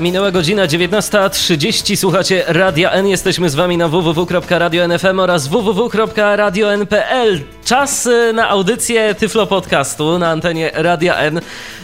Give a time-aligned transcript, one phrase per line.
[0.00, 7.40] Minęła godzina 19.30, słuchacie Radia N, jesteśmy z wami na www.radio.nfm oraz www.radio.n.pl.
[7.64, 11.40] Czas y, na audycję Tyflo Podcastu na antenie Radia N.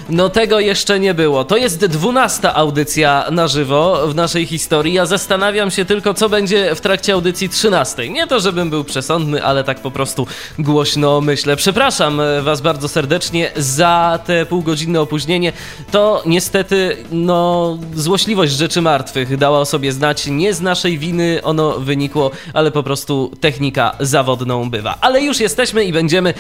[0.09, 1.45] No tego jeszcze nie było.
[1.45, 4.93] To jest dwunasta audycja na żywo w naszej historii.
[4.93, 8.11] Ja zastanawiam się tylko, co będzie w trakcie audycji trzynastej.
[8.11, 10.27] Nie to, żebym był przesądny, ale tak po prostu
[10.59, 11.57] głośno myślę.
[11.57, 15.53] Przepraszam y, was bardzo serdecznie za te półgodzinne opóźnienie.
[15.91, 20.27] To niestety, no, złośliwość rzeczy martwych dała o sobie znać.
[20.27, 24.99] Nie z naszej winy ono wynikło, ale po prostu technika zawodną bywa.
[25.01, 26.35] Ale już jesteśmy i będziemy e,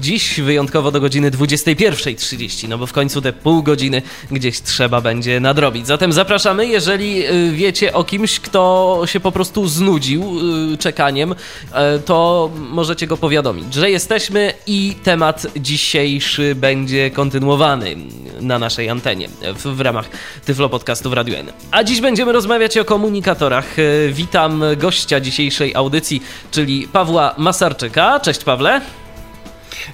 [0.00, 5.40] dziś wyjątkowo do godziny 21.30, no bo w końcu te pół godziny gdzieś trzeba będzie
[5.40, 5.86] nadrobić.
[5.86, 11.34] Zatem zapraszamy, jeżeli e, wiecie o kimś, kto się po prostu znudził e, czekaniem,
[11.72, 17.96] e, to możecie go powiadomić, że jesteśmy i temat dzisiejszy będzie kontynuowany
[18.40, 20.10] na naszej antenie w, w ramach
[20.44, 21.52] Tyflo Podcastu w Radiu N.
[21.70, 23.78] A dziś będziemy rozmawiać o komunikatorach.
[23.78, 28.20] E, Witam gościa dzisiejszej audycji, czyli Pawła Masarczyka.
[28.20, 28.80] Cześć Pawle.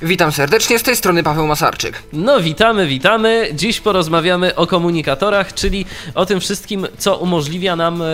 [0.02, 2.02] Witam serdecznie, z tej strony Paweł Masarczyk.
[2.12, 3.48] No witamy, witamy.
[3.54, 8.06] Dziś porozmawiamy o komunikatorach, czyli o tym wszystkim, co umożliwia nam e,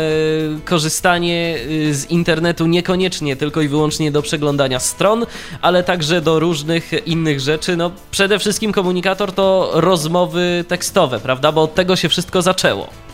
[0.65, 1.57] korzystanie
[1.91, 5.27] e, z internetu niekoniecznie tylko i wyłącznie do przeglądania stron,
[5.63, 7.77] ale także do różnych innych rzeczy.
[7.77, 11.53] No przede wszystkim komunikator to rozmowy tekstowe, prawda?
[11.53, 13.05] Bo od tego się wszystko zaczęło.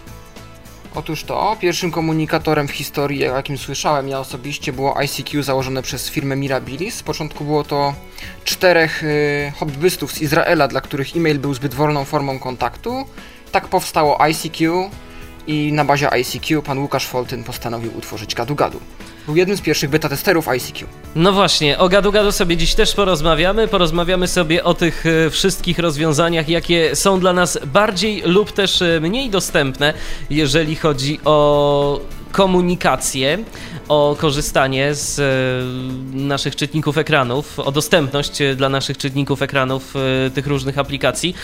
[0.95, 6.37] Otóż to, pierwszym komunikatorem w historii, jakim słyszałem ja osobiście, było ICQ założone przez firmę
[6.37, 6.95] Mirabilis.
[6.95, 7.95] Z początku było to
[8.45, 13.05] czterech y, hobbystów z Izraela, dla których e-mail był zbyt wolną formą kontaktu.
[13.53, 14.91] Tak powstało ICQ
[15.47, 18.81] i na bazie ICQ pan Łukasz Foltyn postanowił utworzyć Gadu Gadu.
[19.31, 20.87] Był jednym z pierwszych beta testerów ICQ.
[21.15, 23.69] No właśnie, o gadu gadu sobie dziś też porozmawiamy.
[23.69, 29.01] Porozmawiamy sobie o tych e, wszystkich rozwiązaniach, jakie są dla nas bardziej lub też e,
[29.01, 29.95] mniej dostępne,
[30.31, 32.01] jeżeli chodzi o
[32.33, 33.39] komunikację,
[33.89, 39.95] o korzystanie z e, naszych czytników ekranów, o dostępność dla naszych czytników ekranów
[40.35, 41.35] tych różnych aplikacji.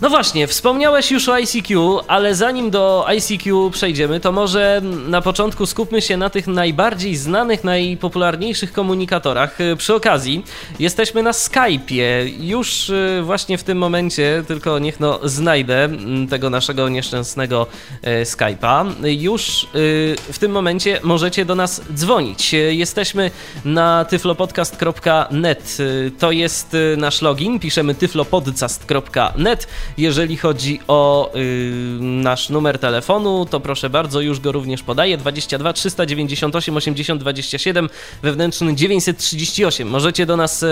[0.00, 5.66] No właśnie, wspomniałeś już o ICQ, ale zanim do ICQ przejdziemy, to może na początku
[5.66, 9.60] skupmy się na tych najbardziej znanych, najpopularniejszych komunikatorach.
[9.60, 10.44] Y, Przy okazji,
[10.78, 12.32] jesteśmy na Skype'ie.
[12.40, 17.66] Już y, właśnie w tym momencie, tylko niech no znajdę mm, tego naszego nieszczęsnego
[18.02, 18.92] e, Skype'a.
[19.04, 22.54] Już y, w tym momencie możecie do nas dzwonić.
[22.54, 23.30] Y, Jesteśmy
[23.64, 25.76] na tyflopodcast.net.
[25.80, 27.60] Y, To jest y, nasz login.
[27.60, 29.66] Piszemy tyflopodcast.net.
[29.98, 31.70] Jeżeli chodzi o y,
[32.00, 35.16] nasz numer telefonu, to proszę bardzo, już go również podaję.
[35.16, 37.88] 22 398 80 27
[38.22, 39.88] wewnętrzny 938.
[39.88, 40.66] Możecie do nas e,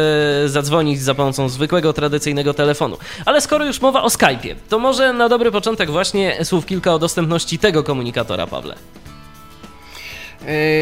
[0.47, 2.99] zadzwonić za pomocą zwykłego, tradycyjnego telefonu.
[3.25, 6.99] Ale skoro już mowa o Skype'ie, to może na dobry początek właśnie słów kilka o
[6.99, 8.75] dostępności tego komunikatora, Pawle.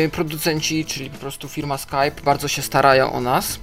[0.03, 3.59] Yy, producenci, czyli po prostu firma Skype, bardzo się starają o nas.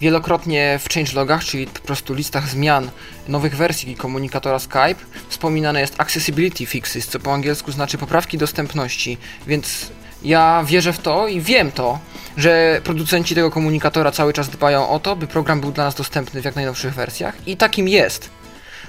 [0.00, 2.90] Wielokrotnie w changelogach, czyli po prostu listach zmian
[3.28, 9.90] nowych wersji komunikatora Skype, wspominane jest accessibility fixes, co po angielsku znaczy poprawki dostępności, więc
[10.22, 11.98] ja wierzę w to i wiem to,
[12.36, 16.42] że producenci tego komunikatora cały czas dbają o to, by program był dla nas dostępny
[16.42, 18.35] w jak najnowszych wersjach i takim jest.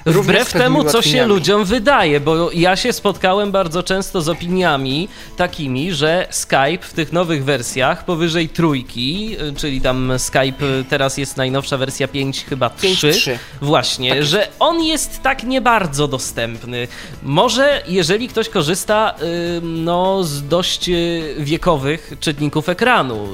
[0.07, 5.93] Wbrew temu, co się ludziom wydaje, bo ja się spotkałem bardzo często z opiniami takimi,
[5.93, 11.37] że Skype w tych nowych wersjach powyżej trójki, y, czyli tam Skype y, teraz jest
[11.37, 13.37] najnowsza wersja 5, chyba 3, 5.3.
[13.61, 16.87] właśnie, Tak że on jest tak nie bardzo dostępny.
[17.23, 19.15] Może jeżeli ktoś korzysta
[19.61, 23.27] no, z dość y, wiekowych czytników ekranu,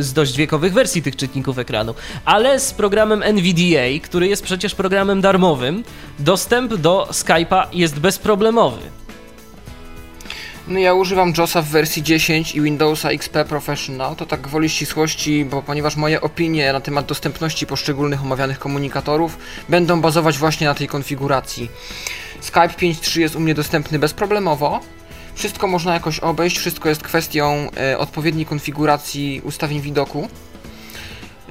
[0.00, 5.20] z dość wiekowych wersji tych czytników ekranu, ale z programem NVDA, który jest przecież programem
[5.20, 5.84] darmowym,
[6.20, 8.80] dostęp do Skype'a jest bezproblemowy.
[10.68, 15.44] No ja używam JOSa w wersji 10 i Windowsa XP Professional, to tak gwoli ścisłości,
[15.44, 19.38] bo ponieważ moje opinie na temat dostępności poszczególnych omawianych komunikatorów
[19.68, 21.70] będą bazować właśnie na tej konfiguracji.
[22.40, 24.80] Skype 5.3 jest u mnie dostępny bezproblemowo.
[25.34, 30.28] Wszystko można jakoś obejść, wszystko jest kwestią e, odpowiedniej konfiguracji ustawień widoku.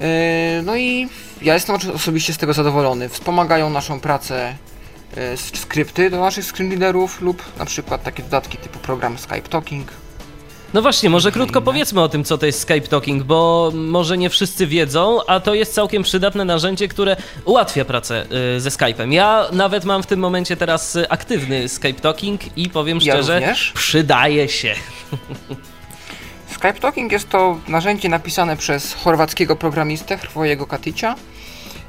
[0.01, 1.07] E, no i
[1.41, 3.09] ja jestem osobiście z tego zadowolony.
[3.09, 4.55] Wspomagają naszą pracę
[5.17, 9.87] s- skrypty do naszych screen readerów lub na przykład takie dodatki typu program Skype Talking.
[10.73, 14.29] No właśnie, może krótko powiedzmy o tym, co to jest Skype Talking, bo może nie
[14.29, 18.25] wszyscy wiedzą, a to jest całkiem przydatne narzędzie, które ułatwia pracę
[18.57, 19.11] y, ze Skype'em.
[19.11, 24.49] Ja nawet mam w tym momencie teraz aktywny Skype Talking i powiem szczerze, ja przydaje
[24.49, 24.75] się.
[26.59, 31.15] Skype Talking jest to narzędzie napisane przez chorwackiego programistę Hrwojego Katycia,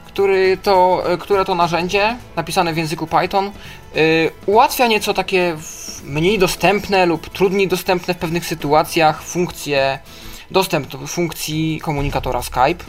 [0.06, 3.50] który to, które to narzędzie, napisane w języku Python,
[3.94, 5.56] yy, ułatwia nieco takie
[6.04, 9.98] mniej dostępne lub trudniej dostępne w pewnych sytuacjach funkcje,
[10.50, 12.84] dostęp do funkcji komunikatora Skype.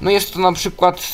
[0.00, 1.12] No jest to na przykład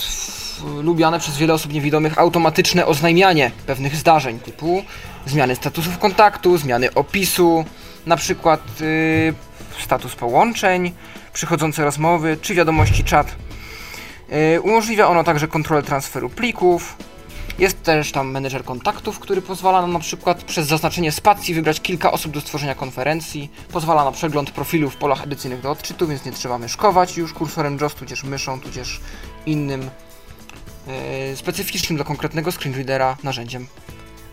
[0.82, 4.82] lubiane przez wiele osób niewidomych automatyczne oznajmianie pewnych zdarzeń typu
[5.26, 7.64] zmiany statusów kontaktu, zmiany opisu,
[8.06, 9.48] na przykład yy,
[9.82, 10.92] status połączeń,
[11.32, 13.36] przychodzące rozmowy czy wiadomości czat.
[14.28, 16.96] Yy, umożliwia ono także kontrolę transferu plików.
[17.58, 22.12] Jest też tam menedżer kontaktów, który pozwala nam na przykład przez zaznaczenie spacji wybrać kilka
[22.12, 23.50] osób do stworzenia konferencji.
[23.72, 27.78] Pozwala na przegląd profilu w polach edycyjnych do odczytu, więc nie trzeba myszkować już kursorem
[27.80, 29.00] JOS, tudzież myszą, tudzież
[29.46, 29.90] innym
[31.30, 33.66] yy, specyficznym dla konkretnego screenreadera narzędziem.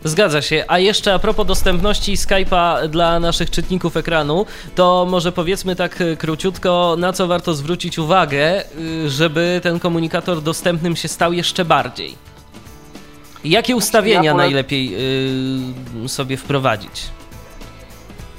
[0.06, 0.66] Zgadza się.
[0.68, 6.16] A jeszcze a propos dostępności Skype'a dla naszych czytników ekranu, to może powiedzmy tak e,
[6.16, 12.16] króciutko, na co warto zwrócić uwagę, y, żeby ten komunikator dostępnym się stał jeszcze bardziej.
[13.44, 14.92] Jakie znaczy, ustawienia ja najlepiej
[16.02, 17.04] yy, sobie wprowadzić?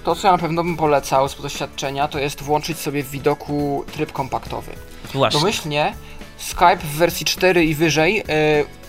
[0.04, 3.84] To, co ja na pewno bym polecał z doświadczenia, to jest włączyć sobie w widoku
[3.92, 4.72] tryb kompaktowy.
[5.12, 5.40] Właśnie.
[5.40, 5.94] Domyślnie
[6.38, 8.85] Skype w wersji 4 i wyżej yy,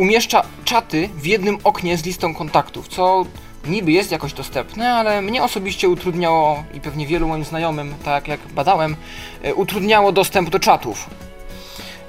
[0.00, 3.24] umieszcza czaty w jednym oknie z listą kontaktów, co
[3.66, 8.40] niby jest jakoś dostępne, ale mnie osobiście utrudniało i pewnie wielu moim znajomym, tak jak
[8.40, 8.96] badałem,
[9.42, 11.10] e, utrudniało dostęp do czatów.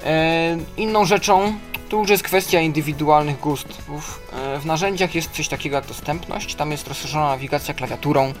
[0.04, 1.52] E, inną rzeczą
[1.88, 4.20] to już jest kwestia indywidualnych gustów.
[4.32, 8.32] E, w narzędziach jest coś takiego jak dostępność, tam jest rozszerzona nawigacja klawiaturą,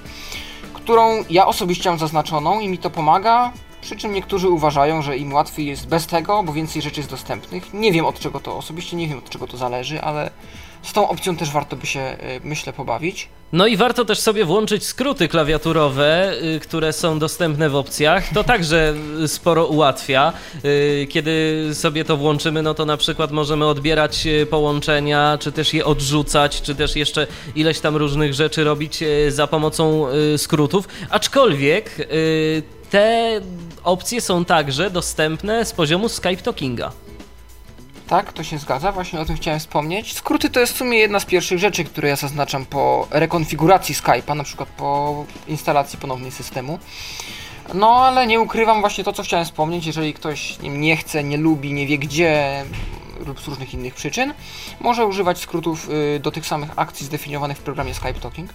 [0.74, 3.52] którą ja osobiście mam zaznaczoną i mi to pomaga,
[3.82, 7.74] przy czym niektórzy uważają, że im łatwiej jest bez tego, bo więcej rzeczy jest dostępnych.
[7.74, 10.30] Nie wiem od czego to, osobiście nie wiem od czego to zależy, ale
[10.82, 13.28] z tą opcją też warto by się, e, myślę, pobawić.
[13.52, 18.28] No i warto też sobie włączyć skróty klawiaturowe, y, które są dostępne w opcjach.
[18.34, 18.94] To także
[19.26, 20.32] sporo ułatwia.
[20.64, 25.74] Y, kiedy sobie to włączymy, no to na przykład możemy odbierać y, połączenia, czy też
[25.74, 30.06] je odrzucać, czy też jeszcze ileś tam różnych rzeczy robić za pomocą
[30.36, 30.88] skrótów.
[31.10, 32.08] Aczkolwiek
[32.90, 33.40] te
[33.84, 36.92] opcje są także dostępne z poziomu Skype Talkinga.
[38.06, 40.16] Tak, to się zgadza, właśnie o tym chciałem wspomnieć.
[40.16, 44.36] Skróty to jest w sumie jedna z pierwszych rzeczy, które ja zaznaczam po rekonfiguracji Skype'a,
[44.36, 46.78] na przykład po instalacji ponownej systemu.
[47.74, 51.72] No, ale nie ukrywam właśnie to, co chciałem wspomnieć, jeżeli ktoś nie chce, nie lubi,
[51.72, 52.64] nie wie gdzie
[53.26, 54.34] lub z różnych innych przyczyn,
[54.80, 58.50] może używać skrótów y, do tych samych akcji zdefiniowanych w programie Skype Talking.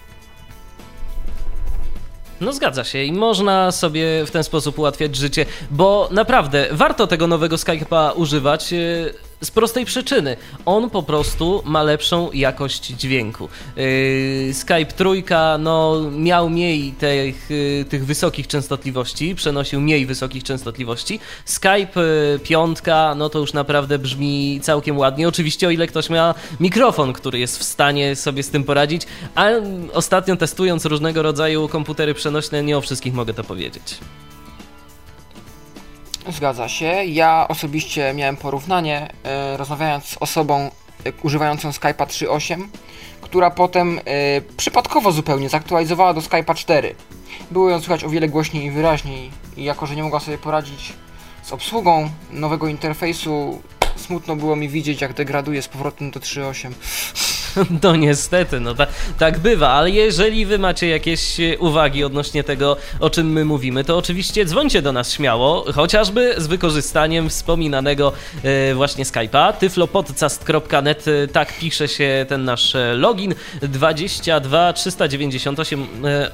[2.40, 7.26] No zgadza się i można sobie w ten sposób ułatwiać życie, bo naprawdę warto tego
[7.26, 10.36] nowego Skype'a używać y, z prostej przyczyny.
[10.66, 13.48] On po prostu ma lepszą jakość dźwięku.
[13.76, 21.20] Yy, Skype trójka no, miał mniej tych, yy, tych wysokich częstotliwości, przenosił mniej wysokich częstotliwości.
[21.44, 25.28] Skype yy, piątka, no to już naprawdę brzmi całkiem ładnie.
[25.28, 29.02] Oczywiście o ile ktoś ma mikrofon, który jest w stanie sobie z tym poradzić,
[29.34, 29.48] a
[29.92, 33.98] ostatnio testując różnego rodzaju komputery przenośne, nie o wszystkich mogę to powiedzieć.
[36.28, 37.04] Zgadza się.
[37.04, 40.70] Ja osobiście miałem porównanie, e, rozmawiając z osobą
[41.04, 42.66] e, używającą Skype'a 3.8,
[43.20, 44.02] która potem e,
[44.56, 46.94] przypadkowo zupełnie zaktualizowała do Skype'a 4.
[47.50, 50.92] Było ją słychać o wiele głośniej i wyraźniej i jako, że nie mogła sobie poradzić
[51.42, 53.62] z obsługą nowego interfejsu,
[53.96, 57.37] smutno było mi widzieć, jak degraduje z powrotem do 3.8.
[57.82, 58.86] No niestety, no ta,
[59.18, 63.84] tak bywa, ale jeżeli wy macie jakieś e, uwagi odnośnie tego, o czym my mówimy,
[63.84, 68.12] to oczywiście dzwońcie do nas śmiało, chociażby z wykorzystaniem wspominanego
[68.44, 75.86] e, właśnie Skype'a, tyflopodcast.net, e, tak pisze się ten nasz login, 22 398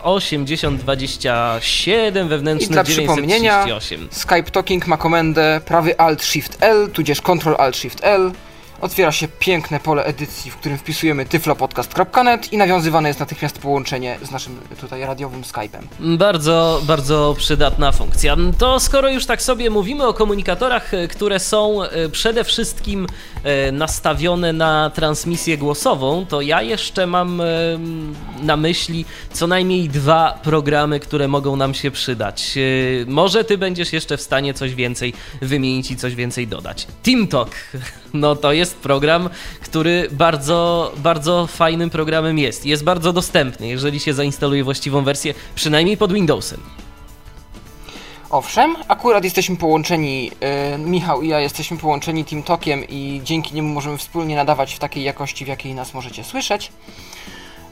[0.02, 4.08] 80 27 wewnętrzny I dla 938.
[4.10, 8.32] Skype Talking ma komendę prawy Alt Shift L, tudzież Ctrl Alt Shift L,
[8.80, 14.30] otwiera się piękne pole edycji, w którym wpisujemy tyflopodcast.net i nawiązywane jest natychmiast połączenie z
[14.30, 16.16] naszym tutaj radiowym Skype'em.
[16.18, 18.36] Bardzo, bardzo przydatna funkcja.
[18.58, 23.06] To skoro już tak sobie mówimy o komunikatorach, e, które są e, przede wszystkim
[23.44, 27.42] e, nastawione na transmisję głosową, to ja jeszcze mam
[28.42, 32.54] na myśli co najmniej dwa programy, które mogą nam się przydać.
[33.06, 35.12] Może ty będziesz jeszcze w stanie coś więcej
[35.42, 36.86] wymienić i coś więcej dodać.
[37.02, 37.50] TeamTalk,
[38.14, 39.30] no to jest program,
[39.60, 42.66] który bardzo, bardzo fajnym programem jest.
[42.66, 46.60] Jest bardzo dostępny, jeżeli się zainstaluje właściwą wersję, przynajmniej pod Windowsem.
[48.30, 50.30] Owszem, akurat jesteśmy połączeni,
[50.70, 55.04] yy, Michał i ja jesteśmy połączeni TeamTalkiem i dzięki niemu możemy wspólnie nadawać w takiej
[55.04, 56.72] jakości, w jakiej nas możecie słyszeć.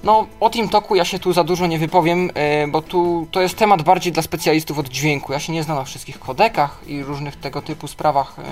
[0.05, 3.57] No, o TeamTalku ja się tu za dużo nie wypowiem, yy, bo tu to jest
[3.57, 5.33] temat bardziej dla specjalistów od dźwięku.
[5.33, 8.35] Ja się nie znam na wszystkich kodekach i różnych tego typu sprawach.
[8.39, 8.45] Yy.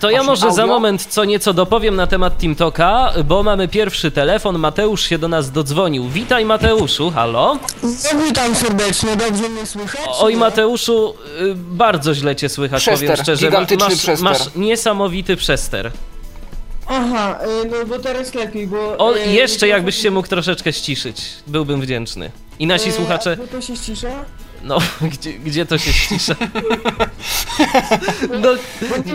[0.00, 0.56] To ja może audio?
[0.56, 4.58] za moment co nieco dopowiem na temat TeamTalka, bo mamy pierwszy telefon.
[4.58, 6.08] Mateusz się do nas dodzwonił.
[6.08, 7.58] Witaj Mateuszu, halo?
[7.82, 10.08] No, witam serdecznie, dobrze mnie słychać?
[10.18, 13.46] Oj Mateuszu, y, bardzo źle cię słychać, przester, powiem szczerze.
[13.46, 14.24] Gigantyczny masz, przester.
[14.24, 15.90] masz niesamowity przester.
[16.88, 18.96] Aha, y, no bo teraz lepiej, bo...
[18.98, 22.30] O, y, jeszcze jakbyś się mógł troszeczkę ściszyć, byłbym wdzięczny.
[22.58, 23.36] I nasi słuchacze...
[23.44, 24.24] A to się ścisza?
[24.62, 24.78] No,
[25.12, 26.34] gdzie, gdzie to się ścisza?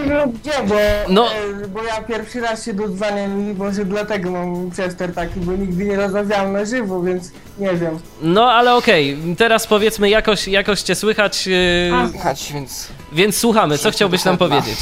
[0.07, 0.75] No, gdzie, bo,
[1.09, 1.27] No.
[1.73, 5.95] bo ja pierwszy raz się dodzwaniam i może dlatego mam przester taki, bo nigdy nie
[5.95, 7.99] rozmawiałem na żywo, więc nie wiem.
[8.21, 12.07] No, ale okej, teraz powiedzmy jakoś, jakoś cię słychać, yy, A.
[12.09, 13.77] Słychać, więc więc słuchamy.
[13.77, 14.77] Co chciałbyś nam powiedzieć?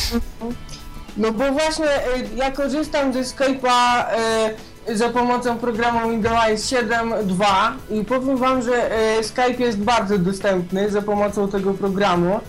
[1.17, 1.99] No bo właśnie e,
[2.35, 4.03] ja korzystam ze Skype'a
[4.93, 7.45] za pomocą programu Windows 7.2
[7.89, 12.39] i powiem wam, że e, Skype jest bardzo dostępny za pomocą tego programu.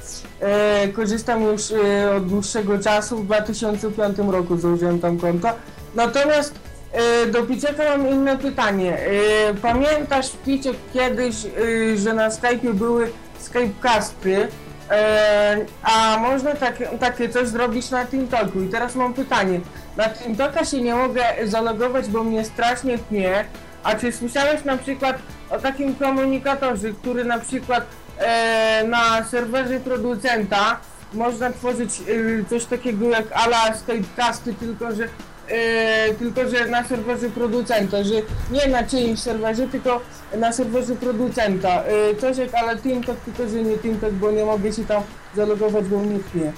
[0.40, 5.48] E, korzystam już e, od dłuższego czasu, w 2005 roku założyłem tam konto.
[5.94, 6.54] Natomiast
[6.92, 8.98] e, do Picieka mam inne pytanie.
[8.98, 14.48] E, pamiętasz Piciek kiedyś, e, że na Skype'ie były Skypecasty?
[14.90, 18.60] E, a można tak, takie coś zrobić na TeamTalku.
[18.60, 19.60] I teraz mam pytanie.
[19.96, 23.44] Na TeamTalka się nie mogę zalogować, bo mnie strasznie tnie.
[23.82, 25.18] A czy słyszałeś na przykład
[25.50, 27.86] o takim komunikatorze, który na przykład
[28.18, 30.80] e, na serwerze producenta
[31.12, 35.08] można tworzyć e, coś takiego jak ala Skypecasty, tylko że
[35.50, 38.14] e, tylko że na serwerze producenta, że
[38.50, 40.00] nie na czyimś serwerze, tylko
[40.38, 41.82] na serwerze producenta.
[41.82, 45.02] E, coś jak ale TeamTalk, tylko że nie TeamTalk, bo nie mogę się tam
[45.36, 46.52] zalogować, bo mnie tnie.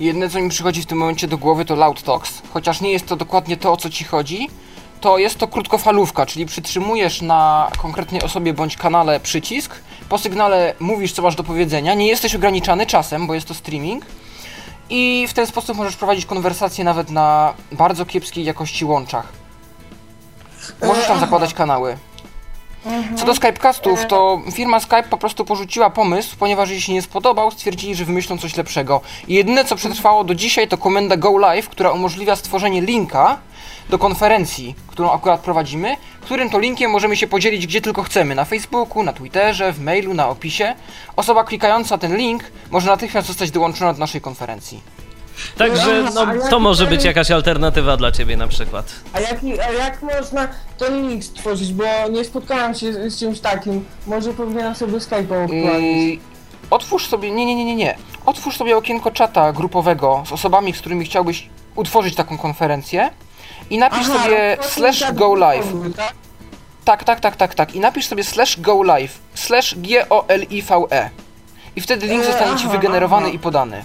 [0.00, 3.06] Jedyne co mi przychodzi w tym momencie do głowy to Loud Talks, chociaż nie jest
[3.06, 4.48] to dokładnie to o co ci chodzi,
[5.00, 9.74] to jest to krótkofalówka, czyli przytrzymujesz na konkretnej osobie bądź kanale przycisk,
[10.08, 14.04] po sygnale mówisz co masz do powiedzenia, nie jesteś ograniczany czasem, bo jest to streaming
[14.90, 19.26] i w ten sposób możesz prowadzić konwersacje nawet na bardzo kiepskiej jakości łączach.
[20.82, 21.98] Możesz tam zakładać kanały.
[23.16, 27.50] Co do Skypecastów, to firma Skype po prostu porzuciła pomysł, ponieważ jej się nie spodobał,
[27.50, 29.00] stwierdzili, że wymyślą coś lepszego.
[29.28, 33.38] I jedyne co przetrwało do dzisiaj to komenda Go Live, która umożliwia stworzenie linka
[33.90, 38.44] do konferencji, którą akurat prowadzimy, którym to linkiem możemy się podzielić gdzie tylko chcemy, na
[38.44, 40.74] Facebooku, na Twitterze, w mailu, na opisie.
[41.16, 44.82] Osoba klikająca ten link może natychmiast zostać dołączona do naszej konferencji.
[45.58, 48.92] Także no, to może być jakaś alternatywa dla ciebie na przykład.
[49.12, 53.40] A jak, a jak można ten link stworzyć, bo nie spotkałem się z, z czymś
[53.40, 53.84] takim.
[54.06, 56.14] Może powinienem sobie Skype'a odpalić.
[56.14, 56.18] Yy,
[56.70, 57.96] otwórz sobie, nie, nie, nie, nie, nie.
[58.26, 63.10] Otwórz sobie okienko czata grupowego z osobami, z którymi chciałbyś utworzyć taką konferencję
[63.70, 65.66] i napisz Aha, sobie to slash go live.
[65.96, 66.14] tak?
[66.84, 67.74] Tak, tak, tak, tak, tak.
[67.74, 71.10] I napisz sobie slash go live, slash G-O-L-I-V-E.
[71.76, 73.84] I wtedy link E, zostanie ci wygenerowany i podany.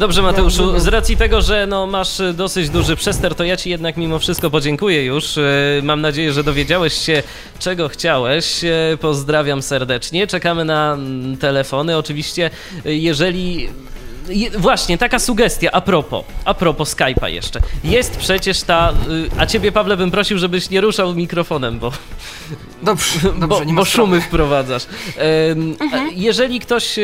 [0.00, 3.70] Dobrze Mateuszu, z racji tego, że no, masz y, dosyć duży przester, to ja ci
[3.70, 5.36] jednak mimo wszystko podziękuję już.
[5.36, 7.22] Y, Mam nadzieję, że dowiedziałeś się
[7.58, 8.64] czego chciałeś.
[8.64, 10.26] Y, Pozdrawiam serdecznie.
[10.26, 11.96] Czekamy na mm, telefony.
[11.96, 12.50] Oczywiście,
[12.84, 13.68] jeżeli
[14.30, 17.60] je, właśnie, taka sugestia a propos, a propos Skype'a jeszcze.
[17.84, 21.92] Jest przecież ta, y, a ciebie Pawle bym prosił, żebyś nie ruszał mikrofonem, bo
[22.82, 24.06] Dobrze, dobrze, bo, nie ma bo sprawy.
[24.06, 24.82] szumy wprowadzasz.
[25.92, 27.02] A Jeżeli ktoś e,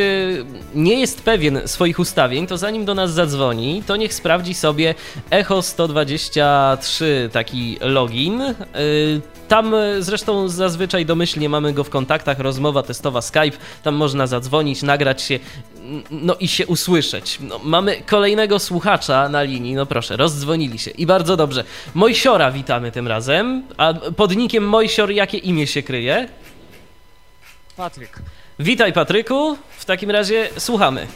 [0.74, 4.94] nie jest pewien swoich ustawień, to zanim do nas zadzwoni, to niech sprawdzi sobie
[5.30, 8.42] Echo 123 taki login.
[9.48, 14.82] Tam e, zresztą zazwyczaj domyślnie mamy go w kontaktach, rozmowa testowa Skype, tam można zadzwonić,
[14.82, 15.38] nagrać się,
[16.10, 17.38] no i się usłyszeć.
[17.40, 21.64] No, mamy kolejnego słuchacza na linii, no proszę, rozdzwonili się i bardzo dobrze.
[21.94, 26.28] Mojsiora witamy tym razem, a pod nikiem Mojsior jakie imię się kryje?
[27.76, 28.18] Patryk.
[28.58, 31.06] Witaj Patryku, w takim razie słuchamy.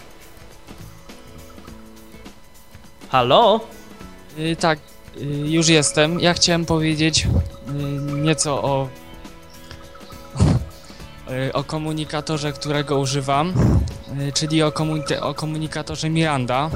[3.10, 3.60] Halo?
[4.38, 4.78] Y, tak,
[5.16, 6.20] y, już jestem.
[6.20, 8.88] Ja chciałem powiedzieć y, nieco o,
[11.52, 13.52] o komunikatorze, którego używam,
[14.28, 16.70] y, czyli o, komunika- o komunikatorze Miranda,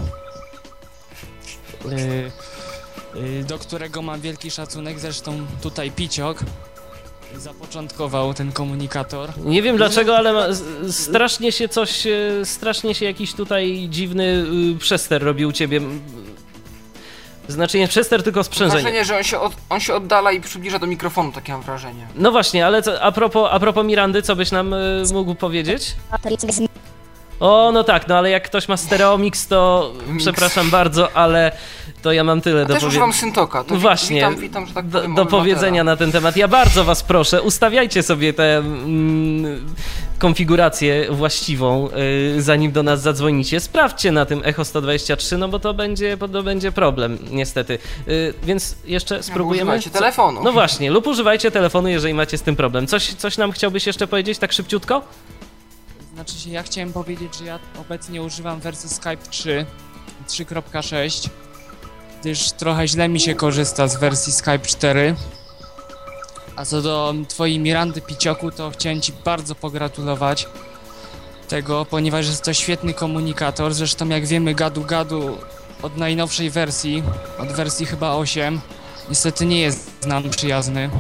[1.85, 2.33] y,
[3.21, 4.99] y, do którego mam wielki szacunek.
[4.99, 6.39] Zresztą tutaj Piciok
[7.37, 9.39] zapoczątkował ten komunikator.
[9.39, 10.55] Nie wiem dlaczego, ale
[10.91, 14.45] strasznie się coś, e, strasznie się jakiś tutaj dziwny
[14.79, 15.81] przester robi u ciebie.
[17.49, 18.83] Znaczy nie przez ster, tylko sprzężenie.
[18.83, 22.07] Wrażenie, że on się, od, on się oddala i przybliża do mikrofonu, takie mam wrażenie.
[22.15, 25.97] No właśnie, ale co, a, propos, a propos Mirandy, co byś nam y, mógł powiedzieć?
[27.41, 30.25] O, no tak, no ale jak ktoś ma stereomix, to Mix.
[30.25, 31.53] przepraszam bardzo, ale
[32.05, 32.89] to ja mam tyle A do też powiedzenia.
[32.89, 36.37] używam Syntoka, to Właśnie, witam, witam, że tak do, powiem, do powiedzenia na ten temat.
[36.37, 39.75] Ja bardzo was proszę, ustawiajcie sobie tę mm,
[40.19, 41.89] konfigurację właściwą,
[42.37, 43.61] y, zanim do nas zadzwonicie.
[43.61, 47.79] Sprawdźcie na tym Echo 123, no bo to będzie, bo to będzie problem, niestety.
[48.09, 49.63] Y, więc jeszcze spróbujemy.
[49.63, 50.41] używajcie Co- telefonu.
[50.45, 52.87] No właśnie, lub używajcie telefonu, jeżeli macie z tym problem.
[52.87, 55.03] Coś, coś nam chciałbyś jeszcze powiedzieć tak szybciutko?
[56.15, 59.67] Znaczy się, ja chciałem powiedzieć, że ja obecnie używam wersji Skype 3,
[60.29, 61.29] 3.6,
[62.25, 65.17] gdyż trochę źle mi się korzysta z wersji Skype 4.
[66.57, 70.49] A co do twojej Mirandy Picioku, to chciałem ci bardzo pogratulować
[71.49, 73.75] tego, ponieważ jest to świetny komunikator.
[73.75, 75.39] Zresztą jak wiemy, gadu gadu
[75.83, 77.03] od najnowszej wersji,
[77.39, 78.61] od wersji chyba 8,
[79.09, 80.91] niestety nie jest nam przyjazny.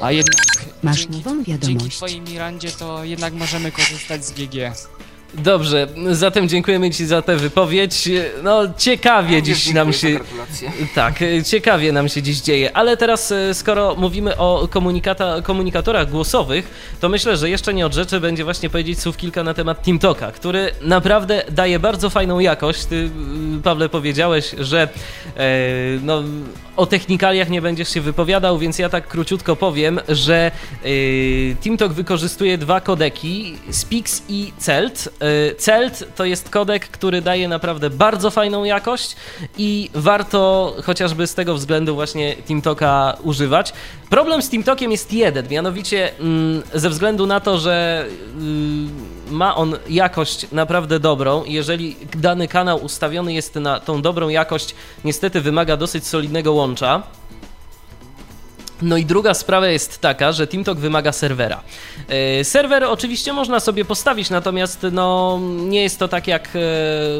[0.00, 0.36] A jednak
[0.82, 1.96] Masz dzięki, nową dzięki wiadomość.
[1.96, 4.54] twojej Mirandzie to jednak możemy korzystać z GG.
[5.34, 8.08] Dobrze, zatem dziękujemy Ci za tę wypowiedź.
[8.42, 10.20] No, ciekawie Również dziś nam się.
[10.94, 11.14] Tak,
[11.46, 16.70] ciekawie nam się dziś dzieje, ale teraz e, skoro mówimy o komunikata, komunikatorach głosowych,
[17.00, 20.32] to myślę, że jeszcze nie od rzeczy będzie właśnie powiedzieć słów kilka na temat TeamTalka,
[20.32, 22.84] który naprawdę daje bardzo fajną jakość.
[22.84, 23.10] Ty,
[23.58, 24.88] y, Pawle, powiedziałeś, że
[25.36, 25.48] e,
[26.02, 26.22] no,
[26.78, 30.50] o technikaliach nie będziesz się wypowiadał, więc ja tak króciutko powiem, że
[30.82, 30.90] e,
[31.54, 35.08] TeamTalk wykorzystuje dwa kodeki, Spix i Celt.
[35.50, 39.16] E, Celt to jest kodek, który daje naprawdę bardzo fajną jakość
[39.56, 43.72] i warto chociażby z tego względu właśnie TeamTalka używać.
[44.10, 48.90] Problem z TeamTalkiem jest jeden, mianowicie mm, ze względu na to, że mm,
[49.30, 54.74] ma on jakość naprawdę dobrą jeżeli dany kanał ustawiony jest na tą dobrą jakość,
[55.04, 57.02] niestety wymaga dosyć solidnego łącza.
[58.82, 61.62] No i druga sprawa jest taka, że TeamTalk wymaga serwera.
[62.08, 66.50] E, Serwer oczywiście można sobie postawić, natomiast no, nie jest to tak jak e,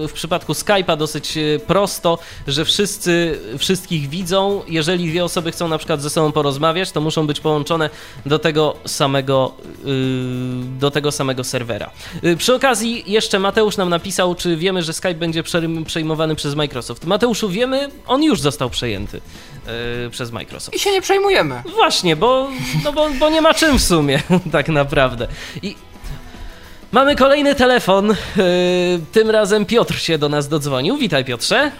[0.08, 4.62] w przypadku Skype'a dosyć e, prosto, że wszyscy wszystkich widzą.
[4.68, 7.90] Jeżeli dwie osoby chcą na przykład ze sobą porozmawiać, to muszą być połączone
[8.26, 9.52] do tego samego,
[9.86, 11.90] y, do tego samego serwera.
[12.38, 17.04] Przy okazji jeszcze Mateusz nam napisał, czy wiemy, że Skype będzie przejm- przejmowany przez Microsoft.
[17.06, 19.20] Mateuszu, wiemy, on już został przejęty
[20.06, 20.76] y, przez Microsoft.
[20.76, 21.62] I się nie przejmujemy.
[21.74, 22.48] Właśnie, bo,
[22.84, 25.28] no bo, bo nie ma czym w sumie, tak naprawdę.
[25.62, 25.76] I
[26.92, 28.08] mamy kolejny telefon.
[28.08, 28.14] Yy,
[29.12, 30.96] tym razem Piotr się do nas dodzwonił.
[30.96, 31.70] Witaj, Piotrze.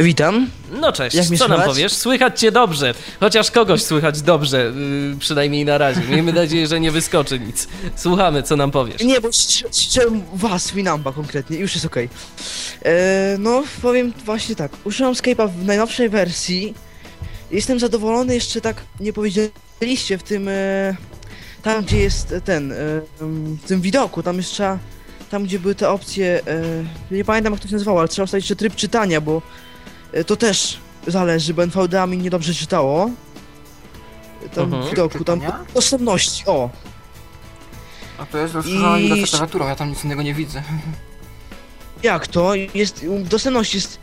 [0.00, 0.46] Witam.
[0.80, 1.66] No cześć, Jak co nam słychać?
[1.66, 1.92] powiesz?
[1.92, 4.72] Słychać cię dobrze, chociaż kogoś słychać dobrze,
[5.10, 6.00] yy, przynajmniej na razie.
[6.00, 7.68] Miejmy nadzieję, że nie wyskoczy nic.
[7.96, 9.02] Słuchamy, co nam powiesz.
[9.02, 9.28] Nie, bo
[9.70, 12.08] słyszałem was, Winamba konkretnie, już jest okej.
[12.84, 14.72] E, No, powiem właśnie tak.
[14.84, 16.74] Użyłam Skype'a w najnowszej wersji.
[17.50, 20.48] Jestem zadowolony, jeszcze tak nie powiedzieliście w tym.
[20.48, 20.96] E,
[21.62, 22.72] tam, gdzie jest ten.
[22.72, 22.76] E,
[23.20, 24.78] w tym widoku, tam jeszcze trzeba.
[25.30, 26.40] Tam, gdzie były te opcje.
[27.10, 29.42] E, nie pamiętam, jak to się nazywało, ale trzeba ustawić jeszcze tryb czytania, bo
[30.26, 33.10] to też zależy, bo NVDA mi niedobrze czytało.
[34.54, 34.82] Tam Mhm.
[34.86, 35.40] w widoku, tam
[35.74, 36.70] dostępności, o.
[38.18, 40.62] A to jest rozszerzona I- klawiaturą, ja tam nic innego nie widzę.
[42.02, 42.54] Jak to?
[42.54, 43.98] Jest, dostępność jest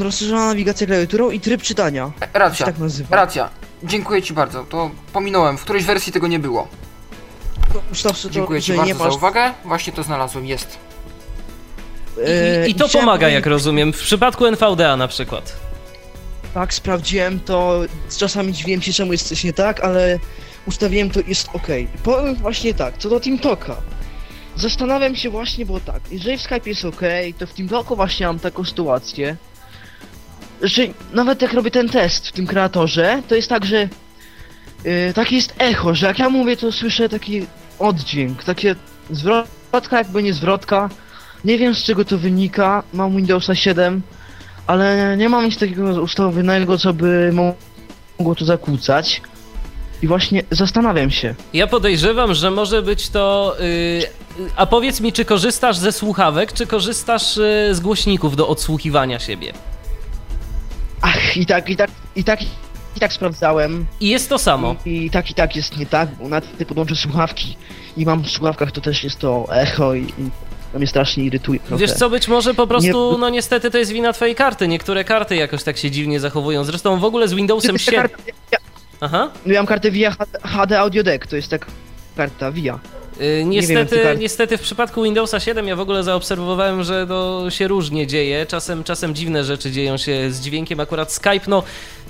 [0.00, 2.10] rozszerzona nawigacja klawiaturą i tryb czytania.
[2.34, 3.16] E, Racja, tak nazywa.
[3.16, 3.50] racja.
[3.82, 5.58] Dziękuję ci bardzo, to pominąłem.
[5.58, 6.68] W którejś wersji tego nie było.
[7.92, 9.12] Sobie to, Dziękuję ci że nie bardzo masz...
[9.12, 9.52] za uwagę.
[9.64, 10.78] Właśnie to znalazłem, jest.
[12.26, 15.56] e, I, I to pomaga, jak rozumiem, w przypadku NVDA na przykład.
[16.54, 17.80] Tak, sprawdziłem to.
[18.18, 20.18] Czasami dziwiłem się, czemu jest coś nie tak, ale
[20.66, 21.66] ustawiłem to jest ok.
[22.02, 23.76] Powiem właśnie tak, co do TeamTalka.
[24.56, 27.00] Zastanawiam się właśnie, bo tak, jeżeli w Skype jest ok,
[27.38, 29.36] to w TeamTalku właśnie mam taką sytuację,
[30.62, 33.88] że nawet jak robię ten test w tym kreatorze, to jest tak, że
[34.84, 37.46] yy, takie jest echo, że jak ja mówię, to słyszę taki
[37.78, 38.74] oddźwięk, takie
[39.10, 40.88] zwrotka jakby nie zwrotka.
[41.44, 44.02] Nie wiem z czego to wynika, mam Windowsa 7,
[44.66, 49.22] ale nie mam nic takiego ustawionego, co by mogło to zakłócać.
[50.02, 51.34] I właśnie zastanawiam się.
[51.52, 53.56] Ja podejrzewam, że może być to.
[54.38, 59.18] Yy, a powiedz mi, czy korzystasz ze słuchawek, czy korzystasz yy, z głośników do odsłuchiwania
[59.18, 59.52] siebie?
[61.02, 62.42] Ach, i tak, i tak, i tak,
[62.96, 63.86] i tak sprawdzałem.
[64.00, 64.76] I jest to samo.
[64.86, 67.56] I, I tak, i tak jest nie tak, bo nawet gdy podłączę słuchawki
[67.96, 70.30] i mam w słuchawkach, to też jest to echo i, i
[70.72, 71.60] to mnie strasznie irytuje.
[71.60, 71.80] trochę.
[71.80, 74.68] Wiesz co, być może po prostu, Nie- no niestety to jest wina twojej karty.
[74.68, 76.64] Niektóre karty jakoś tak się dziwnie zachowują.
[76.64, 78.08] Zresztą w ogóle z Windowsem Gdyby ta 7.
[78.08, 78.58] karta, ja,
[79.00, 79.30] Aha.
[79.46, 81.66] ja mam kartę VIA HD Audio Deck, to jest taka
[82.16, 82.78] karta VIA.
[83.20, 87.46] Y, Nie wiem, Niestety, niestety w przypadku Windowsa 7 ja w ogóle zaobserwowałem, że to
[87.50, 88.46] się różnie dzieje.
[88.46, 90.80] Czasem, czasem dziwne rzeczy dzieją się z dźwiękiem.
[90.80, 91.62] Akurat Skype, no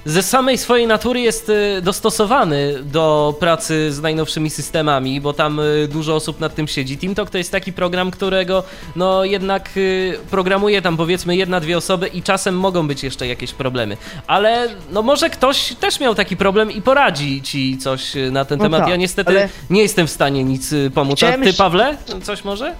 [0.05, 5.89] ze samej swojej natury jest y, dostosowany do pracy z najnowszymi systemami, bo tam y,
[5.89, 6.97] dużo osób nad tym siedzi.
[6.99, 8.63] TeamTalk to jest taki program, którego
[8.97, 13.53] no jednak y, programuje tam powiedzmy jedna, dwie osoby i czasem mogą być jeszcze jakieś
[13.53, 13.97] problemy.
[14.27, 18.65] Ale no może ktoś też miał taki problem i poradzi ci coś na ten No
[18.65, 18.81] temat.
[18.81, 21.13] tak, ja niestety ale- nie jestem w stanie nic pomóc.
[21.13, 21.97] A Chciałem ty, jeszcze- Pawle?
[22.23, 22.75] Coś może?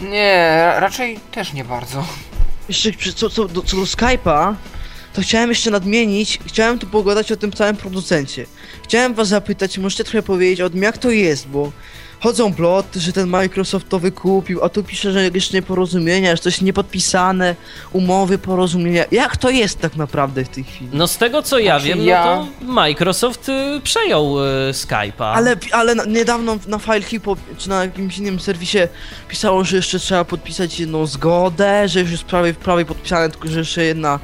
[0.00, 2.04] Nie, ra- raczej też nie bardzo.
[2.68, 4.54] Jeszcze co, co, do, co do Skype'a,
[5.12, 8.46] to chciałem jeszcze nadmienić, chciałem tu pogadać o tym całym producencie.
[8.84, 11.72] Chciałem was zapytać, możecie trochę powiedzieć o tym, jak to jest, bo
[12.22, 16.60] chodzą ploty, że ten Microsoft to wykupił, a tu pisze, że jeszcze nieporozumienia, że coś
[16.60, 17.56] niepodpisane,
[17.92, 19.04] umowy, porozumienia.
[19.10, 20.90] Jak to jest tak naprawdę w tej chwili?
[20.92, 25.32] No z tego co ja Znaczy, wiem, ja- no to Microsoft y, przejął y, Skype'a.
[25.34, 28.78] Ale, ale na, niedawno na FileHipo czy na jakimś innym serwisie
[29.28, 33.58] pisało, że jeszcze trzeba podpisać jedną zgodę, że już jest prawie, prawie podpisane, tylko że
[33.58, 34.18] jeszcze jedna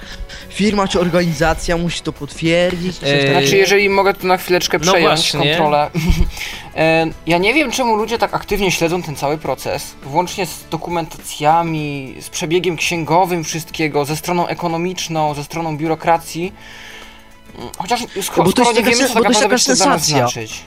[0.48, 2.94] firma czy organizacja musi to potwierdzić.
[2.98, 3.40] czy takiego.
[3.40, 5.40] Znaczy, jeżeli mogę tu na chwileczkę No przejąć właśnie.
[5.56, 5.90] kontrolę.
[7.26, 12.28] Ja nie wiem, czemu ludzie tak aktywnie śledzą ten cały proces, włącznie z dokumentacjami, z
[12.28, 16.52] przebiegiem księgowym wszystkiego, ze stroną ekonomiczną, ze stroną biurokracji.
[17.58, 19.42] Mm, Chociaż skoro, bo to jest skoro nie taka wiemy, co bo tak to jest
[19.42, 20.16] naprawdę taka nas sensacja.
[20.18, 20.64] znaczyć.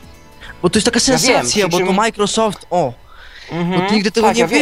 [0.62, 2.94] Bo to jest taka Ja wiem, sensacja, przy bo czym- to Microsoft, o,
[3.52, 4.60] Mhm, bo to nigdy tego tak, nie ja wiem.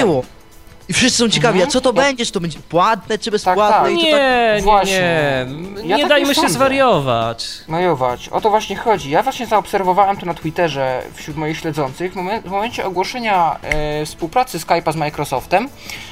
[0.90, 1.70] I wszyscy są ciekawi, Mhm.
[1.70, 2.26] a co to Ja- będzie?
[2.26, 3.70] Czy to będzie płatne, czy bezpłatne?
[3.70, 3.92] tak.
[3.92, 4.12] I to tak...
[4.12, 5.46] Nie, nie, Właśnie.
[5.76, 5.88] nie.
[5.90, 6.54] Ja Nie tak dajmy nie się sądzę.
[6.54, 7.48] zwariować.
[7.68, 8.30] Majować.
[8.30, 9.10] O to właśnie chodzi.
[9.10, 12.14] Ja właśnie zaobserwowałem to na Twitterze wśród moich śledzących.
[12.14, 15.70] W, momen- w momencie ogłoszenia e, współpracy Skype'a z Microsoftem,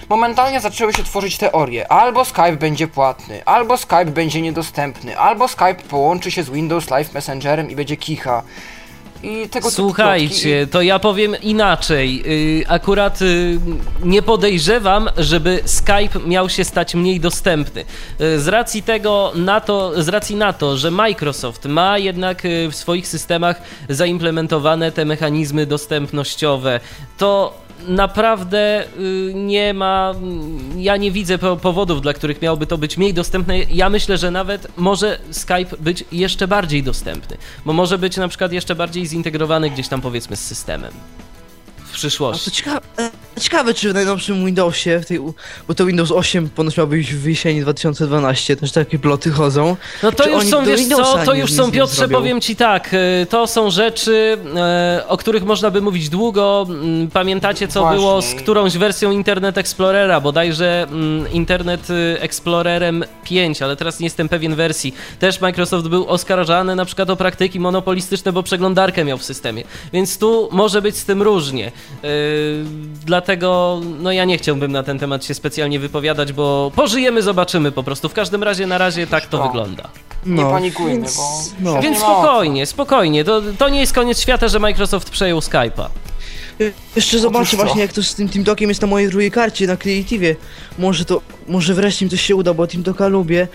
[0.09, 1.91] momentalnie zaczęły się tworzyć teorie.
[1.91, 7.13] Albo Skype będzie płatny, albo Skype będzie niedostępny, albo Skype połączy się z Windows Live
[7.13, 8.43] Messengerem i będzie kicha.
[9.23, 12.23] I tego Słuchajcie, to ja powiem inaczej.
[12.57, 13.59] Yy, Akurat yy,
[14.03, 17.85] nie podejrzewam, żeby Skype miał się stać mniej dostępny.
[18.19, 22.75] Yy, Z racji tego na to, z racji na to, że Microsoft ma jednak w
[22.75, 26.79] swoich systemach zaimplementowane te mechanizmy dostępnościowe,
[27.17, 30.13] to naprawdę y, nie ma,
[30.77, 33.59] ja nie widzę po- powodów, dla których miałoby to być mniej dostępne.
[33.59, 38.51] Ja myślę, że nawet może Skype być jeszcze bardziej dostępny, bo może być na przykład
[38.51, 40.91] jeszcze bardziej zintegrowany gdzieś tam powiedzmy z systemem
[41.97, 42.51] w A to przyszłości.
[42.51, 45.19] ciekawe, e, ciekawe, czy w najnowszym Windowsie, w tej,
[45.67, 49.75] bo to Windows 8 ponoć miał być w jesieni 2012, też takie ploty chodzą.
[50.03, 52.17] No to Czy już są, wiesz co, to już są, Piotrze, zrobią?
[52.17, 56.65] powiem ci tak, y, to są rzeczy, e, o których można by mówić długo.
[56.69, 57.97] Mm, Pamiętacie, co Właśnie.
[57.99, 64.05] było z którąś wersją Internet Explorera, bodajże mm, Internet y, Explorerem 5, ale teraz nie
[64.05, 64.95] jestem pewien wersji.
[65.19, 69.63] Też Microsoft był oskarżany na przykład o praktyki monopolistyczne, bo przeglądarkę miał w systemie.
[69.93, 71.71] Więc tu może być z tym różnie.
[72.03, 72.63] Y,
[73.05, 77.83] Dlatego, no ja nie chciałbym na ten temat się specjalnie wypowiadać, bo pożyjemy, zobaczymy po
[77.83, 78.09] prostu.
[78.09, 79.43] W każdym razie na razie tak to No.
[79.47, 79.83] wygląda.
[80.25, 81.23] Nie No, panikujmy, więc- bo...
[81.59, 81.73] no.
[81.81, 83.23] Więc nie spokojnie, spokojnie.
[83.23, 85.87] To, to nie jest koniec świata, że Microsoft przejął Skype'a.
[86.95, 90.35] Jeszcze zobaczę właśnie jak to z tym TeamTalkiem jest na mojej drugiej karcie, na Creative.
[90.79, 93.47] Może to, może wreszcie mi coś się uda, bo TeamTalka lubię.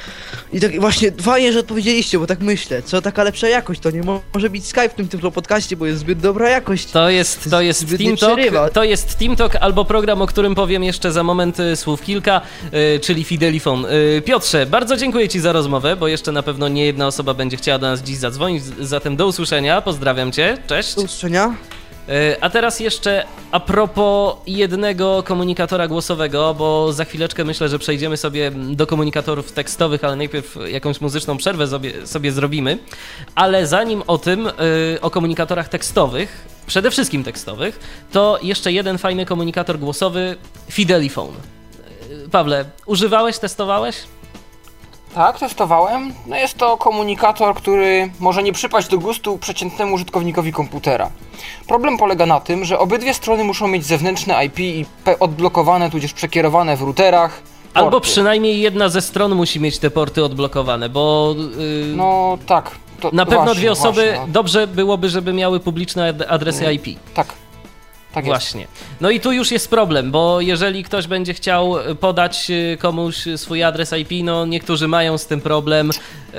[0.52, 4.02] I tak właśnie, fajnie, że odpowiedzieliście, bo tak myślę, co taka lepsza jakość, to nie
[4.02, 6.90] mo- może być Skype w tym tylko podcaście, bo jest zbyt dobra jakość.
[6.90, 8.40] To jest, to jest TeamTalk,
[8.72, 12.40] to jest TeamTalk albo program, o którym powiem jeszcze za moment y, słów kilka,
[12.96, 13.84] y, czyli Fidelifon.
[13.86, 17.56] Y, Piotrze, bardzo dziękuję Ci za rozmowę, bo jeszcze na pewno nie jedna osoba będzie
[17.56, 20.94] chciała do nas dziś zadzwonić, zatem do usłyszenia, pozdrawiam Cię, cześć.
[20.94, 21.54] Do usłyszenia.
[22.08, 28.16] E, A teraz jeszcze a propos jednego komunikatora głosowego, bo za chwileczkę myślę, że przejdziemy
[28.16, 32.78] sobie do komunikatorów tekstowych, ale najpierw jakąś muzyczną przerwę sobie, sobie zrobimy.
[33.34, 34.52] Ale zanim o tym, e,
[35.00, 37.80] o komunikatorach tekstowych, przede wszystkim tekstowych,
[38.12, 40.36] to jeszcze jeden fajny komunikator głosowy
[40.70, 41.36] Fidelifone.
[42.26, 43.96] E, Pawle, używałeś, testowałeś?
[45.14, 46.12] Tak, testowałem.
[46.26, 51.10] No jest to komunikator, który może nie przypaść do gustu przeciętnemu użytkownikowi komputera.
[51.68, 54.86] Problem polega na tym, że obydwie strony muszą mieć zewnętrzne IP i
[55.20, 57.42] odblokowane, tudzież przekierowane w routerach.
[57.74, 58.08] Albo porty.
[58.08, 62.70] przynajmniej jedna ze stron musi mieć te porty odblokowane, bo yy, No tak.
[63.00, 66.72] To, Na pewno właśnie, dwie osoby, Właśnie, no, dobrze byłoby, żeby miały publiczne ad- adresy
[66.74, 66.98] IP.
[67.14, 67.26] tak.
[68.12, 68.26] Tak jest.
[68.26, 68.66] Właśnie.
[69.00, 73.62] No i tu już jest problem, bo jeżeli ktoś będzie chciał podać y, komuś swój
[73.62, 75.90] adres IP, no niektórzy mają z tym problem.
[76.34, 76.38] Yy,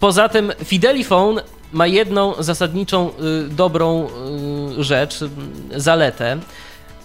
[0.00, 1.42] Poza tym Fidelifone
[1.72, 3.10] ma jedną zasadniczą
[3.50, 4.08] dobrą
[4.78, 5.18] rzecz,
[5.76, 6.38] zaletę,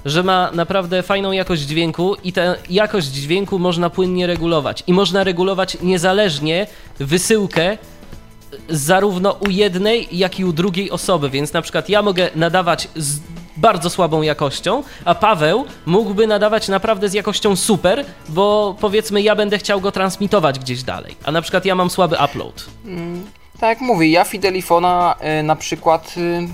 [0.05, 4.83] że ma naprawdę fajną jakość dźwięku i tę jakość dźwięku można płynnie regulować.
[4.87, 6.67] I można regulować niezależnie
[6.99, 7.77] wysyłkę
[8.69, 13.19] zarówno u jednej, jak i u drugiej osoby, więc na przykład ja mogę nadawać z
[13.57, 19.57] bardzo słabą jakością, a Paweł mógłby nadawać naprawdę z jakością super, bo powiedzmy ja będę
[19.57, 22.65] chciał go transmitować gdzieś dalej, a na przykład ja mam słaby upload.
[23.59, 26.47] Tak jak mówię, ja Fidelifona y, na przykład, y,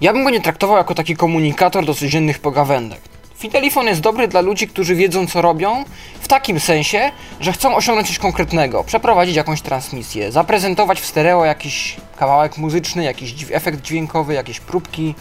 [0.00, 3.00] ja bym go nie traktował jako taki komunikator do codziennych pogawędek.
[3.36, 5.84] Fidelifon jest dobry dla ludzi, którzy wiedzą co robią,
[6.20, 7.10] w takim sensie,
[7.40, 13.34] że chcą osiągnąć coś konkretnego, przeprowadzić jakąś transmisję, zaprezentować w stereo jakiś kawałek muzyczny, jakiś
[13.50, 15.14] efekt dźwiękowy, jakieś próbki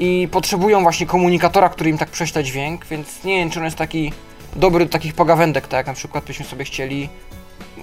[0.00, 3.76] i potrzebują właśnie komunikatora, który im tak prześle dźwięk, więc nie wiem, czy on jest
[3.76, 4.12] taki
[4.56, 7.08] dobry do takich pogawędek, tak jak na przykład byśmy sobie chcieli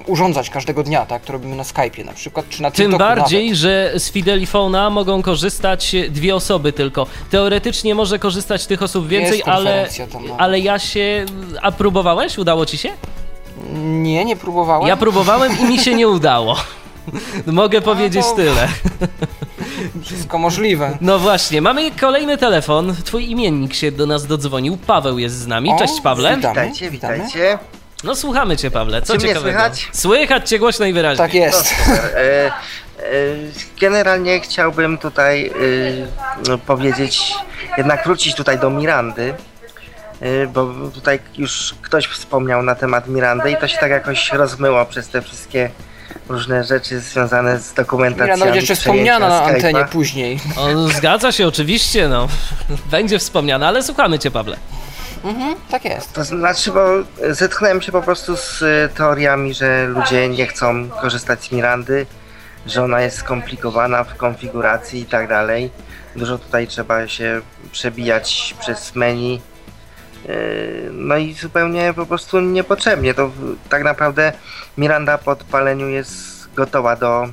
[0.06, 3.44] urządzać każdego dnia, tak, to robimy na Skype'ie na przykład, czy na Tym TikToku bardziej,
[3.46, 3.58] nawet.
[3.58, 7.06] że z Fidelifona mogą korzystać dwie osoby tylko.
[7.30, 10.36] Teoretycznie może korzystać tych osób więcej, ale, tam nawet.
[10.38, 11.26] ale ja się...
[11.62, 12.38] A próbowałeś?
[12.38, 12.90] Udało ci się?
[13.84, 14.88] Nie, nie próbowałem.
[14.88, 16.56] Ja próbowałem i mi się nie udało.
[17.46, 18.68] Mogę powiedzieć to- tyle.
[20.04, 20.98] Wszystko możliwe.
[21.02, 22.96] No właśnie, mamy kolejny telefon.
[23.06, 24.78] Twój imiennik się do nas dodzwonił.
[24.88, 25.70] Paweł jest z nami.
[25.74, 26.36] O, Cześć Pawle.
[26.36, 26.52] witam.
[26.52, 27.14] Witajcie, Witamy.
[27.14, 27.60] witajcie.
[28.04, 29.02] No słuchamy cię Pawle.
[29.02, 29.52] Co Czy mnie ciekawego?
[29.60, 29.90] słychać?
[29.94, 31.18] Słychać cię głośno i wyraźnie.
[31.18, 31.68] Tak jest.
[31.68, 32.00] Super.
[32.16, 32.52] E, e,
[33.82, 35.52] generalnie chciałbym tutaj e,
[36.50, 37.34] no, powiedzieć,
[37.78, 39.34] jednak wrócić tutaj do Mirandy,
[40.54, 45.10] bo tutaj już ktoś wspomniał na temat Mirandy i to się tak jakoś rozmyło przez
[45.10, 45.70] te wszystkie
[46.30, 48.26] różne rzeczy związane z dokumentacją.
[48.26, 50.40] Miranda będzie jeszcze wspomniana na antenie później.
[50.58, 52.28] O, zgadza się, oczywiście, no.
[52.92, 54.58] Będzie wspomniane, ale słuchamy cię Pawle.
[55.24, 56.14] Mhm, tak jest.
[56.14, 56.88] To znaczy, bo
[57.34, 62.06] zetknąłem się po prostu z e, teoriami, że ludzie nie chcą korzystać z Mirandy,
[62.66, 65.72] że ona jest skomplikowana w konfiguracji i tak dalej.
[66.16, 69.42] Dużo tutaj trzeba się przebijać przez menu.
[70.28, 73.14] E, No i zupełnie po prostu niepotrzebnie.
[73.14, 73.32] To
[73.70, 74.34] tak naprawdę
[74.78, 77.28] Miranda po odpaleniu jest gotowa do, e,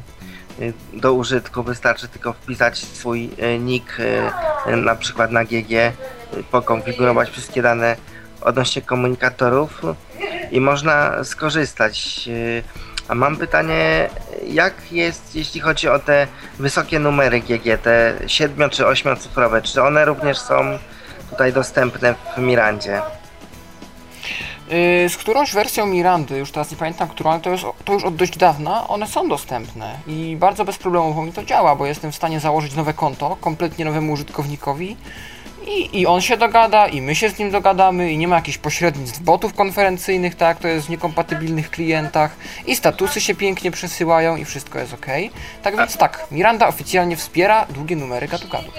[0.92, 1.62] do użytku.
[1.62, 3.98] Wystarczy tylko wpisać swój e, nick
[4.76, 5.92] na przykład na GG,
[6.50, 7.96] pokonfigurować wszystkie dane
[8.40, 9.82] odnośnie komunikatorów
[10.50, 12.28] i można skorzystać.
[13.08, 14.10] A mam pytanie,
[14.46, 16.26] jak jest jeśli chodzi o te
[16.58, 20.78] wysokie numery GG, te 7 czy 8 cyfrowe, czy one również są
[21.34, 23.02] tutaj dostępne w Mirandzie?
[24.68, 28.04] Yy, z którąś wersją Mirandy, już teraz nie pamiętam którą, ale to, jest, to już
[28.04, 32.14] od dość dawna, one są dostępne i bardzo bezproblemowo mi to działa, bo jestem w
[32.14, 34.96] stanie założyć nowe konto kompletnie nowemu użytkownikowi
[35.68, 38.58] i, i on się dogada, i my się z nim dogadamy, i nie ma jakichś
[38.58, 44.44] pośrednictw botów konferencyjnych, tak, to jest w niekompatybilnych klientach, i statusy się pięknie przesyłają, i
[44.44, 45.06] wszystko jest ok.
[45.62, 48.70] Tak więc tak, Miranda oficjalnie wspiera długie numery gadu-gadu.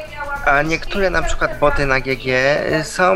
[0.46, 2.26] A niektóre na przykład boty na GG
[2.84, 3.16] są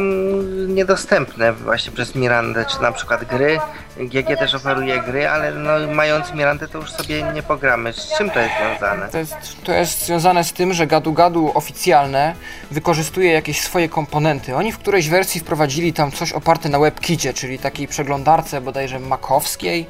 [0.67, 3.59] niedostępne właśnie przez Mirandę, czy na przykład gry.
[4.07, 7.93] GG też oferuje gry, ale no, mając Mirandę to już sobie nie pogramy.
[7.93, 9.09] Z czym to jest związane?
[9.09, 12.35] To jest, to jest związane z tym, że Gadu Gadu oficjalne
[12.71, 14.55] wykorzystuje jakieś swoje komponenty.
[14.55, 19.87] Oni w którejś wersji wprowadzili tam coś oparte na WebKicie, czyli takiej przeglądarce bodajże makowskiej.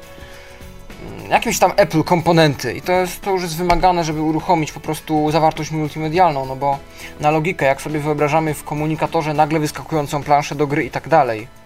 [1.18, 4.80] Mm, Jakimś tam Apple komponenty i to, jest, to już jest wymagane, żeby uruchomić po
[4.80, 6.78] prostu zawartość multimedialną, no bo
[7.20, 11.59] na logikę, jak sobie wyobrażamy w komunikatorze nagle wyskakującą planszę do gry i tak dalej.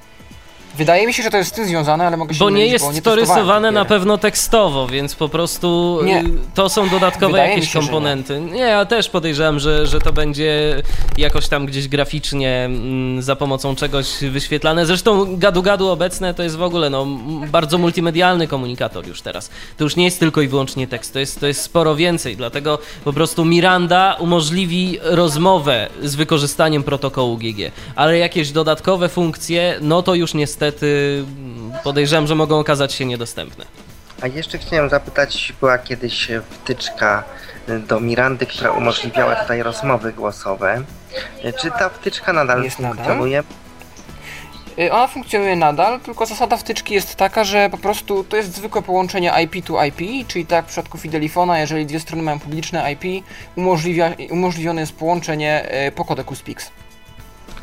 [0.77, 2.73] Wydaje mi się, że to jest z tym związane, ale mogę się Bo nie mylić,
[2.73, 6.21] jest bo nie to rysowane na pewno tekstowo, więc po prostu Nie.
[6.21, 7.85] y, to są dodatkowe Wydaje jakieś się, że nie.
[7.85, 8.41] komponenty.
[8.41, 8.59] Nie.
[8.61, 10.83] ja też podejrzewam, że, że to będzie
[11.19, 14.87] jakoś tam gdzieś graficznie mm, za pomocą czegoś wyświetlane.
[14.87, 19.51] Zresztą gadu-gadu obecne to jest w ogóle no, m, bardzo multimedialny komunikator już teraz.
[19.77, 22.79] To już nie jest tylko i wyłącznie tekst, to jest, to jest sporo więcej, dlatego
[23.05, 30.15] po prostu Miranda umożliwi rozmowę z wykorzystaniem protokołu GG, ale jakieś dodatkowe funkcje, no to
[30.15, 33.65] już niestety mm, podejrzewam, że mogą okazać się niedostępne.
[34.23, 37.25] A jeszcze chciałem zapytać, była kiedyś wtyczka
[37.89, 40.83] do Mirandy, która umożliwiała tutaj rozmowy głosowe.
[41.61, 42.95] Czy ta wtyczka nadal Jest nadal?
[42.97, 43.43] funkcjonuje?
[44.79, 48.83] Y, Ona funkcjonuje nadal, tylko zasada wtyczki jest taka, że po prostu to jest zwykłe
[48.83, 53.25] połączenie IP to IP, czyli tak w przypadku Fidelifona, jeżeli dwie strony mają publiczne IP,
[53.57, 56.71] umożliwia, umożliwione jest połączenie y, po kodeku SPIX.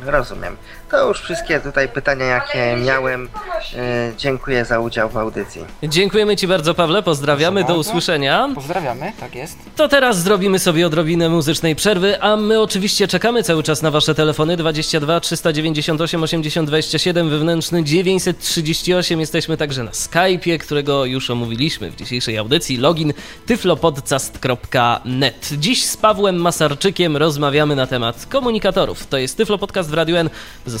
[0.04, 0.56] Rozumiem.
[0.92, 3.28] To już wszystkie tutaj pytania, jakie miałem.
[3.76, 5.64] E, dziękuję za udział w audycji.
[5.82, 8.48] Dziękujemy Ci bardzo, Pawle, pozdrawiamy, do usłyszenia.
[8.54, 9.58] Pozdrawiamy, tak jest.
[9.76, 14.14] To teraz zrobimy sobie odrobinę muzycznej przerwy, a my oczywiście czekamy cały czas na Wasze
[14.14, 19.20] telefony 22 398 80 27 wewnętrzny 938.
[19.20, 22.76] Jesteśmy także na Skype'ie, którego już omówiliśmy w dzisiejszej audycji.
[22.76, 23.12] Login
[23.46, 25.50] tyflopodcast.net.
[25.58, 29.06] Dziś z Pawłem Masarczykiem rozmawiamy na temat komunikatorów.
[29.06, 30.30] To jest Tyflo Podcast w Radio N.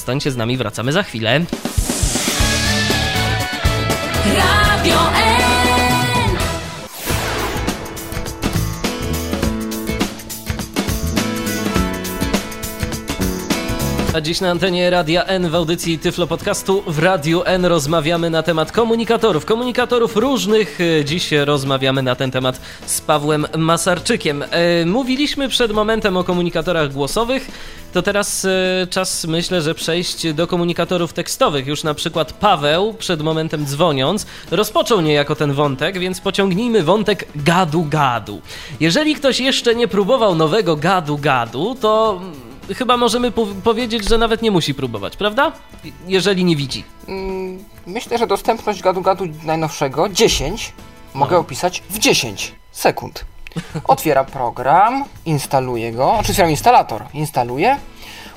[0.02, 1.40] Zostańcie z nami, wracamy za chwilę.
[4.36, 4.98] Radio
[14.14, 18.42] A dziś na antenie Radia N w audycji Tyflo Podcastu w Radiu N rozmawiamy na
[18.42, 19.44] temat komunikatorów.
[19.44, 20.78] Komunikatorów różnych.
[21.00, 24.42] E, Dziś rozmawiamy na ten temat z Pawłem Masarczykiem.
[24.50, 27.50] E, Mówiliśmy przed momentem o komunikatorach głosowych.
[27.92, 31.66] To teraz e, czas, myślę, że przejść do komunikatorów tekstowych.
[31.66, 38.40] Już na przykład Paweł, przed momentem dzwoniąc, rozpoczął niejako ten wątek, więc pociągnijmy wątek gadu-gadu.
[38.80, 42.20] Jeżeli ktoś jeszcze nie próbował nowego gadu-gadu, to
[42.74, 45.52] chyba możemy po- powiedzieć, że nawet nie musi próbować, prawda?
[46.06, 46.84] Jeżeli nie widzi.
[47.08, 50.72] Mm, Myślę, że dostępność gadu-gadu najnowszego 10
[51.14, 53.24] mogę opisać w 10 sekund.
[53.84, 57.76] Otwieram program, instaluję go, znaczy otwieram instalator, instaluję,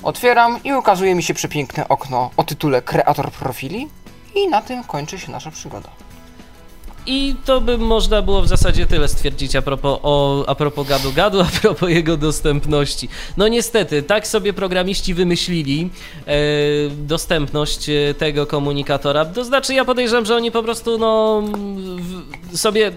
[0.03, 3.87] otwieram i ukazuje mi się przepiękne okno o tytule Kreator profili
[4.35, 5.89] i na tym kończy się nasza przygoda.
[7.07, 11.41] I to by można było w zasadzie tyle stwierdzić a propos, o, a propos gadu-gadu,
[11.47, 13.09] a propos jego dostępności.
[13.37, 15.89] No niestety, tak sobie programiści wymyślili
[16.27, 16.35] e,
[16.89, 19.25] dostępność e, tego komunikatora.
[19.25, 21.43] To znaczy, ja podejrzewam, że oni po prostu no,
[22.51, 22.91] w, sobie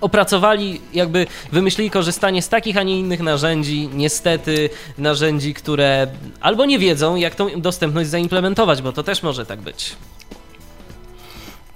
[0.00, 3.88] opracowali, jakby wymyślili korzystanie z takich, a nie innych narzędzi.
[3.94, 6.06] Niestety, narzędzi, które
[6.40, 9.96] albo nie wiedzą, jak tą dostępność zaimplementować, bo to też może tak być.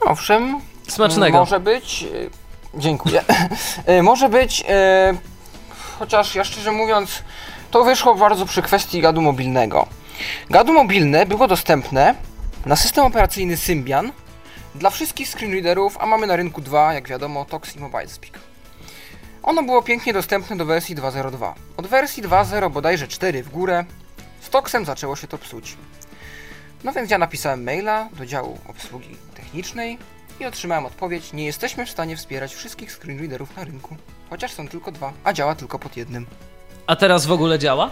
[0.01, 1.39] Owszem, Smacznego.
[1.39, 2.03] Może być.
[2.75, 3.23] e, Dziękuję.
[3.87, 4.65] E, Może być.
[4.69, 5.15] e,
[5.99, 7.23] Chociaż ja szczerze mówiąc,
[7.71, 9.87] to wyszło bardzo przy kwestii gadu mobilnego.
[10.51, 12.15] Gadu mobilne było dostępne
[12.67, 14.13] na system operacyjny Symbian
[14.75, 18.39] dla wszystkich screenreaderów, a mamy na rynku dwa, jak wiadomo, Tox i MobileSpeak.
[19.43, 21.53] Ono było pięknie dostępne do wersji 2.0.2.
[21.77, 23.85] Od wersji 2.0 bodajże 4 w górę,
[24.41, 25.77] z Toxem zaczęło się to psuć.
[26.85, 29.99] No więc ja napisałem maila do działu obsługi technicznej
[30.41, 33.97] i otrzymałem odpowiedź, nie jesteśmy w stanie wspierać wszystkich screenreaderów na rynku,
[34.31, 36.27] chociaż są tylko dwa, a działa tylko pod jednym.
[36.87, 37.91] A teraz w ogóle działa?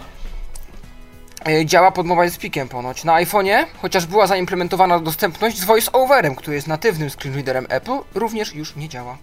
[1.47, 3.03] E, Działa pod Mobile Speakiem ponoć.
[3.03, 8.75] Na iPhone'ie, chociaż była zaimplementowana dostępność z VoiceOverem, który jest natywnym screenreaderem Apple, również już
[8.75, 9.17] nie działa.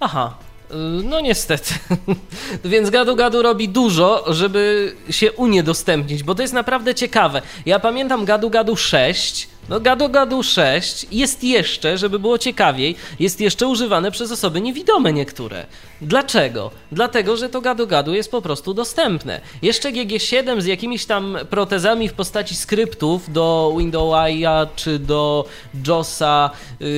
[0.00, 0.34] Aha.
[0.70, 1.74] y, No niestety.
[2.64, 7.42] Więc Gadu Gadu robi dużo, żeby się uniedostępnić, bo to jest naprawdę ciekawe.
[7.66, 9.48] Ja pamiętam Gadu Gadu 6.
[9.68, 15.12] No Gadu Gadu 6 jest jeszcze, żeby było ciekawiej, jest jeszcze używane przez osoby niewidome
[15.12, 15.66] niektóre.
[16.00, 16.70] Dlaczego?
[16.92, 19.40] Dlatego, że to Gadu Gadu jest po prostu dostępne.
[19.62, 25.44] Jeszcze GG7 z jakimiś tam protezami w postaci skryptów do Windowsa czy do
[25.86, 26.50] JOSa,
[26.80, 26.88] yy,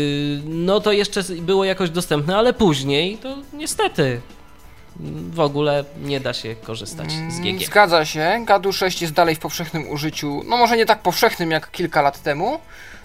[0.45, 4.21] no to jeszcze było jakoś dostępne, ale później to niestety
[5.31, 7.67] w ogóle nie da się korzystać z Mm, GG.
[7.67, 11.71] Zgadza się, Gadu 6 jest dalej w powszechnym użyciu, no może nie tak powszechnym jak
[11.71, 12.59] kilka lat temu,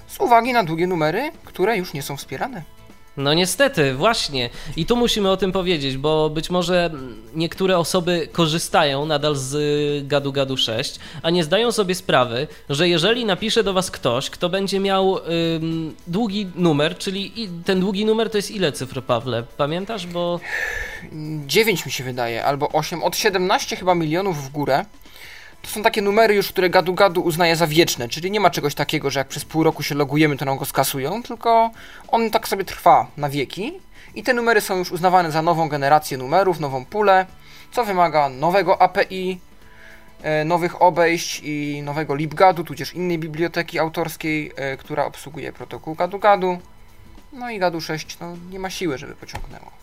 [0.07, 2.74] z uwagi na długie numery, które już nie są wspierane.
[3.17, 4.49] No niestety, właśnie.
[4.75, 6.91] I tu musimy o tym powiedzieć, bo być może
[7.35, 12.89] niektóre osoby korzystają nadal z y, Gadu Gadu 6, a nie zdają sobie sprawy, że
[12.89, 18.29] jeżeli napisze do was ktoś, kto będzie miał ym, długi numer, czyli ten długi numer
[18.29, 19.43] to jest ile cyfr, Pawle?
[19.57, 20.07] Pamiętasz?
[20.07, 20.39] Bo
[21.45, 24.85] 9 mi się wydaje, albo 8, od 17 chyba milionów w górę.
[25.65, 28.75] To są takie numery już, które Gadu Gadu uznaje za wieczne, czyli nie ma czegoś
[28.75, 31.71] takiego, że jak przez pół roku się logujemy, to nam go skasują, tylko
[32.07, 33.73] on tak sobie trwa na wieki
[34.15, 37.25] i te numery są już uznawane za nową generację numerów, nową pulę,
[37.71, 39.39] co wymaga nowego API,
[40.23, 46.19] e, nowych obejść i nowego LibGadu, tudzież innej biblioteki autorskiej, e, która obsługuje protokół Gadu
[46.19, 46.57] Gadu.
[47.33, 49.74] No i Gadu 6 no, nie ma siły, żeby pociągnęło.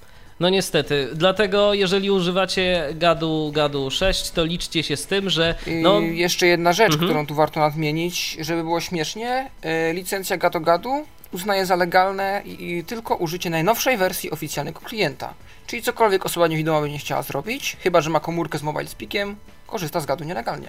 [0.42, 5.70] No niestety, dlatego jeżeli używacie Gadu Gadu 6, to liczcie się z tym, że I
[5.74, 7.08] no, jeszcze jedna rzecz, Mhm.
[7.10, 12.72] którą tu warto nadmienić, żeby było śmiesznie, e, licencja Gado Gadu uznaje za legalne i,
[12.78, 15.34] i tylko użycie najnowszej wersji oficjalnego klienta.
[15.66, 20.00] Czyli cokolwiek osoba niewidoma będzie chciała zrobić, chyba że ma komórkę z Mobile Speakiem, korzysta
[20.00, 20.68] z Gadu nielegalnie.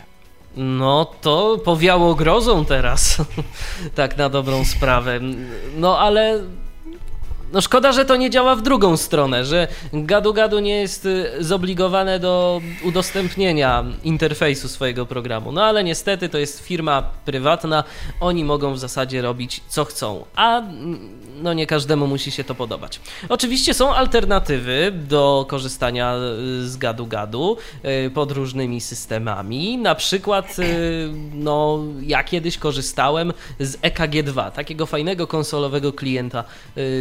[0.57, 3.17] No to powiało grozą teraz.
[3.95, 5.19] tak na dobrą sprawę.
[5.75, 6.39] No ale.
[7.53, 11.29] No szkoda, że to nie działa w drugą stronę, że gadu gadu nie jest y,
[11.39, 15.51] zobligowane do udostępnienia interfejsu swojego programu.
[15.51, 17.83] No ale niestety to jest firma prywatna,
[18.19, 22.55] oni mogą w zasadzie robić co chcą, a mm, no nie każdemu musi się to
[22.55, 22.99] podobać.
[23.29, 27.57] Oczywiście są alternatywy do korzystania y, z gadu gadu
[28.05, 29.77] y, pod różnymi systemami.
[29.77, 36.43] Na przykład, y, no, ja kiedyś korzystałem z EKG2, takiego fajnego konsolowego klienta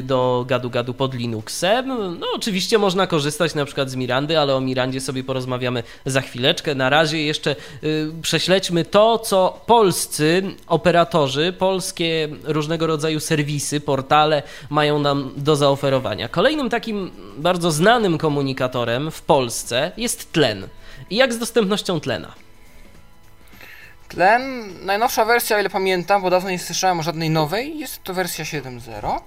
[0.02, 1.88] do gadu gadu pod Linuxem.
[2.18, 6.74] No, oczywiście można korzystać na przykład z Mirandy, ale o Mirandzie sobie porozmawiamy za chwileczkę.
[6.74, 7.56] Na razie jeszcze
[8.22, 14.31] prześledźmy to, co polscy operatorzy, polskie różnego rodzaju serwisy, portale
[14.70, 16.28] mają nam do zaoferowania.
[16.28, 20.68] Kolejnym takim bardzo znanym komunikatorem w Polsce jest tlen.
[21.10, 22.34] I jak z dostępnością tlena?
[24.08, 28.14] Tlen, najnowsza wersja, o ile pamiętam, bo dawno nie słyszałem o żadnej nowej, jest to
[28.14, 29.20] wersja 7.0,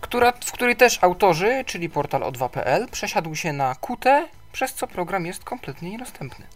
[0.00, 5.26] która, w której też autorzy, czyli portal o2.pl, przesiadł się na Qt, przez co program
[5.26, 6.46] jest kompletnie niedostępny.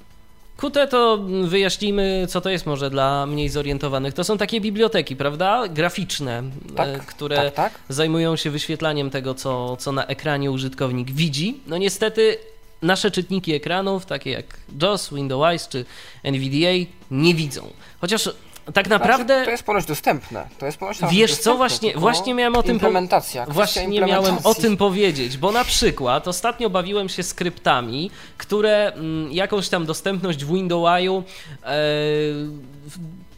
[0.60, 4.14] Qt to wyjaśnijmy, co to jest może dla mniej zorientowanych.
[4.14, 5.68] To są takie biblioteki, prawda?
[5.68, 6.42] Graficzne,
[6.76, 7.72] Tak, e, które tak, tak.
[7.88, 11.60] zajmują się wyświetlaniem tego, co, co na ekranie użytkownik widzi.
[11.66, 12.38] No niestety
[12.82, 14.44] nasze czytniki ekranów, takie jak
[14.82, 15.84] JAWS, Windows czy
[16.22, 17.70] NVDA, nie widzą.
[18.00, 18.30] Chociaż
[18.74, 19.34] tak naprawdę...
[19.34, 20.48] Znaczy, to jest ponoć dostępne.
[20.58, 23.46] To jest ponoć Wiesz co, właśnie, właśnie miałem o tym Implementacja.
[23.46, 29.68] Właśnie miałem o tym powiedzieć, bo na przykład ostatnio bawiłem się skryptami, które mm, jakąś
[29.68, 31.22] tam dostępność w Windows'u
[31.64, 31.72] e,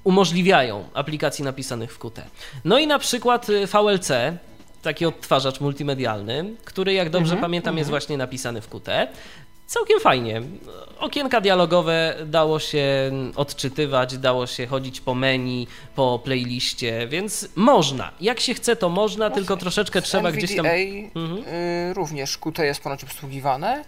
[0.04, 2.22] umożliwiają aplikacji napisanych w Qt.
[2.64, 4.10] No i na przykład y, VLC,
[4.82, 9.08] taki odtwarzacz multimedialny, który jak dobrze pamiętam jest właśnie napisany w Qt.
[9.66, 10.42] Całkiem fajnie.
[10.98, 12.86] Okienka dialogowe dało się
[13.36, 18.10] odczytywać, dało się chodzić po menu, po playliście, więc można.
[18.20, 20.66] Jak się chce, to można, tylko troszeczkę trzeba NVDA gdzieś tam.
[20.66, 21.54] Mhm.
[21.90, 23.84] y, również Qt jest ponoć obsługiwane.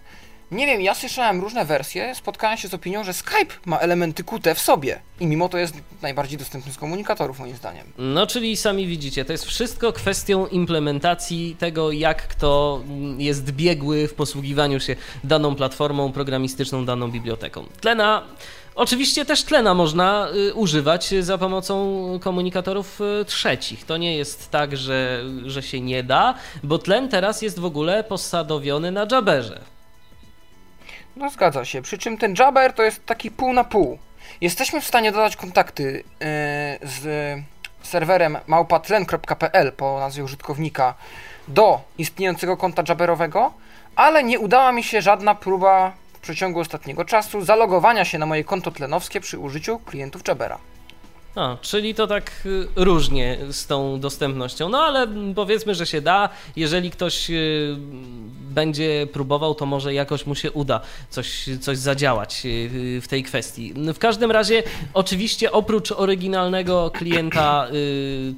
[0.50, 4.54] Nie wiem, ja słyszałem różne wersje, spotkałem się z opinią, że Skype ma elementy Qt
[4.54, 7.86] w sobie i mimo to jest najbardziej dostępny z komunikatorów moim zdaniem.
[7.98, 12.80] No, czyli sami widzicie, to jest wszystko kwestią implementacji tego, jak kto
[13.18, 17.64] jest biegły w posługiwaniu się daną platformą programistyczną, daną biblioteką.
[17.80, 18.22] Tlena.
[18.74, 23.84] Oczywiście też tlena można y, używać za pomocą komunikatorów y, trzecich.
[23.84, 28.04] To nie jest tak, że, że się nie da, bo tlen teraz jest w ogóle
[28.04, 29.73] posadowiony na Jabberze.
[31.16, 33.98] No zgadza się, przy czym ten Jabber to jest taki pół na pół.
[34.40, 36.04] Jesteśmy w stanie dodać kontakty y,
[36.82, 37.06] z
[37.82, 40.94] serwerem małpatlen.pl po nazwie użytkownika
[41.48, 43.52] do istniejącego konta Jabberowego,
[43.96, 48.44] ale nie udała mi się żadna próba w przeciągu ostatniego czasu zalogowania się na moje
[48.44, 50.58] konto tlenowskie przy użyciu klientów Jabbera.
[51.34, 54.68] A, czyli to tak y, różnie z tą dostępnością.
[54.68, 56.28] No ale powiedzmy, że się da.
[56.56, 57.76] Jeżeli ktoś y,
[58.40, 60.80] będzie próbował, to może jakoś mu się uda
[61.10, 63.74] coś, coś zadziałać y, w tej kwestii.
[63.94, 64.62] W każdym razie,
[64.94, 67.68] oczywiście, oprócz oryginalnego klienta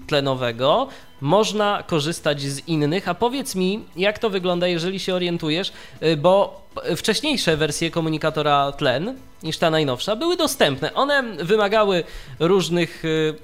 [0.07, 0.89] tlenowego,
[1.21, 3.09] można korzystać z innych.
[3.09, 5.73] A powiedz mi, jak to wygląda, jeżeli się orientujesz,
[6.19, 6.66] bo
[6.97, 10.95] wcześniejsze wersje komunikatora tlen niż ta najnowsza były dostępne.
[10.95, 12.05] One wymagały
[12.39, 13.05] różnych.
[13.05, 13.35] y,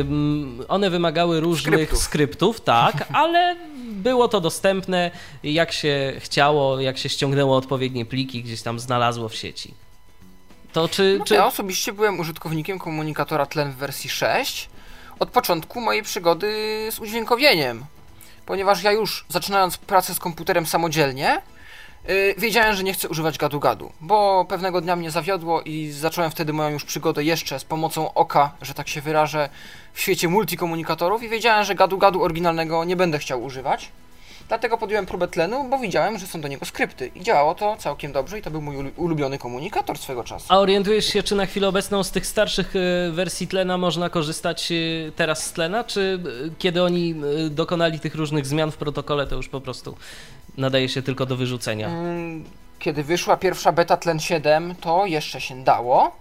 [0.00, 1.98] ym, One wymagały różnych Skryptów.
[2.02, 5.10] skryptów, tak, ale było to dostępne
[5.42, 9.74] jak się chciało, jak się ściągnęło odpowiednie pliki, gdzieś tam znalazło w sieci.
[10.72, 11.16] To czy.
[11.18, 11.34] No, czy...
[11.34, 14.68] Ja osobiście byłem użytkownikiem komunikatora tlen w wersji 6
[15.18, 16.48] od początku mojej przygody
[16.90, 17.84] z udźwiękowieniem.
[18.50, 21.42] Ponieważ ja już zaczynając pracę z komputerem samodzielnie,
[22.08, 26.52] yy, wiedziałem, że nie chcę używać gadu-gadu, bo pewnego dnia mnie zawiodło i zacząłem wtedy
[26.52, 29.48] moją już przygodę jeszcze z pomocą oka, że tak się wyrażę,
[29.92, 33.92] w świecie multikomunikatorów i wiedziałem, że gadu-gadu oryginalnego nie będę chciał używać.
[34.50, 38.12] Dlatego podjąłem próbę tlenu, bo widziałem, że są do niego skrypty i działało to całkiem
[38.12, 40.46] dobrze i to był mój ulu- ulubiony komunikator swego czasu.
[40.48, 44.72] A orientujesz się, czy na chwilę obecną z tych starszych y, wersji tlena można korzystać
[44.72, 46.00] y, teraz z tlena, czy
[46.46, 47.14] y, kiedy oni
[47.50, 49.96] dokonali tych różnych zmian w protokole, to już po prostu
[50.58, 51.88] nadaje się tylko do wyrzucenia?
[51.88, 52.44] Mm,
[52.78, 56.16] Kiedy wyszła pierwsza beta Tlen 7, to jeszcze się dało,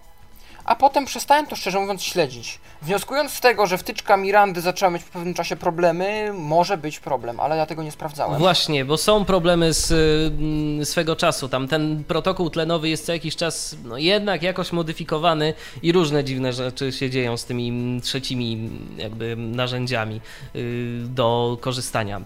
[0.69, 2.59] a potem przestałem to szczerze mówiąc śledzić.
[2.81, 7.39] Wnioskując z tego, że wtyczka Mirandy zaczęła mieć po pewnym czasie problemy, może być problem,
[7.39, 8.39] ale ja tego nie sprawdzałem.
[8.39, 11.49] Właśnie, bo są problemy z mm, swego czasu.
[11.49, 15.53] Tam ten protokół tlenowy jest co jakiś czas no, jednak jakoś modyfikowany
[15.83, 20.21] i różne dziwne rzeczy się dzieją z tymi mm, trzecimi mm, jakby narzędziami
[20.55, 22.21] y, do korzystania,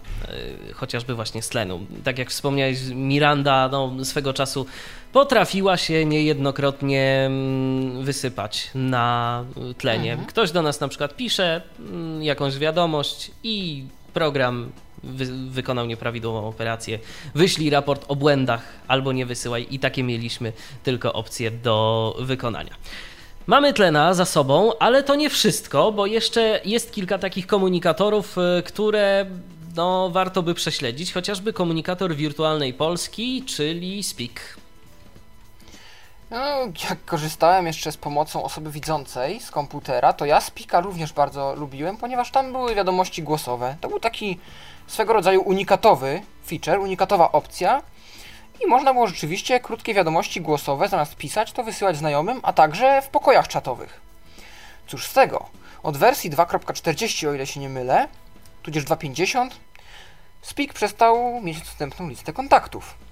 [0.70, 1.80] y, chociażby właśnie z tlenu.
[2.04, 4.66] Tak jak wspomniałeś, Miranda no, swego czasu
[5.14, 9.44] potrafiła się niejednokrotnie mm, wysypać na
[9.78, 10.18] tlenie.
[10.28, 16.98] Ktoś do nas na przykład pisze mm, jakąś wiadomość i program wy, wykonał nieprawidłową operację,
[17.34, 20.52] wyślij raport o błędach albo nie wysyłaj i takie mieliśmy
[20.82, 22.74] tylko opcje do wykonania.
[23.46, 28.62] Mamy tlena za sobą, ale to nie wszystko, bo jeszcze jest kilka takich komunikatorów, y,
[28.62, 29.26] które
[29.76, 34.63] no, warto by prześledzić, chociażby komunikator wirtualnej Polski, czyli Speak.
[36.34, 36.58] No,
[36.90, 41.96] jak korzystałem jeszcze z pomocą osoby widzącej z komputera, to ja Spika również bardzo lubiłem,
[41.96, 43.76] ponieważ tam były wiadomości głosowe.
[43.80, 44.40] To był taki
[44.86, 47.82] swego rodzaju unikatowy feature, unikatowa opcja
[48.64, 53.08] i można było rzeczywiście krótkie wiadomości głosowe zamiast pisać, to wysyłać znajomym, a także w
[53.08, 54.00] pokojach czatowych.
[54.86, 55.46] Cóż z tego?
[55.82, 58.08] Od wersji 2.40, o ile się nie mylę,
[58.62, 59.50] tudzież 2.50,
[60.42, 63.03] Speak przestał mieć dostępną listę kontaktów.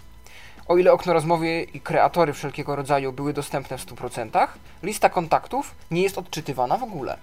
[0.69, 4.49] O ile okno rozmowy i kreatory wszelkiego rodzaju były dostępne w 100%,
[4.83, 7.17] lista kontaktów nie jest odczytywana w ogóle.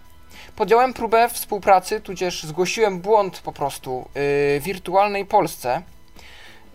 [0.56, 5.82] Podjąłem próbę współpracy, tudzież zgłosiłem błąd po prostu yy, wirtualnej Polsce.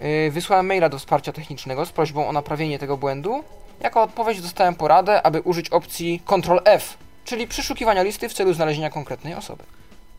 [0.00, 3.44] Yy, wysłałem maila do wsparcia technicznego z prośbą o naprawienie tego błędu.
[3.80, 8.90] Jako odpowiedź dostałem poradę, aby użyć opcji Ctrl F, czyli przeszukiwania listy w celu znalezienia
[8.90, 9.64] konkretnej osoby.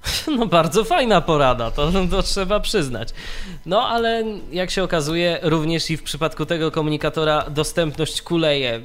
[0.38, 3.10] No bardzo fajna porada, to, to trzeba przyznać.
[3.66, 8.82] No ale jak się okazuje, również i w przypadku tego komunikatora dostępność kuleje.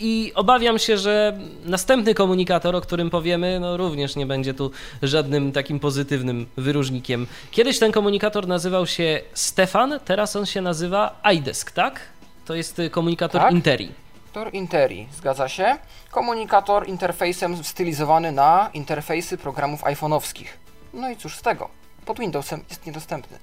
[0.00, 4.70] I obawiam się, że następny komunikator, o którym powiemy, no również nie będzie tu
[5.02, 7.26] żadnym takim pozytywnym wyróżnikiem.
[7.50, 12.00] Kiedyś ten komunikator nazywał się Stefan, teraz on się nazywa iDesk, tak?
[12.44, 13.52] To jest komunikator Tak.
[13.52, 14.01] Interi.
[14.32, 15.78] Komunikator Interi, zgadza się.
[16.10, 20.46] Komunikator interfejsem stylizowany na interfejsy programów iPhone'owskich.
[20.94, 21.68] No i cóż z tego?
[22.06, 23.38] Pod Windowsem jest niedostępny.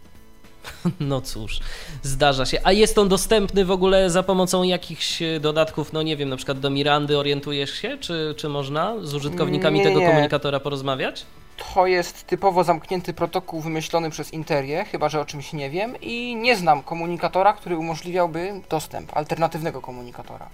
[0.99, 1.59] No cóż,
[2.03, 2.61] zdarza się.
[2.63, 6.37] A jest on dostępny w ogóle za pomocą jakichś e, dodatków, no nie wiem, na
[6.37, 7.97] przykład do Mirandy orientujesz się?
[7.97, 10.07] Czy, czy można z użytkownikami Nie, tego nie.
[10.07, 11.25] komunikatora porozmawiać?
[11.73, 16.35] To jest typowo zamknięty protokół wymyślony przez Interię, chyba że o czymś nie wiem, i
[16.35, 20.49] nie znam komunikatora, który umożliwiałby dostęp, alternatywnego komunikatora.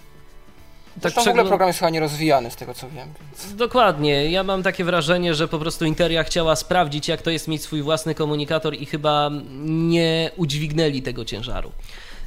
[1.01, 3.13] Zresztą w ogóle program jest chyba nierozwijany, z tego co wiem.
[3.21, 3.55] Więc...
[3.55, 4.31] Dokładnie.
[4.31, 7.81] Ja mam takie wrażenie, że po prostu Interia chciała sprawdzić, jak to jest mieć swój
[7.81, 9.29] własny komunikator i chyba
[9.65, 11.71] nie udźwignęli tego ciężaru.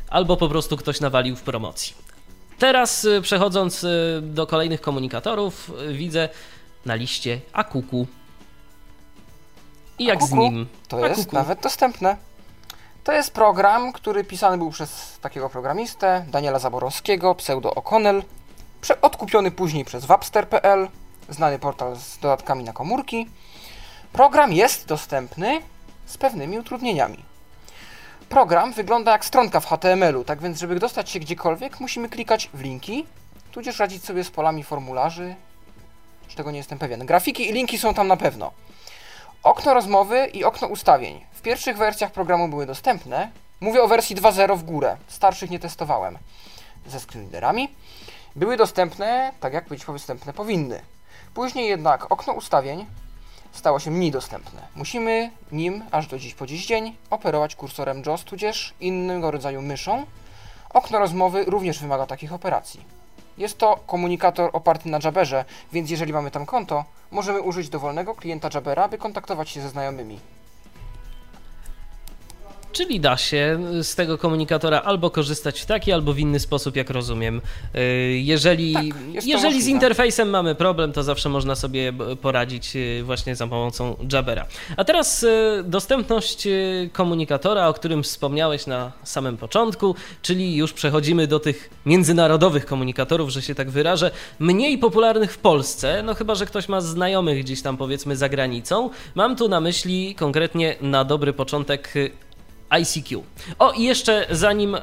[0.08, 1.94] Albo po prostu ktoś nawalił w promocji.
[2.58, 6.28] Teraz y, przechodząc y, do kolejnych komunikatorów, y, widzę
[6.86, 8.06] na liście Akuku.
[9.98, 10.66] I jak z Akuku nim?
[10.88, 11.36] To jest Akuku.
[11.36, 12.16] nawet dostępne.
[13.04, 18.22] To jest program, który pisany był przez takiego programistę, Daniela Zaborowskiego, pseudo O'Connell,
[19.02, 20.88] odkupiony później przez Wapster.pl,
[21.28, 23.26] znany portal z dodatkami na komórki.
[24.12, 25.60] Program jest dostępny
[26.06, 27.24] z pewnymi utrudnieniami.
[28.28, 32.60] Program wygląda jak stronka w HTML-u, tak więc żeby dostać się gdziekolwiek, musimy klikać w
[32.60, 33.06] linki,
[33.52, 35.34] tudzież radzić sobie z polami formularzy,
[36.28, 37.06] czego nie jestem pewien.
[37.06, 38.52] Grafiki i linki są tam na pewno.
[39.42, 41.24] Okno rozmowy i okno ustawień.
[41.32, 43.30] W pierwszych wersjach programu były dostępne.
[43.60, 44.96] Mówię o wersji 2.0 w górę.
[45.08, 46.18] Starszych nie testowałem.
[46.86, 47.68] Ze screenreaderami.
[48.39, 50.80] Były dostępne tak, jak być dostępne powinny.
[51.34, 52.86] Później jednak okno ustawień
[53.53, 54.62] stało się mniej dostępne.
[54.76, 60.07] Musimy nim, aż do dziś po dziś dzień, operować kursorem JOS, tudzież innego rodzaju myszą.
[60.70, 62.84] Okno rozmowy również wymaga takich operacji.
[63.39, 68.49] Jest to komunikator oparty na Jabberze, więc jeżeli mamy tam konto, możemy użyć dowolnego klienta
[68.55, 70.18] Jabbera, by kontaktować się ze znajomymi.
[72.78, 76.90] Czyli da się z tego komunikatora albo korzystać w taki, albo w inny sposób, jak
[76.90, 77.40] rozumiem.
[77.74, 77.80] Yy,
[78.18, 83.36] Jeżeli, Tak, jeżeli z interfejsem mamy problem, to zawsze można sobie b- poradzić yy, właśnie
[83.36, 84.46] za pomocą Jabbera.
[84.76, 86.48] A teraz yy, dostępność
[86.92, 93.42] komunikatora, o którym wspomniałeś na samym początku, czyli już przechodzimy do tych międzynarodowych komunikatorów, że
[93.42, 97.76] się tak wyrażę, mniej popularnych w Polsce, no chyba, że ktoś ma znajomych gdzieś tam
[97.76, 98.90] powiedzmy za granicą.
[99.14, 101.94] Mam tu na myśli konkretnie na dobry początek
[102.70, 103.22] ICQ.
[103.58, 104.80] O i jeszcze zanim, y,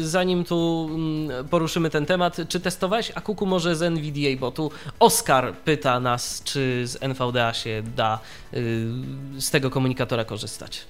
[0.00, 5.52] zanim tu mm, poruszymy ten temat, czy testowałeś Akuku może z NVDA, bo tu Oskar
[5.54, 8.18] pyta nas, czy z NVDA się da
[8.54, 8.86] y,
[9.38, 10.84] z tego komunikatora korzystać.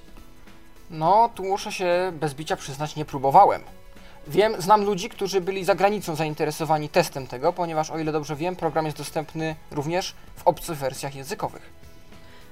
[0.89, 3.61] No, tu muszę się bez bicia przyznać, nie próbowałem.
[4.27, 8.55] Wiem, znam ludzi, którzy byli za granicą zainteresowani testem tego, ponieważ o ile dobrze wiem,
[8.55, 11.78] program jest dostępny również w obcych wersjach językowych.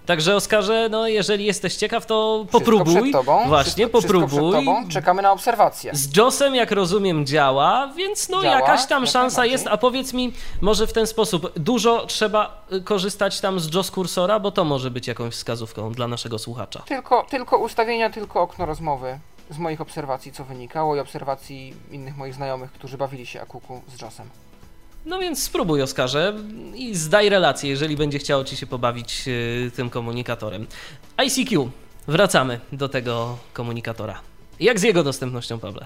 [0.08, 3.01] Także Oskarze, no jeżeli jesteś ciekaw, to Wszystko popróbuj.
[3.01, 4.51] przed tobą, Właśnie, wszystko, Wszystko popróbuj.
[4.51, 4.89] przed tobą.
[4.89, 5.91] Czekamy na obserwację.
[5.95, 9.68] Z JOSem, jak rozumiem, działa, więc no Działa, jakaś tam jak szansa jest.
[9.68, 14.39] A powiedz mi, może w ten sposób, dużo trzeba y, korzystać tam z JOS kursora,
[14.39, 16.82] bo to może być jakąś wskazówką dla naszego słuchacza.
[16.86, 19.20] Tylko, tylko ustawienia, tylko okno rozmowy.
[19.49, 24.01] Z moich obserwacji, co wynikało, i obserwacji innych moich znajomych, którzy bawili się Akuku z
[24.01, 24.30] JOSem.
[25.08, 26.34] No więc spróbuj, Oskarze,
[26.76, 30.68] i zdaj relację, jeżeli będzie chciało ci się pobawić y, tym komunikatorem.
[31.26, 31.70] ICQ.
[32.08, 34.20] Wracamy do tego komunikatora.
[34.60, 35.86] Jak z jego dostępnością, Pawle?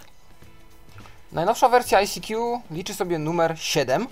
[1.32, 4.08] Najnowsza wersja ICQ liczy sobie numer 7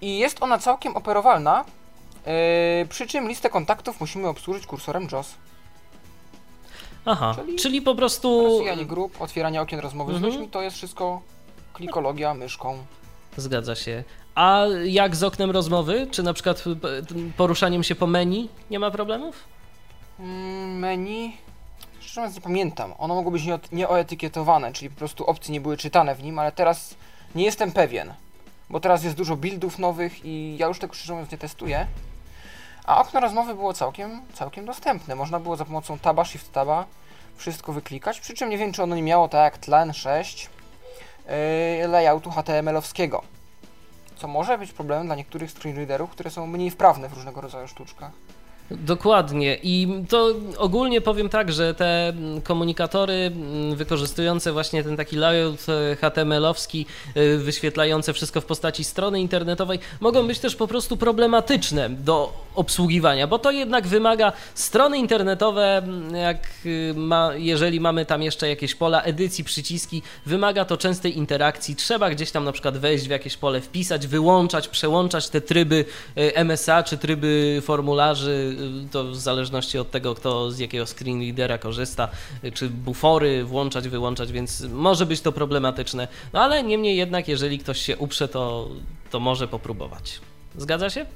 [0.00, 1.64] i jest ona całkiem operowalna,
[2.26, 2.32] yy,
[2.88, 5.34] przy czym listę kontaktów musimy obsłużyć kursorem JOS.
[7.04, 8.42] Aha, czyli, Czyli po prostu...
[8.44, 10.32] Rozwijanie grup, otwieranie okien rozmowy Mhm.
[10.32, 11.22] z ludźmi, to jest wszystko
[11.72, 12.78] klikologia myszką.
[13.36, 14.04] Zgadza się.
[14.34, 16.06] A jak z oknem rozmowy?
[16.10, 16.88] Czy na przykład p-
[17.36, 19.44] poruszaniem się po menu nie ma problemów?
[20.20, 21.36] Mm, Menu,
[22.00, 25.76] szczerze mówiąc nie pamiętam, ono mogło być nie- nieoetykietowane, czyli po prostu opcje nie były
[25.76, 26.94] czytane w nim, ale teraz
[27.34, 28.14] nie jestem pewien,
[28.70, 31.86] bo teraz jest dużo buildów nowych i ja już tego szczerze mówiąc nie testuję.
[32.84, 35.14] A okno rozmowy było całkiem, całkiem dostępne.
[35.14, 36.84] Można było za pomocą taba, shift taba
[37.36, 40.48] wszystko wyklikać, przy czym nie wiem czy ono nie miało tak jak tlen 6, e,
[41.88, 43.22] layoutu HTML-owskiego.
[44.16, 48.10] Co może być problemem dla niektórych screenreaderów, które są mniej wprawne w różnego rodzaju sztuczkach.
[48.70, 49.58] Dokładnie.
[49.62, 52.12] I to ogólnie powiem tak, że te
[52.44, 59.20] komunikatory mm, wykorzystujące właśnie ten taki layout e, HTML-owski, e, wyświetlające wszystko w postaci strony
[59.20, 65.76] internetowej, mogą być też po prostu problematyczne do obsługiwania, bo to jednak wymaga strony internetowe,
[65.76, 71.18] mm, jak y, ma, jeżeli mamy tam jeszcze jakieś pola edycji, przyciski, wymaga to częstej
[71.18, 71.76] interakcji.
[71.76, 75.84] Trzeba gdzieś tam na przykład wejść w jakieś pole, wpisać, wyłączać, przełączać te tryby
[76.18, 78.55] y, MSA czy tryby formularzy
[78.90, 82.08] to w zależności od tego, kto z jakiego screenreadera korzysta,
[82.54, 86.08] czy bufory włączać, wyłączać, więc może być to problematyczne.
[86.32, 88.68] No ale niemniej jednak, jeżeli ktoś się uprze, to,
[89.10, 90.20] to może popróbować.
[90.56, 91.06] Zgadza się?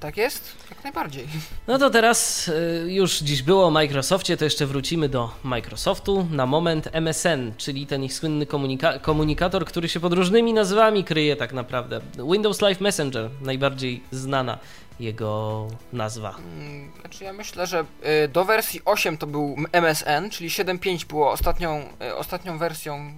[0.00, 0.52] Tak jest?
[0.70, 1.26] Jak najbardziej.
[1.66, 6.26] No to teraz y, już dziś było o Microsoftie, to jeszcze wrócimy do Microsoftu.
[6.30, 11.36] Na moment MSN, czyli ten ich słynny komunika komunikator, który się pod różnymi nazwami kryje
[11.36, 12.00] tak naprawdę.
[12.32, 14.58] Windows Live Messenger, najbardziej znana
[15.00, 16.34] jego nazwa.
[16.38, 17.84] Mm, Znaczy ja myślę, że
[18.24, 23.12] y, do wersji 8 to był MSN, czyli 7.5 było ostatnią, y, ostatnią wersją,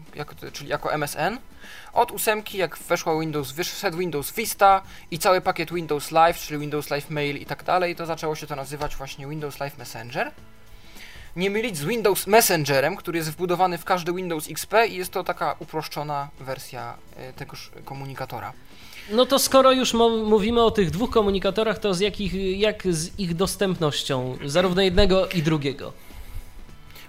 [0.53, 1.39] czyli jako MSN.
[1.93, 6.91] Od 8 jak weszła Windows, wyszedł Windows Vista i cały pakiet Windows Live, czyli Windows
[6.91, 10.33] Live Mail i tak dalej, to zaczęło się to nazywać właśnie Windows Live Messenger.
[11.39, 15.25] Nie mylić z Windows Messengerem, który jest wbudowany w każdy Windows XP i jest to
[15.25, 16.95] taka uproszczona wersja
[17.31, 18.53] y, tegoż komunikatora.
[19.11, 23.35] No to skoro już mówimy o tych dwóch komunikatorach, to z jakich, jak z ich
[23.35, 25.93] dostępnością, zarówno jednego i drugiego?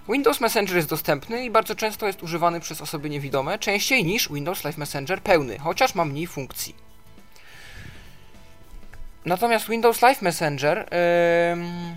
[0.08, 4.64] Windows Messenger jest dostępny i bardzo często jest używany przez osoby niewidome, częściej niż Windows
[4.64, 6.74] Live Messenger pełny, chociaż ma mniej funkcji.
[9.24, 10.88] Natomiast Windows Live Messenger
[11.52, 11.96] ym,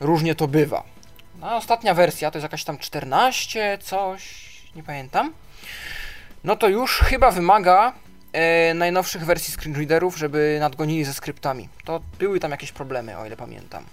[0.00, 0.97] różnie to bywa.
[1.40, 4.22] No, ostatnia wersja to jest jakaś tam 14, coś,
[4.76, 5.32] nie pamiętam.
[6.44, 7.92] No to już chyba wymaga
[8.32, 11.68] e, najnowszych wersji screenreaderów, żeby nadgonili ze skryptami.
[11.84, 13.84] To były tam jakieś problemy, o ile pamiętam.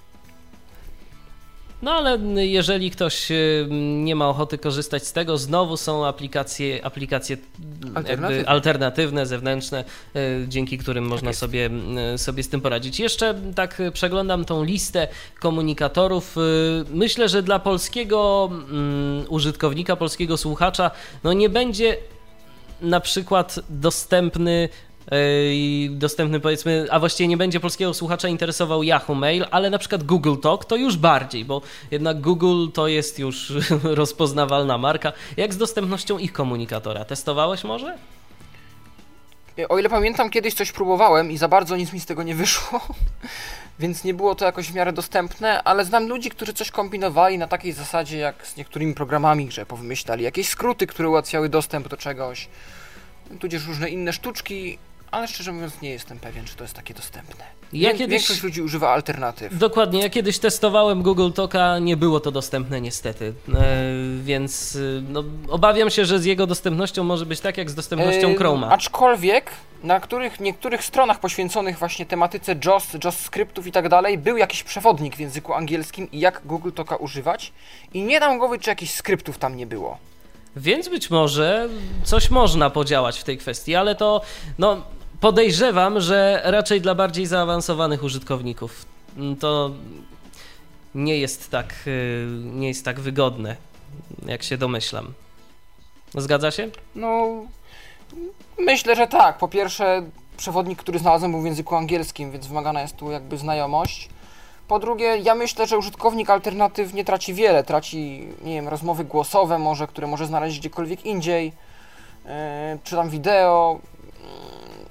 [1.85, 3.67] No ale jeżeli ktoś y,
[4.03, 8.49] nie ma ochoty korzystać z tego, znowu są aplikacje, aplikacje jakby Alternatywne.
[8.49, 9.83] alternatywne, zewnętrzne,
[10.15, 11.39] y, dzięki którym można jest.
[11.39, 11.69] sobie,
[12.13, 12.99] y, sobie z tym poradzić.
[12.99, 15.07] Jeszcze tak y, przeglądam tą listę
[15.39, 16.37] komunikatorów.
[16.37, 16.41] Y,
[16.89, 20.91] Myślę, że dla polskiego mm, użytkownika, polskiego słuchacza,
[21.23, 21.97] no nie będzie
[22.81, 24.69] na przykład dostępny
[25.51, 30.03] i dostępny powiedzmy, a właściwie nie będzie polskiego słuchacza interesował Yahoo Mail, ale na przykład
[30.03, 33.53] Google Talk to już bardziej, bo jednak Google to jest już
[33.83, 35.13] rozpoznawalna marka.
[35.37, 37.05] Jak z dostępnością ich komunikatora?
[37.05, 37.97] Testowałeś może?
[39.69, 42.81] O ile pamiętam, kiedyś coś próbowałem i za bardzo nic mi z tego nie wyszło,
[43.79, 47.47] więc nie było to jakoś w miarę dostępne, ale znam ludzi, którzy coś kombinowali na
[47.47, 52.47] takiej zasadzie jak z niektórymi programami, że powymyślali jakieś skróty, które ułatwiały dostęp do czegoś,
[53.39, 54.77] tudzież różne inne sztuczki,
[55.15, 57.45] ale szczerze mówiąc nie jestem pewien, czy to jest takie dostępne.
[57.73, 59.57] Ja kiedyś- Większość ludzi używa alternatyw.
[59.57, 63.83] Dokładnie, ja kiedyś testowałem Google Talka, nie było to dostępne niestety, e,
[64.23, 68.27] więc e, no, obawiam się, że z jego dostępnością może być tak jak z dostępnością
[68.27, 68.69] Ym, Chroma.
[68.69, 69.51] Aczkolwiek
[69.83, 74.63] na których, niektórych stronach poświęconych właśnie tematyce JOS, JOS skryptów i tak dalej, był jakiś
[74.63, 77.53] przewodnik w języku angielskim i jak Google Talka używać
[77.93, 79.97] i nie dam głowy, czy jakichś skryptów tam nie było.
[80.55, 81.69] Więc być może
[82.03, 84.21] coś można podziałać w tej kwestii, ale to
[84.59, 84.81] no,
[85.25, 88.85] podejrzewam, że raczej dla bardziej zaawansowanych użytkowników
[89.17, 89.71] mm, to
[90.95, 93.55] nie jest tak, y, nie jest tak wygodne,
[94.25, 95.13] jak się domyślam.
[96.13, 96.69] Zgadza się?
[96.95, 97.27] No,
[98.59, 99.37] myślę, że tak.
[99.37, 100.03] Po pierwsze,
[100.37, 104.09] przewodnik, który znalazłem był w języku angielskim, więc wymagana jest tu jakby znajomość.
[104.67, 107.63] Po drugie, ja myślę, że użytkownik alternatyw nie traci wiele.
[107.63, 111.45] Traci, nie wiem, rozmowy głosowe może, które może znaleźć gdziekolwiek indziej,
[112.25, 112.31] yy,
[112.83, 113.79] czy tam wideo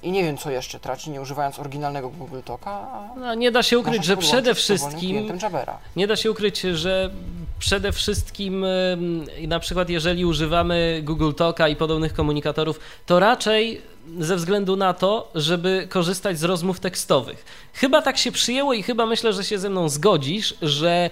[0.05, 2.89] i nie wiem co jeszcze traci, nie używając oryginalnego Google Talka.
[3.17, 5.29] No, nie da się ukryć, że przede wszystkim.
[5.97, 7.11] Nie da się ukryć, że
[7.59, 8.67] przede wszystkim
[9.49, 13.83] na przykład jeżeli używamy Google Talka i podobnych komunikatorów, to raczej
[14.19, 17.45] ze względu na to, żeby korzystać z rozmów tekstowych.
[17.73, 21.11] Chyba tak się przyjęło i chyba myślę, że się ze mną zgodzisz, że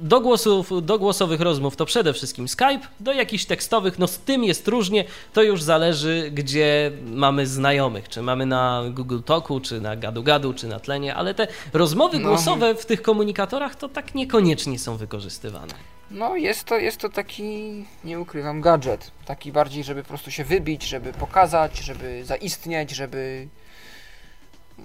[0.00, 4.44] do, głosów, do głosowych rozmów to przede wszystkim Skype, do jakichś tekstowych, no z tym
[4.44, 9.96] jest różnie, to już zależy, gdzie mamy znajomych, czy mamy na Google Talku, czy na
[9.96, 12.28] Gadu Gadu, czy na tlenie, ale te rozmowy No.
[12.28, 15.74] głosowe w tych komunikatorach to tak niekoniecznie są wykorzystywane.
[16.10, 19.10] No, jest to, jest to taki, nie ukrywam, gadżet.
[19.24, 23.48] Taki bardziej, żeby po prostu się wybić, żeby pokazać, żeby zaistnieć, żeby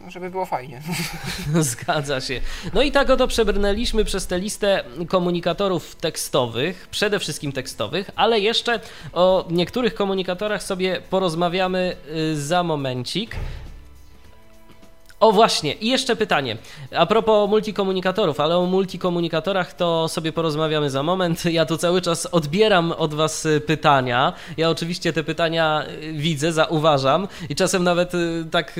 [0.07, 0.81] żeby było fajnie.
[1.59, 2.41] Zgadza się.
[2.73, 8.79] No i tak oto przebrnęliśmy przez tę listę komunikatorów tekstowych, przede wszystkim tekstowych, ale jeszcze
[9.13, 13.35] o niektórych komunikatorach sobie porozmawiamy y, za momencik.
[15.19, 16.57] O właśnie, i jeszcze pytanie.
[16.95, 21.45] A propos multikomunikatorów, ale o multikomunikatorach to sobie porozmawiamy za moment.
[21.45, 24.33] Ja tu cały czas odbieram od Was y, pytania.
[24.57, 28.11] Ja oczywiście te pytania y, widzę, zauważam i czasem nawet
[28.51, 28.79] tak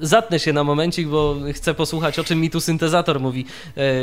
[0.00, 3.46] zatnę się na momencik, bo chcę posłuchać, o czym mi tu syntezator mówi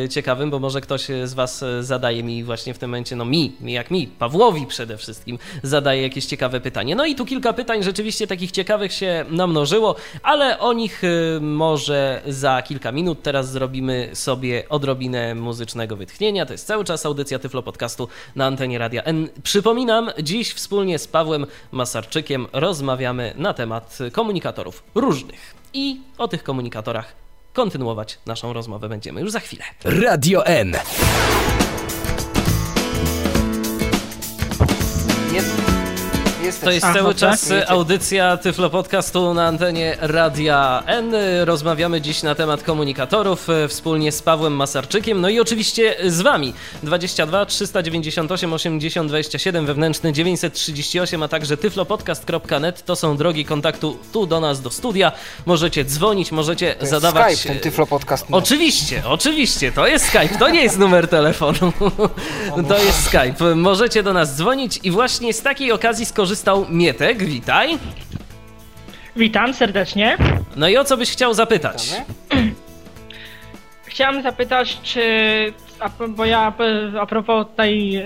[0.03, 3.25] e, ciekawym, bo może ktoś z Was e, zadaje mi właśnie w tym momencie, no
[3.25, 6.95] mi, jak mi, Pawłowi przede wszystkim, zadaje jakieś ciekawe pytanie.
[6.95, 12.21] No i tu kilka pytań rzeczywiście takich ciekawych się namnożyło, ale o nich e, może
[12.27, 13.21] za kilka minut.
[13.23, 16.45] Teraz zrobimy sobie odrobinę muzycznego wytchnienia.
[16.45, 19.27] To jest cały czas audycja Tyflo Podcastu na antenie Radia N.
[19.43, 25.60] Przypominam, dziś wspólnie z Pawłem Masarczykiem rozmawiamy na temat komunikatorów różnych.
[25.73, 27.15] I o tych komunikatorach
[27.53, 29.63] kontynuować naszą rozmowę będziemy już za chwilę.
[29.83, 30.75] Radio N.
[35.33, 35.70] Jest,
[36.51, 37.17] jest To jest Aha, cały tak?
[37.19, 41.15] czas audycja Tyflo Podcastu na antenie Radia N.
[41.43, 46.53] Rozmawiamy dziś na temat komunikatorów e, wspólnie z Pawłem Masarczykiem, no i oczywiście z Wami.
[46.83, 54.39] 22 398 80 27 wewnętrzny 938, a także tyflopodcast.net to są drogi kontaktu tu do
[54.39, 55.11] nas, do studia.
[55.45, 57.37] Możecie dzwonić, możecie to jest zadawać...
[57.37, 58.25] Skype, ten Tyflo Podcast.
[58.31, 61.73] Oczywiście, oczywiście, to jest Skype, to nie jest numer telefonu.
[62.67, 63.55] To jest Skype.
[63.55, 66.05] Możecie do nas dzwonić i właśnie z takiej okazji
[66.41, 67.77] skorzystał Mietek, witaj.
[69.15, 70.17] Witam serdecznie.
[70.55, 71.93] No i o co byś chciał zapytać?
[72.29, 72.51] Witamy.
[73.85, 75.01] Chciałem zapytać, czy.
[76.09, 76.53] Bo ja
[76.99, 78.05] a propos tej e,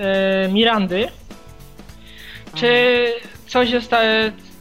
[0.51, 1.07] Mirandy.
[2.55, 3.05] Czy
[3.47, 3.99] coś, zosta,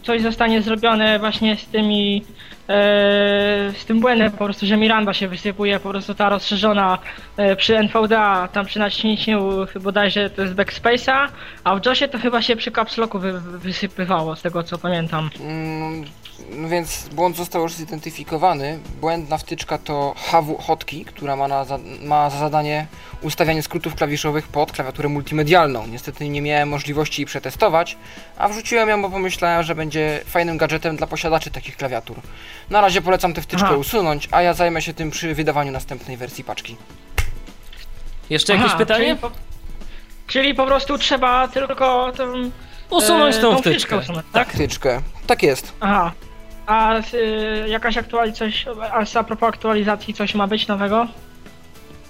[0.03, 2.25] coś zostanie zrobione właśnie z tymi.
[2.69, 6.99] E, z tym błędem po prostu, że Miranda się wysypuje, po prostu ta rozszerzona
[7.37, 11.29] e, przy NVDA, tam przy naciśnięciu bodajże to jest backspace'a,
[11.65, 15.31] a w JOSie to chyba się przy caps locku wy, wysypywało, z tego co pamiętam.
[15.41, 16.05] Mm,
[16.51, 18.79] No więc błąd został już zidentyfikowany.
[19.01, 22.87] Błędna wtyczka to HW Hotkey, która ma, na za, ma za zadanie
[23.23, 25.87] ustawianie skrótów klawiszowych pod klawiaturę multimedialną.
[25.87, 27.97] Niestety nie miałem możliwości jej przetestować,
[28.37, 32.17] a wrzuciłem ją, bo pomyślałem, że będzie fajnym gadżetem dla posiadaczy takich klawiatur.
[32.71, 33.77] Na razie polecam tę wtyczkę Aha.
[33.77, 36.77] usunąć, a ja zajmę się tym przy wydawaniu następnej wersji paczki.
[38.31, 39.07] Jeszcze jakieś Aha, pytanie?
[39.07, 39.31] Czyli po,
[40.27, 42.51] czyli po prostu trzeba tylko tą,
[42.97, 43.97] Usunąć e, tą wtyczkę wtyczkę.
[43.99, 44.49] usunąć, tak?
[44.53, 45.01] Wtyczkę.
[45.27, 45.73] Tak jest.
[45.81, 46.13] Aha.
[46.67, 48.73] A y, jakaś aktualizacja,
[49.21, 51.07] a propos aktualizacji coś ma być nowego?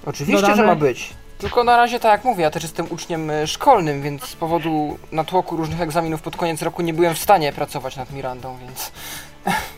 [0.07, 0.57] Oczywiście, Dodane.
[0.57, 1.11] że ma być.
[1.39, 4.99] Tylko na razie, tak jak mówię, ja też jestem uczniem e, szkolnym, więc z powodu
[5.13, 8.93] natłoku różnych egzaminów pod koniec roku nie byłem w stanie pracować nad Mirandą, więc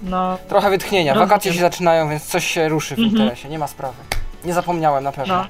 [0.02, 1.12] No, trochę wytchnienia.
[1.12, 1.28] Rozumiem.
[1.28, 3.16] Wakacje się zaczynają, więc coś się ruszy w Mhm.
[3.16, 3.96] interesie, nie ma sprawy.
[4.44, 5.34] Nie zapomniałem na pewno.
[5.34, 5.46] no.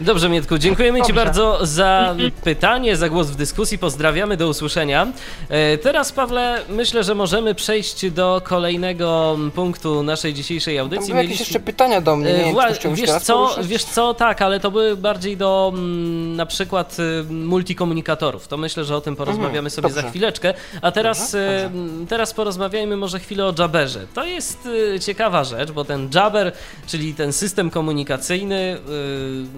[0.00, 1.14] Dobrze, Mietku, dziękujemy Ci Dobrze.
[1.24, 2.14] bardzo za
[2.44, 3.78] pytanie, za głos w dyskusji.
[3.78, 5.06] Pozdrawiamy, do usłyszenia.
[5.48, 11.08] E, Teraz, Pawle, myślę, że możemy przejść do kolejnego punktu naszej dzisiejszej Tam audycji.
[11.12, 13.66] były jakieś jeszcze pytania do mnie, nie E, wiem, chciałbyś wiesz co, poruszyć?
[13.66, 18.48] wiesz co, tak, ale to były bardziej do mm, na przykład y, multikomunikatorów.
[18.48, 20.10] To myślę, że o tym porozmawiamy Mhm, sobie za dobrze.
[20.10, 20.54] chwileczkę.
[20.82, 24.06] A teraz, Dobrze, y, mm, teraz porozmawiajmy może chwilę o Jabberze.
[24.14, 26.52] To jest y, ciekawa rzecz, bo ten Jabber,
[26.86, 28.78] czyli ten system komunikacyjny, y,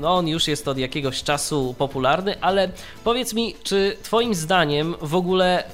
[0.00, 2.68] no on już jest od jakiegoś czasu popularny, ale
[3.04, 5.64] powiedz mi, czy twoim zdaniem w ogóle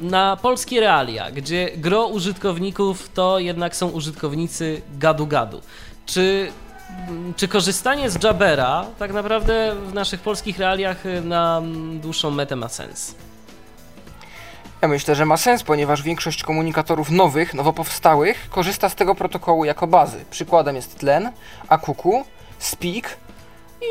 [0.00, 5.60] na polskie realia, gdzie gro użytkowników to jednak są użytkownicy gadu-gadu.
[6.06, 6.52] Czy,
[7.36, 12.56] czy korzystanie z Jabbera tak naprawdę w naszych polskich realiach y, na mm, dłuższą metę
[12.56, 13.14] ma sens?
[14.82, 19.64] Ja myślę, że ma sens, ponieważ większość komunikatorów nowych, nowo powstałych, korzysta z tego protokołu
[19.64, 20.24] jako bazy.
[20.30, 21.32] Przykładem jest Tlen,
[21.68, 22.24] Akuku,
[22.58, 23.16] Speak
[23.80, 23.86] i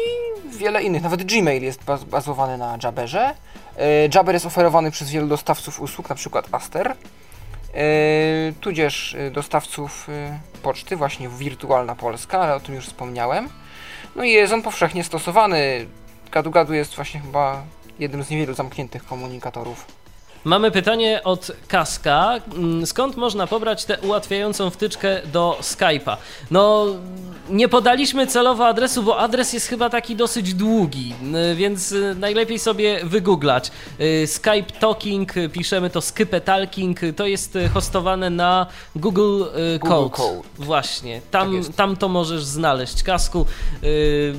[0.58, 1.04] wiele innych.
[1.04, 3.34] Nawet Gmail jest baz bazowany na Jabberze.
[3.78, 6.42] E, Jabber jest oferowany przez wielu dostawców usług, np.
[6.52, 6.96] Aster, e,
[8.62, 10.08] tudzież e, dostawców
[10.64, 13.50] poczty, właśnie Wirtualna Polska, ale o tym już wspomniałem.
[14.16, 15.88] No i jest on powszechnie stosowany.
[16.32, 17.64] Gadu-gadu jest właśnie chyba
[18.00, 20.05] jednym z niewielu zamkniętych komunikatorów.
[20.46, 22.34] Mamy pytanie od Kaska.
[22.56, 26.18] Mm, Skąd można pobrać tę ułatwiającą wtyczkę do Skype'a?
[26.52, 26.86] No,
[27.50, 31.14] nie podaliśmy celowo adresu, bo adres jest chyba taki dosyć długi,
[31.52, 33.72] y, więc y, najlepiej sobie wygooglać.
[34.00, 39.43] Y, Skype Talking, piszemy to Skype Talking, to jest hostowane na Google,
[39.80, 40.10] Google Code.
[40.10, 40.41] Code.
[40.58, 41.76] Właśnie, Tak tam, jest.
[41.76, 43.04] tam to możesz znaleźć.
[43.04, 43.46] Kasku,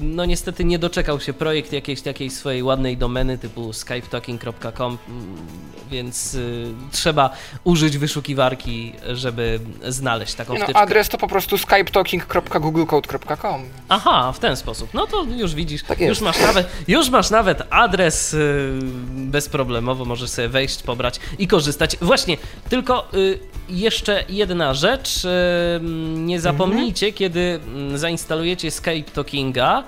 [0.03, 4.99] no niestety nie doczekał się projekt jakiejś takiej swojej ładnej domeny typu skypetalking.com,
[5.97, 7.31] więc y, trzeba
[7.65, 10.83] użyć wyszukiwarki, żeby znaleźć taką No, wtyczkę.
[10.83, 13.63] adres to po prostu skypetalking.googlecode.com.
[13.89, 14.95] Aha, w ten sposób.
[14.95, 18.79] No to już widzisz, Tak już, masz nawet, już masz nawet adres y,
[19.13, 21.97] bezproblemowo, możesz sobie wejść, pobrać i korzystać.
[22.01, 22.37] Właśnie,
[22.69, 23.39] tylko y,
[23.69, 25.25] jeszcze jedna rzecz.
[25.25, 25.29] Y,
[26.17, 29.85] nie zapomnijcie, kiedy mm, zainstalujecie Skype Talkinga,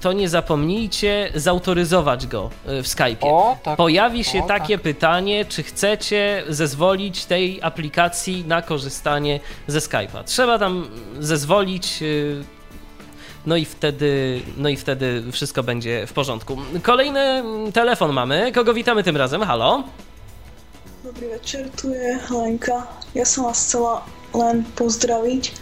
[0.00, 3.26] to nie zapomnijcie zautoryzować go y, w Skype'ie.
[3.30, 3.76] O, tak.
[3.76, 4.82] Pojawi się O, takie tak.
[4.82, 10.24] pytanie, czy chcecie zezwolić tej aplikacji na korzystanie ze Skype'a.
[10.24, 10.88] Trzeba tam
[11.20, 12.02] zezwolić.
[12.02, 12.44] y,
[13.46, 16.56] No i wtedy, no i wtedy wszystko będzie w porządku.
[16.82, 17.42] Kolejny
[17.72, 18.52] telefon mamy.
[18.52, 19.42] Kogo witamy tym razem?
[19.42, 19.82] Halo?
[21.04, 22.88] Dobrý večer, tu je Helenka.
[23.14, 24.00] Ja som vás chcela
[24.32, 25.52] len pozdraviť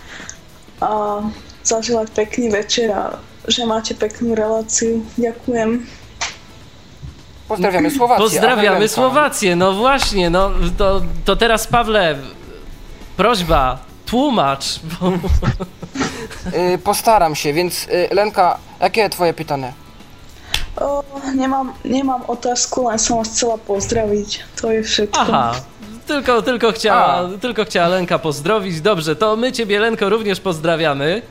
[0.81, 1.19] a
[1.67, 3.19] zaželať pekný večer a
[3.49, 5.03] že máte peknú reláciu.
[5.19, 5.87] Ďakujem.
[7.49, 8.23] Pozdrawiamy Słowację.
[8.25, 8.89] Pozdrawiamy.
[8.89, 9.57] Słowację.
[9.57, 12.17] No właśnie, no to, to teraz Pawle,
[13.17, 15.13] prośba, tłumacz, bo
[16.75, 19.73] Y, postaram się, więc y, Lenka, jakie twoje pytanie?
[20.77, 24.43] O, nemám, nemám otázku, len som vás chcela pozdraviť.
[24.61, 25.21] To je všetko.
[25.21, 25.55] Aha,
[26.07, 28.81] tylko, tylko, chciała, tylko chciała Lenka pozdrowić.
[28.81, 31.23] Dobrze, to my ciebie, Lenko, również pozdrawiamy.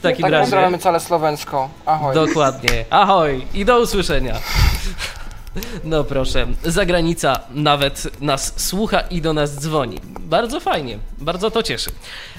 [0.00, 0.42] W takim Tak razie.
[0.42, 1.68] pozdrawiamy całe Słowensko.
[1.86, 2.14] Ahoj.
[2.14, 2.84] Dokładnie.
[2.90, 4.34] Ahoj i do usłyszenia.
[5.84, 9.98] No proszę, zagranica nawet nas słucha i do nas dzwoni.
[10.20, 11.90] Bardzo fajnie, bardzo to cieszy.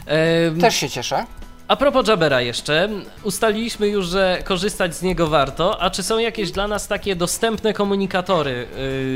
[0.05, 1.26] Em, Też się cieszę.
[1.68, 2.89] a propos Jabera jeszcze,
[3.24, 7.74] ustaliliśmy już, że korzystać z niego warto, a czy są jakieś dla nas takie dostępne
[7.74, 8.68] komunikatory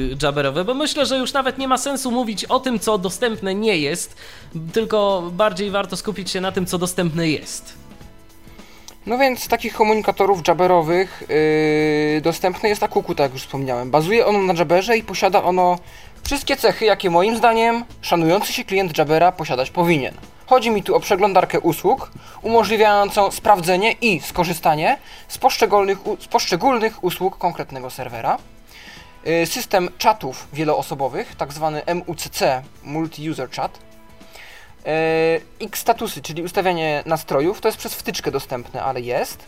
[0.09, 0.65] yy, Jabberowe?
[0.65, 4.15] Bo myślę, że już nawet nie ma sensu mówić o tym, co dostępne nie jest,
[4.73, 7.84] tylko bardziej warto skupić się na tym, co dostępne jest.
[9.05, 11.23] No więc takich komunikatorów jabberowych
[12.15, 13.91] yy, dostępny jest Akuku, tak jak już wspomniałem.
[13.91, 15.79] Bazuje ono na Jabberze i posiada ono
[16.23, 20.13] wszystkie cechy, jakie moim zdaniem szanujący się klient Jabbera posiadać powinien.
[20.45, 24.97] Chodzi mi tu o przeglądarkę usług, umożliwiającą sprawdzenie i skorzystanie
[25.27, 28.37] z poszczególnych, z poszczególnych usług konkretnego serwera.
[29.25, 32.41] Yy, System czatów wieloosobowych, tak zwany MUCC,
[32.83, 33.79] Multi-User Chat,
[35.61, 39.45] X statusy, czyli ustawianie nastrojów, to jest przez wtyczkę dostępne, ale jest.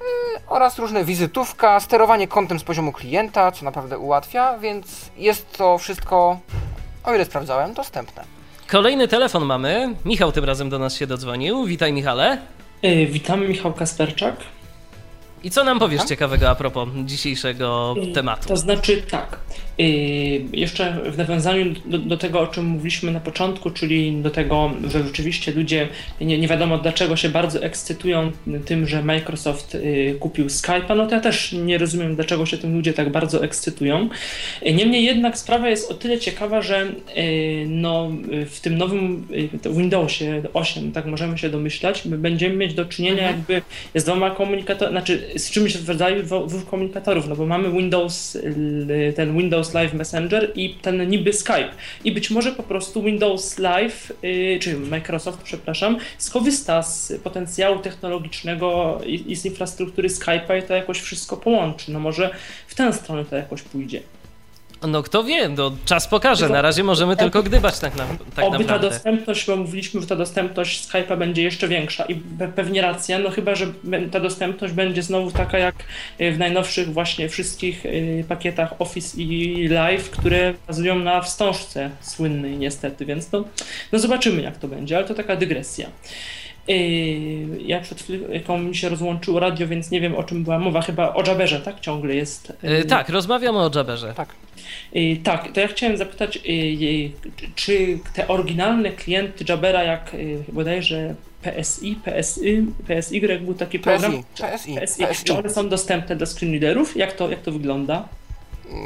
[0.00, 0.04] E,
[0.48, 6.38] Oraz różne wizytówka, sterowanie kontem z poziomu klienta, co naprawdę ułatwia, więc jest to wszystko,
[7.04, 8.24] o ile sprawdzałem, dostępne.
[8.68, 9.94] Kolejny telefon mamy.
[10.04, 11.64] Michał tym razem do nas się dodzwonił.
[11.64, 12.38] Witaj, Michale.
[12.84, 14.36] Y, Witamy, Michał Kasperczak.
[15.42, 18.48] I co nam powiesz ciekawego a propos dzisiejszego tematu?
[18.48, 19.38] To znaczy tak,
[20.52, 25.04] jeszcze w nawiązaniu do, do tego, o czym mówiliśmy na początku, czyli do tego, że
[25.04, 25.88] rzeczywiście ludzie
[26.20, 28.32] nie, nie wiadomo dlaczego się bardzo ekscytują
[28.64, 32.74] tym, że Microsoft y, kupił Skype'a, no to ja też nie rozumiem, dlaczego się tym
[32.76, 34.08] ludzie tak bardzo ekscytują.
[34.66, 39.26] Y, Niemniej jednak sprawa jest o tyle ciekawa, że y, no, y, w tym nowym
[39.66, 43.62] y, Windowsie 8, tak możemy się domyślać, my będziemy mieć do czynienia jakby
[43.94, 49.12] z dwoma komunikatorami, znaczy z czymś w rodzaju dwóch komunikatorów, no bo mamy Windows, y,
[49.16, 51.70] ten Windows Live Messenger i ten niby Skype.
[52.04, 59.00] I być może po prostu Windows Live, y, czy Microsoft, przepraszam, skorzysta z potencjału technologicznego
[59.06, 61.92] i, i z infrastruktury Skype'a i to jakoś wszystko połączy.
[61.92, 62.30] No może
[62.66, 64.02] w tę stronę to jakoś pójdzie.
[64.88, 66.48] No kto wie, no, czas pokaże.
[66.48, 68.04] Na razie możemy tylko gdybać tak, na,
[68.36, 68.88] tak Oby ta naprawdę.
[68.88, 73.30] dostępność, bo mówiliśmy, że ta dostępność Skype'a będzie jeszcze większa i pe- pewnie racja, no
[73.30, 73.66] chyba, że
[74.12, 75.74] ta dostępność będzie znowu taka jak
[76.20, 82.56] y, w najnowszych właśnie wszystkich y, pakietach Office i Live, które bazują na wstążce słynnej
[82.56, 83.44] niestety, więc no,
[83.92, 85.88] no zobaczymy jak to będzie, ale to taka dygresja.
[86.68, 90.82] Yy, Ja przed chwilą mi się rozłączyło radio, więc nie wiem o czym była mowa.
[90.82, 91.80] Chyba o Jabberze, tak?
[91.80, 92.52] Ciągle jest.
[92.80, 94.14] Y, tak, rozmawiamy o Jabberze.
[94.14, 94.28] Tak.
[94.92, 97.10] Yy, Tak, to ja chciałem zapytać, yy,
[97.54, 104.22] czy te oryginalne klienty Jabbera, jak yy, bodajże PSI, PSY, PSY był taki program.
[104.34, 105.24] PSI, PSI, PSI.
[105.24, 106.96] Czy one są dostępne dla screenreaderów?
[106.96, 108.08] Jak to, jak to wygląda?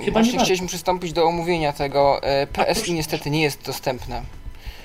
[0.04, 2.20] Chyba Właśnie nie chcieliśmy przystąpić do omówienia tego.
[2.52, 4.22] PSI niestety nie jest dostępne.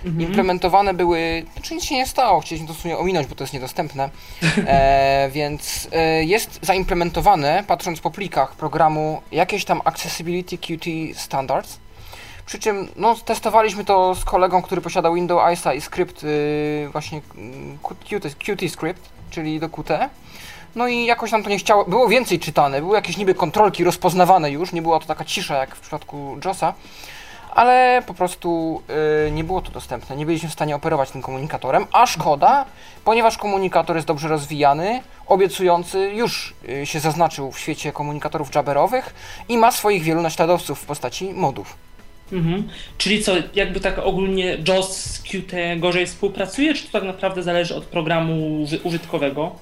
[0.05, 0.21] Mhm.
[0.21, 3.53] Implementowane były, znaczy nic się nie stało, chcieliśmy to w sumie ominąć, bo to jest
[3.53, 4.09] niedostępne,
[4.57, 11.79] e, więc e, jest zaimplementowane, patrząc po plikach programu, jakieś tam Accessibility Qt Standards,
[12.45, 17.21] przy czym no, testowaliśmy to z kolegą, który posiada Windows ISA i skrypt y, właśnie
[18.09, 20.09] Qt, Qt Script, czyli do Qt.
[20.75, 24.51] No i jakoś nam to nie chciało, było więcej czytane, były jakieś niby kontrolki rozpoznawane
[24.51, 26.73] już, nie była to taka cisza jak w przypadku JOSa,
[27.55, 28.81] ale po prostu
[29.27, 30.15] y, nie było to dostępne.
[30.15, 32.65] Nie byliśmy w stanie operować tym komunikatorem, a szkoda,
[33.05, 39.13] ponieważ komunikator jest dobrze rozwijany, obiecujący, już y, się zaznaczył w świecie komunikatorów jabberowych
[39.49, 41.77] i ma swoich wielu naśladowców w postaci modów.
[42.31, 42.69] Mhm.
[42.97, 47.75] Czyli co, jakby tak ogólnie JOS z Qt gorzej współpracuje, czy to tak naprawdę zależy
[47.75, 48.33] od programu
[48.63, 49.55] uży- użytkowego?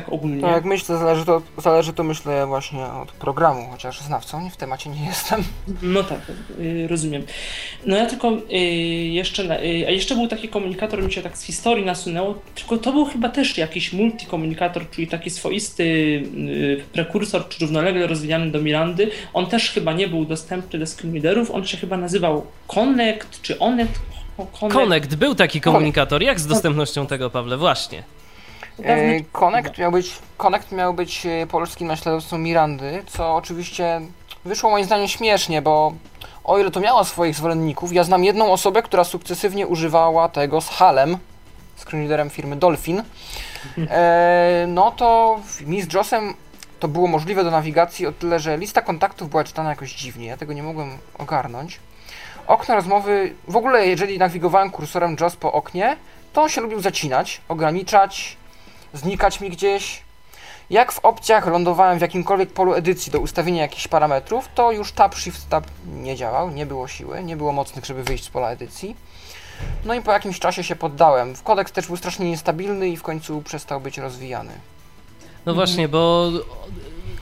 [0.00, 0.40] Tak ogólnie.
[0.40, 4.90] Tak, myślę, zależy to, zależy to myślę właśnie od programu, chociaż znawcą nie w temacie
[4.90, 5.44] nie jestem.
[5.82, 6.18] No tak,
[6.60, 7.22] y, rozumiem.
[7.86, 8.56] No ja tylko y,
[9.12, 12.92] jeszcze, y, a jeszcze był taki komunikator, mi się tak z historii nasunęło, tylko to
[12.92, 16.22] był chyba też jakiś multikomunikator, czyli taki swoisty
[16.92, 19.10] prekursor, czy równolegle rozwijany do Mirandy.
[19.32, 23.88] On też chyba nie był dostępny do screenreaderów, on się chyba nazywał Connect, czy Onet?
[24.36, 24.78] Connect.
[24.78, 26.22] Connect, był taki komunikator.
[26.22, 27.56] Jak z dostępnością tego, Pawle?
[27.56, 28.17] Właśnie.
[28.84, 34.00] E, Connect miał być, Connect miał być e, polskim naśladowcą Mirandy, co oczywiście
[34.44, 35.92] wyszło moim zdaniem śmiesznie, bo
[36.44, 40.68] o ile to miało swoich zwolenników, ja znam jedną osobę, która sukcesywnie używała tego z
[40.68, 41.18] Halem,
[41.76, 43.02] screenreaderem firmy Dolphin,
[43.90, 46.34] e, no to mi z Josem
[46.80, 50.36] to było możliwe do nawigacji o tyle, że lista kontaktów była czytana jakoś dziwnie, ja
[50.36, 51.80] tego nie mogłem ogarnąć.
[52.46, 55.96] Okno rozmowy, w ogóle jeżeli nawigowałem kursorem JOS po oknie,
[56.32, 58.36] to on się lubił zacinać, ograniczać,
[58.94, 60.02] znikać mi gdzieś.
[60.70, 65.14] Jak w opcjach lądowałem w jakimkolwiek polu edycji do ustawienia jakichś parametrów, to już Tab
[65.14, 68.96] Shift Tab nie działał, nie było siły, nie było mocnych, żeby wyjść z pola edycji.
[69.84, 71.34] No i po jakimś czasie się poddałem.
[71.44, 74.52] Kodeks też był strasznie niestabilny i w końcu przestał być rozwijany.
[75.46, 76.30] No właśnie, bo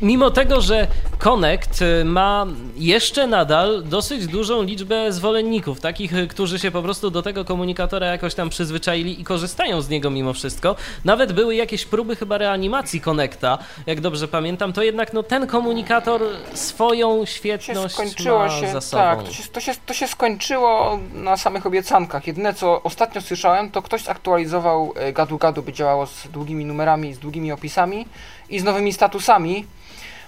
[0.03, 0.86] mimo tego, że
[1.18, 7.11] Connect y, ma jeszcze nadal dosyć dużą liczbę zwolenników, takich, y, którzy się po prostu
[7.11, 10.76] do tego komunikatora jakoś tam przyzwyczaili i korzystają z niego mimo wszystko.
[11.05, 16.22] Nawet były jakieś próby chyba reanimacji Connecta, jak dobrze pamiętam, to jednak no, ten komunikator
[16.55, 19.03] swoją świetność skończyło ma się, za sobą.
[19.03, 22.26] tak, to się, to, się, to się skończyło na samych obiecankach.
[22.26, 27.14] Jedyne co ostatnio słyszałem, to ktoś zaktualizował e, gadu gadu, by działało z długimi numerami,
[27.14, 28.07] z długimi opisami
[28.49, 29.64] i z nowymi statusami.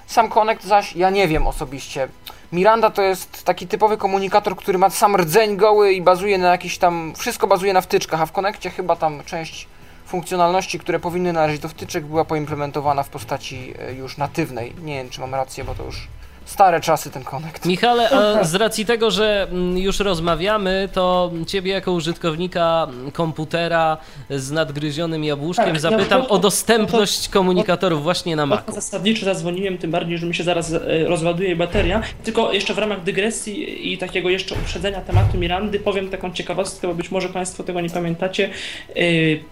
[0.08, 2.08] Sam Connect zaś, ja nie wiem osobiście.
[2.52, 6.78] Miranda to jest taki typowy komunikator, który ma sam rdzeń goły i bazuje na jakiś
[6.78, 9.68] tam, wszystko bazuje na wtyczkach, a w Connectie chyba tam część
[10.06, 14.74] funkcjonalności, które powinny należeć do wtyczek, była poimplementowana w postaci e, już natywnej.
[14.82, 16.08] Nie wiem, czy mam rację, bo to już
[16.48, 17.64] stare czasy ten Connect.
[17.66, 23.96] Michale, a z racji tego, że mm, już rozmawiamy, to ciebie jako użytkownika komputera
[24.30, 28.72] z nadgryzionym jabłuszkiem Tak, zapytam to- o dostępność komunikatorów właśnie na Macu.
[28.72, 32.02] Zasadniczo zadzwoniłem, tym bardziej, że mi się zaraz e, rozładuje bateria.
[32.24, 36.94] Tylko jeszcze w ramach dygresji i takiego jeszcze uprzedzenia tematu Mirandy powiem taką ciekawostkę, bo
[36.94, 38.50] być może Państwo tego nie pamiętacie.
[38.96, 39.00] E,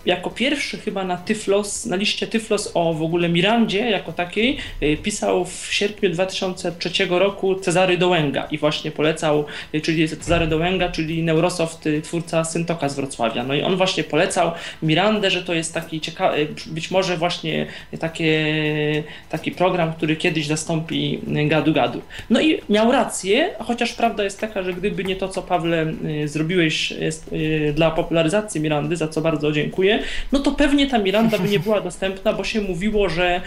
[0.07, 4.97] Jako pierwszy chyba na Tyflos, na liście Tyflos o w ogóle Mirandzie jako takiej e,
[4.97, 6.11] pisał w sierpniu
[6.87, 12.45] 2003 roku Cezary Dołęga i właśnie polecał, e, czyli Cezary Dołęga, czyli Neurosoft, e, twórca
[12.45, 13.45] Syntoka z Wrocławia.
[13.45, 17.67] No i on właśnie polecał Mirandę, że to jest taki ciekawy, być może właśnie
[18.01, 18.45] takie,
[19.29, 22.03] taki program, który kiedyś zastąpi gadu gadu.
[22.31, 25.93] No i miał rację, chociaż prawda jest taka, że gdyby nie to, co Pawle
[26.25, 26.93] zrobiłeś
[27.75, 31.81] dla popularyzacji Mirandy, za co bardzo dziękuję, no to pewnie ta Miranda by nie była
[31.91, 33.41] dostępna, bo się mówiło, że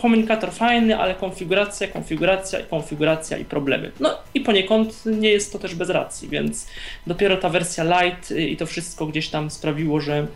[0.00, 3.90] komunikator fajny, ale konfiguracja, konfiguracja i konfiguracja i problemy.
[4.00, 6.66] No i poniekąd nie jest to też bez racji, więc
[7.06, 10.26] dopiero ta wersja light i to wszystko gdzieś tam sprawiło, że,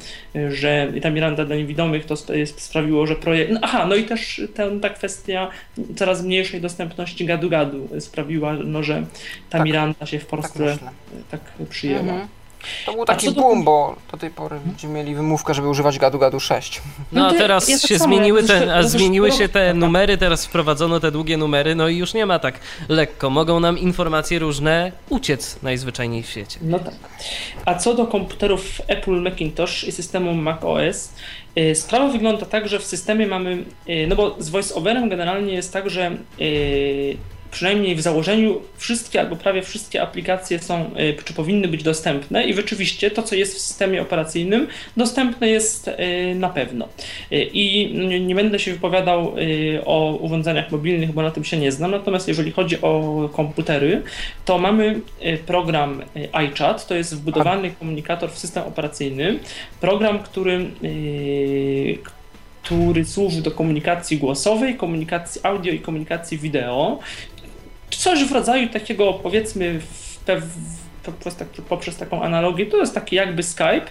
[0.51, 3.53] że i ta Miranda dla niewidomych to sp- sprawiło, że projekt.
[3.53, 5.49] No, aha, no i też ten, ta kwestia
[5.97, 9.03] coraz mniejszej dostępności gadu-gadu sprawiła, no, że
[9.51, 9.67] ta Tak.
[9.67, 10.91] Miranda się w Polsce myślę.
[11.31, 11.41] tak,
[11.71, 12.01] przyjęła.
[12.01, 12.29] Mhm.
[12.87, 16.19] To był A taki boom, bo do tej pory będziemy mieli wymówkę, żeby używać gadu
[16.19, 16.83] gadu 6.
[17.13, 19.75] No a to ja- teraz ja tak się samo, zmieniły te, a zmieniły się te
[19.75, 23.31] numery, teraz wprowadzono te długie numery, no i już nie ma tak lekko.
[23.31, 26.59] Mogą nam informacje różne uciec najzwyczajniej w świecie.
[26.63, 26.95] No tak.
[27.65, 31.13] A co do komputerów Apple Macintosh i systemu macOS,
[31.59, 35.73] y, sprawa wygląda tak, że w systemie mamy, y, no bo z VoiceOverem generalnie jest
[35.73, 37.17] tak, że y,
[37.51, 42.55] przynajmniej w założeniu wszystkie albo prawie wszystkie aplikacje są, y, czy powinny być dostępne i
[42.55, 46.89] rzeczywiście to, co jest w systemie operacyjnym, dostępne jest y, na pewno.
[47.33, 49.35] Y, I nie- będę się wypowiadał
[49.85, 54.03] o urządzeniach mobilnych, bo na tym się nie znam, natomiast jeżeli chodzi o komputery,
[54.45, 55.01] to mamy
[55.47, 59.39] program iChat, to jest wbudowany komunikator w system operacyjny,
[59.81, 60.71] program, który
[62.63, 66.99] który służy do komunikacji głosowej, komunikacji audio i komunikacji wideo.
[68.01, 69.81] Coś w rodzaju takiego, powiedzmy,
[70.27, 70.43] pew-
[71.03, 73.87] poprzez, tak, poprzez taką analogię, to jest taki jakby Skype.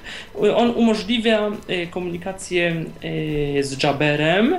[0.55, 4.57] On umożliwia y, komunikację y, z Jabberem,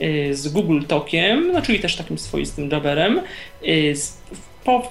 [0.00, 3.20] y, z Google Talkiem, no czyli też takim swoistym Jabberem,
[3.94, 4.16] z,
[4.64, 4.90] po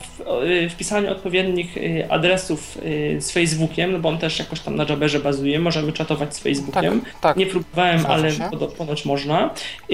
[0.70, 1.76] wpisaniu odpowiednich
[2.10, 2.78] adresów
[3.20, 7.02] z Facebookiem, no bo on też jakoś tam na Jabberze bazuje, możemy czatować z Facebookiem.
[7.22, 7.38] tak.
[7.38, 8.50] Nie próbowałem, Zgadza ale się.
[8.78, 9.50] ponoć można.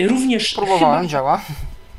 [0.08, 1.42] Również Próbowałem, chyba działa.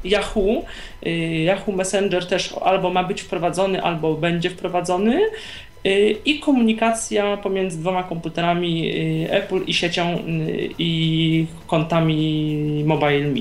[0.04, 0.62] Yahoo,
[1.06, 1.10] y,
[1.44, 5.20] Yahoo Messenger też albo ma być wprowadzony, albo będzie wprowadzony.
[5.86, 8.90] Y, I komunikacja pomiędzy dwoma komputerami
[9.26, 10.18] y, Apple i siecią
[10.78, 13.40] i kontami MobileMe.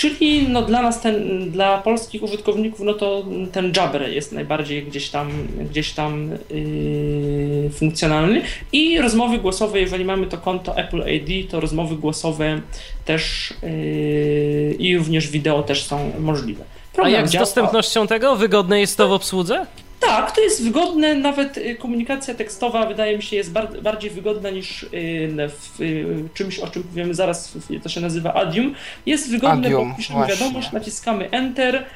[0.00, 5.10] Czyli no, dla nas, ten, dla polskich użytkowników, no to ten Jabber jest najbardziej gdzieś
[5.10, 5.30] tam,
[5.70, 8.42] gdzieś tam yy, funkcjonalny.
[8.72, 12.60] I rozmowy głosowe, jeżeli mamy to konto Apple ID, to rozmowy głosowe
[13.04, 16.64] też yy, i również wideo też są możliwe.
[16.64, 18.36] A Program jak z dostępnością tego?
[18.36, 19.66] Wygodne jest to w obsłudze?
[20.00, 24.50] Tak, to jest wygodne, nawet y, komunikacja tekstowa wydaje mi się jest bar bardziej wygodna
[24.50, 24.88] niż y,
[25.48, 28.74] w y, czymś, o czym powiemy zaraz, to się nazywa Adium.
[29.06, 31.86] Jest wygodne, Adium, bo piszemy wiadomość, naciskamy Enter,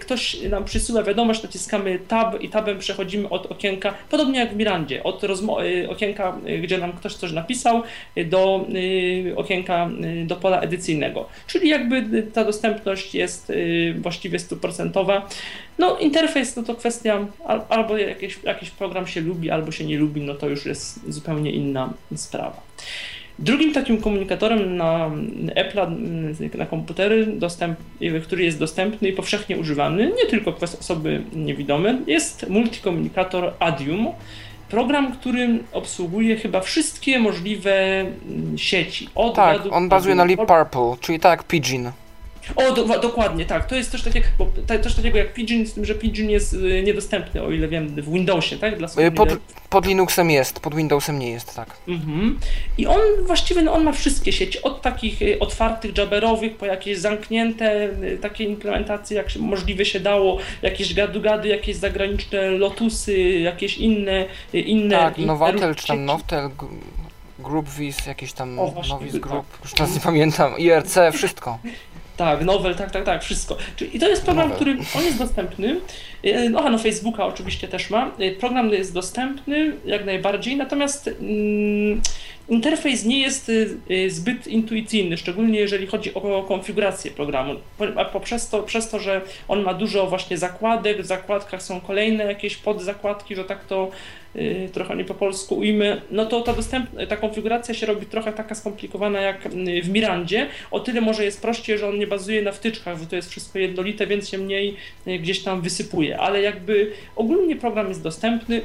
[0.00, 5.02] ktoś nam przysyła wiadomość, naciskamy Tab i Tabem przechodzimy od okienka, podobnie jak w Mirandzie,
[5.02, 7.82] od y, okienka, y, gdzie nam ktoś coś napisał,
[8.18, 9.90] y, do y, okienka,
[10.22, 11.28] y, do pola edycyjnego.
[11.46, 15.28] Czyli jakby y, ta dostępność jest y, właściwie stuprocentowa.
[15.78, 19.98] No, interfejs no to kwestia al- albo jakiś, jakiś program się lubi, albo się nie
[19.98, 22.60] lubi, no to już jest zupełnie inna sprawa.
[23.38, 25.10] Drugim takim komunikatorem na
[25.54, 25.86] Apple,
[26.58, 27.78] na komputery, dostęp,
[28.22, 34.08] który jest dostępny i powszechnie używany, nie tylko przez osoby niewidome, jest multikomunikator Adium.
[34.68, 39.08] Program, który obsługuje chyba wszystkie możliwe mm, sieci.
[39.14, 41.90] Od Tak, on bazuje na Leap Purple, czyli tak jak Pidgin.
[42.56, 43.66] O, do, dokładnie, tak.
[43.66, 46.52] To jest coś takiego, bo, ta- coś takiego jak Pidgin, z tym, że Pidgin jest
[46.54, 48.78] y, niedostępny, o ile wiem, w Windowsie, tak?
[48.78, 49.28] Dla Y, Pod,
[49.70, 51.76] pod Linuxem jest, pod Windowsem nie jest, tak.
[51.88, 52.38] Mhm.
[52.78, 56.98] I on właściwie no, on ma wszystkie sieci, od takich y, otwartych, jabberowych, po jakieś
[56.98, 63.78] zamknięte y, takie implementacje, jak się, możliwe się dało, jakieś gadu-gady, jakieś zagraniczne lotusy, jakieś
[63.78, 66.04] inne, y, inne Tak, inne czy tam.
[66.04, 66.68] Nowtel, G-
[67.38, 69.20] GroupVis, jakiś tam O, właśnie, Novis tak.
[69.20, 71.58] Group, już teraz nie pamiętam, IRC, wszystko.
[72.16, 73.56] Tak, Novel, tak, tak, tak, wszystko.
[73.76, 75.80] Czyli, I to jest program, który, on jest dostępny.
[76.22, 78.10] E, No, a no Facebooka oczywiście też ma.
[78.18, 82.02] E, Program jest dostępny jak najbardziej, natomiast mm,
[82.48, 87.54] interfejs nie jest y, y, zbyt intuicyjny, szczególnie jeżeli chodzi o konfigurację programu.
[88.12, 92.56] Poprzez to, przez to, że on ma dużo właśnie zakładek, w zakładkach są kolejne jakieś
[92.56, 93.90] podzakładki, że tak to
[94.36, 98.32] y, trochę nie po polsku ujmę, no to ta, dostęp, ta konfiguracja się robi trochę
[98.32, 99.48] taka skomplikowana jak
[99.82, 100.46] w Mirandzie.
[100.70, 103.58] O tyle może jest prościej, że on nie bazuje na wtyczkach, że to jest wszystko
[103.58, 104.76] jednolite, więc się mniej
[105.06, 106.18] gdzieś tam wysypuje.
[106.18, 108.60] Ale jakby ogólnie program jest dostępny,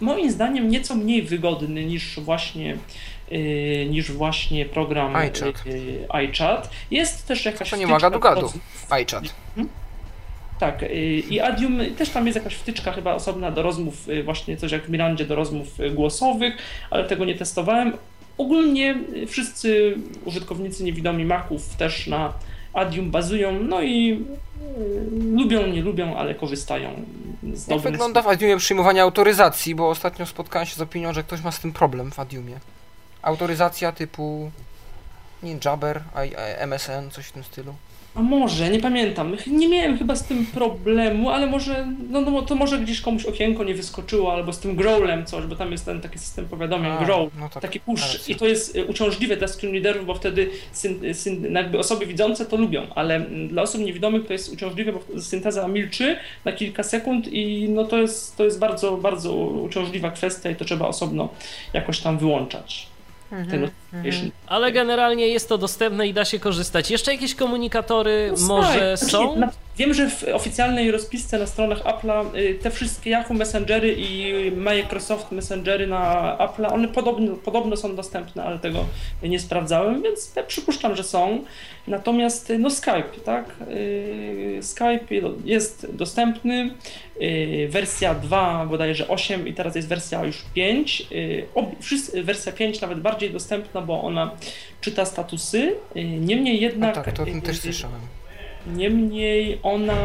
[0.00, 2.76] moim zdaniem nieco mniej wygodny niż właśnie
[3.90, 5.66] niż właśnie program iChat.
[5.66, 6.70] y, iChat.
[6.90, 8.52] Jest też jakaś To nie ma gadu-gadu,
[8.90, 9.24] iChat.
[10.60, 10.88] tak, y,
[11.30, 14.82] i Adium też tam jest jakaś wtyczka chyba osobna do rozmów, y, właśnie coś jak
[14.86, 16.56] w Mirandzie do rozmów y, głosowych,
[16.90, 17.92] ale tego nie testowałem.
[18.38, 22.32] Ogólnie y, wszyscy użytkownicy niewidomi Maców też na
[22.72, 26.90] Adium bazują, no i y, lubią, nie lubią, ale korzystają
[27.52, 31.42] z Jak wygląda w Adiumie przyjmowanie autoryzacji, bo ostatnio spotkałem się z opinią, że ktoś
[31.42, 32.54] ma z tym problem w Adiumie.
[33.26, 34.50] Autoryzacja typu
[35.42, 36.02] nie Jabber,
[36.58, 37.74] MSN, coś w tym stylu.
[38.14, 39.36] A może, nie pamiętam.
[39.46, 43.64] Nie miałem chyba z tym problemu, ale może, no, no to może gdzieś komuś okienko
[43.64, 47.04] nie wyskoczyło, albo z tym growlem coś, bo tam jest ten taki system powiadomień, A,
[47.04, 51.14] grow, no tak, taki push i to jest y, uciążliwe dla screenreaderów, bo wtedy syn,
[51.14, 55.20] syn, jakby osoby widzące to lubią, ale mm, dla osób niewidomych to jest uciążliwe, bo
[55.20, 60.50] synteza milczy na kilka sekund i no to jest, to jest bardzo, bardzo uciążliwa kwestia
[60.50, 61.28] i to trzeba osobno
[61.72, 62.95] jakoś tam wyłączać.
[63.30, 64.30] Te notification.
[64.46, 66.90] Ale generalnie jest to dostępne i da się korzystać.
[66.90, 69.36] Jeszcze jakieś komunikatory No może tak, są?
[69.36, 74.32] na- Wiem, że w oficjalnej rozpisce na stronach Apple'a y, te wszystkie Yahoo Messengery i
[74.56, 78.84] Microsoft Messengery na Apple'a, one podobno, podobno są dostępne, ale tego
[79.22, 81.44] nie sprawdzałem, więc przypuszczam, że są.
[81.86, 83.44] Natomiast y, no Skype, tak?
[83.70, 85.06] Y, Skype
[85.44, 86.70] jest dostępny,
[87.68, 91.06] wersja 2 bodajże 8 i teraz jest wersja już 5.
[91.12, 94.30] Y, ob- wszyscy- Wersja 5 nawet bardziej dostępna, bo ona
[94.80, 95.74] czyta statusy.
[96.20, 98.00] Niemniej No jednak tak, to o tym też słyszałem.
[98.74, 99.96] Niemniej ona.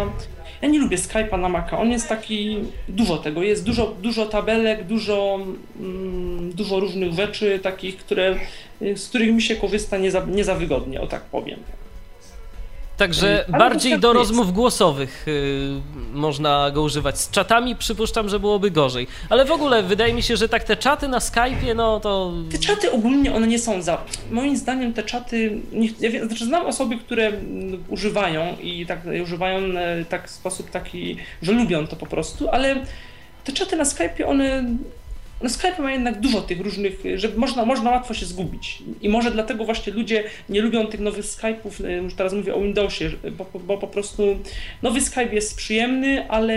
[0.62, 1.80] Ja nie lubię Skype'a na Maca.
[1.80, 2.58] On jest taki.
[2.90, 3.44] Dużo tego.
[3.44, 5.40] Jest dużo, dużo tabelek, dużo,
[5.80, 8.36] mm, dużo różnych rzeczy, takich, które,
[8.96, 11.60] z których mi się korzysta nie za, nie za wygodnie, o tak powiem.
[13.02, 15.82] Także Ale bardziej do rozmów głosowych y,
[16.14, 17.20] można go używać.
[17.20, 19.08] Z czatami przypuszczam, że byłoby gorzej.
[19.30, 22.34] Ale w ogóle wydaje mi się, że tak te czaty na Skype'ie, no to...
[22.52, 24.04] Te czaty ogólnie one nie są za.
[24.32, 25.62] Moim zdaniem te czaty.
[25.72, 30.32] Nie, ja wiem, znaczy znam osoby, które mm, używają i tak używają e, tak w
[30.32, 32.76] sposób taki, że lubią to po prostu, ale
[33.44, 34.64] te czaty na Skype'ie one.
[35.44, 38.84] Na Skype ma jednak dużo tych różnych, że można, można łatwo się zgubić.
[39.02, 42.62] I może dlatego właśnie ludzie nie lubią tych nowych Skype'ów, e, już teraz mówię o
[42.62, 44.40] Windowsie, bo, bo po prostu
[44.82, 46.56] nowy Skype jest przyjemny, ale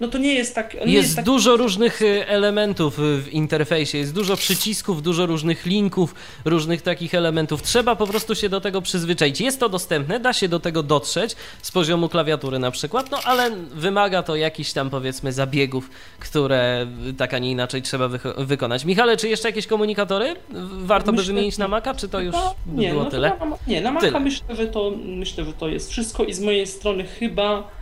[0.00, 0.76] no to nie jest tak.
[0.86, 5.66] nie Jest tak dużo różnych y, elementów y, w interfejsie, jest dużo przycisków, dużo różnych
[5.66, 6.14] linków,
[6.44, 7.62] różnych takich elementów.
[7.62, 9.40] Trzeba po prostu się do tego przyzwyczaić.
[9.40, 13.50] Jest to dostępne, da się do tego dotrzeć z poziomu klawiatury na przykład, no ale
[13.74, 18.84] wymaga to jakichś tam powiedzmy zabiegów, które y, tak, a nie inaczej trzeba wycho- wykonać.
[18.84, 20.36] Michale, czy jeszcze jakieś komunikatory
[20.78, 22.34] warto by Myślę- wymienić na Maca, czy to już
[22.66, 23.28] by nie, było no tyle?
[23.28, 26.66] Na- nie, na Maca myślę, że to myślę, że to jest wszystko i z mojej
[26.66, 27.79] strony chyba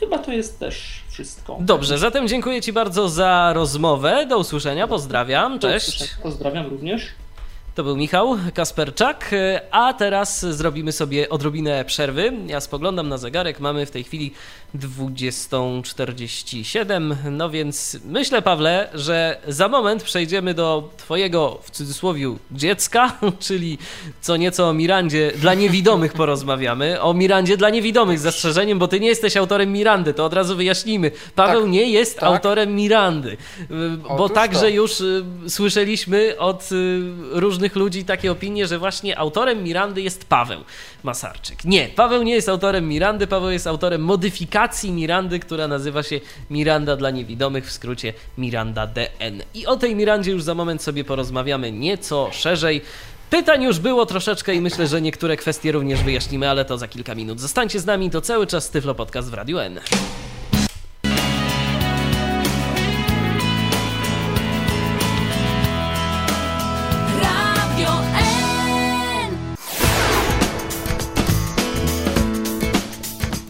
[0.00, 1.58] chyba to jest też wszystko.
[1.60, 4.26] Dobrze, zatem dziękuję Ci bardzo za rozmowę.
[4.26, 6.14] Do usłyszenia, pozdrawiam, cześć.
[6.22, 7.06] Pozdrawiam również.
[7.74, 9.30] To był Michał Kasperczak,
[9.70, 12.32] a teraz zrobimy sobie odrobinę przerwy.
[12.46, 14.32] Ja spoglądam na zegarek, mamy w tej chwili
[14.74, 23.78] 20.47, no więc myślę, Pawle, że za moment przejdziemy do Twojego, w cudzysłowie, dziecka, czyli
[24.20, 27.00] co nieco o Mirandzie dla niewidomych porozmawiamy.
[27.00, 30.56] O Mirandzie dla niewidomych z zastrzeżeniem, bo Ty nie jesteś autorem Mirandy, to od razu
[30.56, 31.10] wyjaśnijmy.
[31.34, 32.24] Paweł Tak, nie jest tak.
[32.24, 33.36] autorem Mirandy,
[34.08, 34.68] bo Otóż także to.
[34.68, 40.60] już y, słyszeliśmy od y, różnych ludzi takie opinie, że właśnie autorem Mirandy jest Paweł
[41.04, 41.64] Masarczyk.
[41.64, 46.20] Nie, Paweł nie jest autorem Mirandy, Paweł jest autorem modyfikacji Mirandy, która nazywa się
[46.50, 49.42] Miranda dla niewidomych, w skrócie Miranda DN.
[49.54, 52.82] I o tej Mirandzie już za moment sobie porozmawiamy nieco szerzej.
[53.30, 57.14] Pytań już było troszeczkę i myślę, że niektóre kwestie również wyjaśnimy, ale to za kilka
[57.14, 57.40] minut.
[57.40, 59.80] Zostańcie z nami, to cały czas Tyflo Podcast w Radiu N.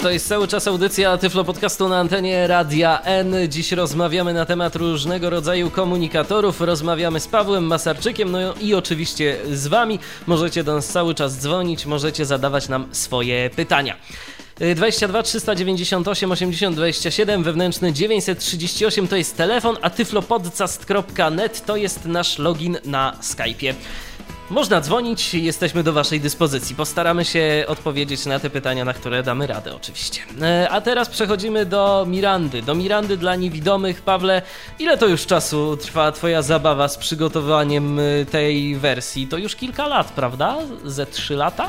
[0.03, 3.35] To jest cały czas audycja Tyflo Podcastu na antenie Radia N.
[3.49, 6.61] Dziś rozmawiamy na temat różnego rodzaju komunikatorów.
[6.61, 9.99] Rozmawiamy z Pawłem Masarczykiem, no i oczywiście z Wami.
[10.27, 13.97] Możecie do nas cały czas dzwonić, możecie zadawać nam swoje pytania.
[14.61, 22.39] Y, 22 398 80 27 wewnętrzny 938 to jest telefon, a tyflopodcast.net to jest nasz
[22.39, 23.75] login na Skype'ie.
[24.51, 26.77] Można dzwonić, jesteśmy do Waszej dyspozycji.
[26.77, 30.23] Postaramy się odpowiedzieć na te pytania, na które damy radę, oczywiście.
[30.43, 32.63] E, A teraz przechodzimy do Mirandy.
[32.63, 34.03] Do Mirandy dla niewidomych.
[34.03, 34.43] Pawle,
[34.79, 39.27] ile to już czasu trwa Twoja zabawa z przygotowaniem y, tej wersji?
[39.27, 40.57] To już kilka lat, prawda?
[40.85, 41.69] Ze trzy lata?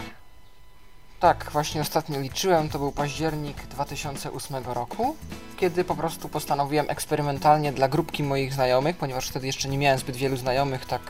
[1.20, 5.16] Tak, właśnie ostatnio liczyłem, to był październik 2008 roku,
[5.58, 10.16] kiedy po prostu postanowiłem eksperymentalnie dla grupki moich znajomych, ponieważ wtedy jeszcze nie miałem zbyt
[10.16, 11.02] wielu znajomych, tak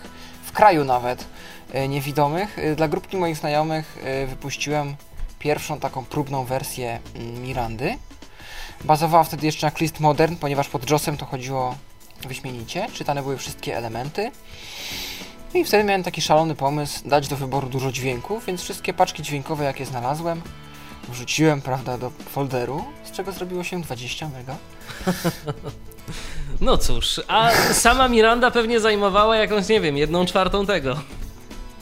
[0.51, 1.25] w kraju nawet
[1.73, 4.95] e, niewidomych, e, dla grupki moich znajomych e, wypuściłem
[5.39, 7.97] pierwszą taką próbną wersję mm, Mirandy.
[8.83, 11.75] Bazowała wtedy jeszcze na Clist Modern, ponieważ pod JOSem to chodziło
[12.27, 14.31] wyśmienicie, czytane były wszystkie elementy.
[15.53, 19.23] No I wtedy miałem taki szalony pomysł dać do wyboru dużo dźwięków, więc wszystkie paczki
[19.23, 20.41] dźwiękowe jakie znalazłem
[21.09, 24.55] wrzuciłem, prawda, do folderu, z czego zrobiło się 20 mega.
[26.61, 30.95] No cóż, a sama Miranda pewnie zajmowała jakąś, nie wiem, jedną czwartą tego.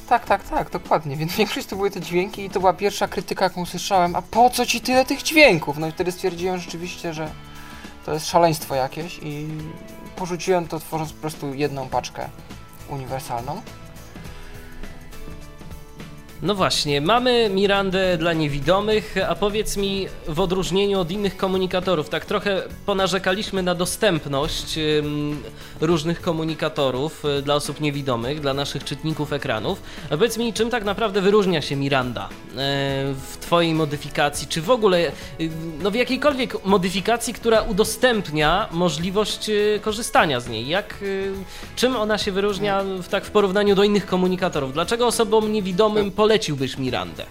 [0.10, 3.46] Tak, tak, tak, dokładnie, więc większość to były te dźwięki i to była pierwsza krytyka,
[3.46, 5.78] jaką słyszałem, a po co ci tyle tych dźwięków?
[5.78, 7.30] No i wtedy stwierdziłem rzeczywiście, że
[8.06, 9.48] to jest szaleństwo jakieś i
[10.16, 12.30] porzuciłem to tworząc po prostu jedną paczkę
[12.90, 13.62] uniwersalną.
[16.42, 22.26] No właśnie, mamy Mirandę dla niewidomych, a powiedz mi w odróżnieniu od innych komunikatorów, tak
[22.26, 24.80] trochę ponarzekaliśmy na dostępność
[25.82, 29.82] różnych komunikatorów y, dla osób niewidomych, dla naszych czytników ekranów.
[30.06, 32.56] A powiedz mi, czym tak naprawdę wyróżnia się Miranda y,
[33.14, 35.08] w Twojej modyfikacji, czy w ogóle
[35.40, 35.50] y,
[35.82, 39.52] no w jakiejkolwiek modyfikacji, która udostępnia możliwość
[39.82, 40.68] korzystania z niej?
[40.68, 41.04] Jak,
[41.76, 44.74] czym ona się wyróżnia w, tak w porównaniu do innych komunikatorów?
[44.74, 47.26] Dlaczego osobom niewidomym poleciłbyś Mirandę?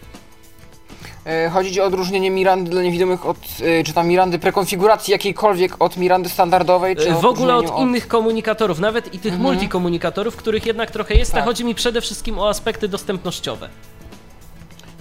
[1.26, 3.36] E, Chodzi ci o odróżnienie Mirandy dla niewidomych od,
[3.80, 7.88] e, czy tam Mirandy prekonfiguracji jakiejkolwiek od Mirandy standardowej, czy Y, W ogóle od odróżnieniu
[7.88, 9.42] innych komunikatorów, nawet i tych Mhm.
[9.42, 11.44] multikomunikatorów, których jednak trochę jest, a Tak.
[11.44, 13.68] chodzi mi przede wszystkim o aspekty dostępnościowe.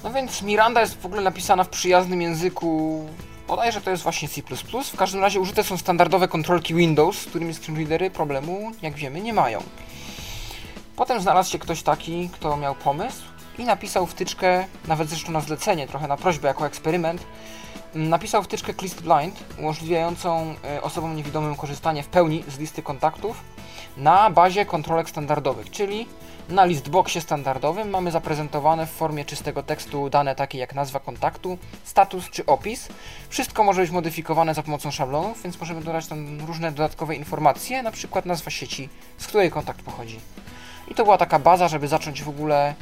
[0.03, 3.01] No więc Miranda jest w ogóle napisana w przyjaznym języku,
[3.47, 4.41] bodajże to jest właśnie C++.
[4.93, 9.33] W każdym razie użyte są standardowe kontrolki Windows, z którymi screenreadery problemu, jak wiemy, nie
[9.33, 9.63] mają.
[10.95, 13.21] Potem znalazł się ktoś taki, kto miał pomysł
[13.57, 17.23] i napisał wtyczkę, nawet zresztą na zlecenie, trochę na prośbę jako eksperyment,
[17.95, 23.43] mm, napisał wtyczkę List Blind, umożliwiającą e, osobom niewidomym korzystanie w pełni z listy kontaktów
[23.97, 26.07] na bazie kontrolek standardowych, czyli
[26.49, 32.29] na listboxie standardowym mamy zaprezentowane w formie czystego tekstu dane takie jak nazwa kontaktu, status
[32.29, 32.87] czy opis.
[33.29, 37.91] Wszystko może być modyfikowane za pomocą szablonów, więc możemy dodać tam różne dodatkowe informacje, na
[37.91, 40.19] przykład nazwa sieci, z której kontakt pochodzi.
[40.87, 42.75] I to była taka baza, żeby zacząć w ogóle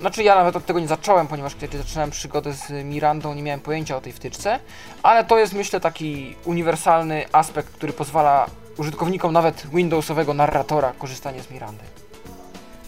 [0.00, 3.60] znaczy ja nawet od tego nie zacząłem, ponieważ kiedy zaczynałem przygodę z Mirandą nie miałem
[3.60, 4.58] pojęcia o tej wtyczce,
[5.02, 8.46] ale to jest myślę taki uniwersalny aspekt, który pozwala
[8.78, 11.84] użytkownikom nawet Windowsowego narratora korzystanie z Mirandy.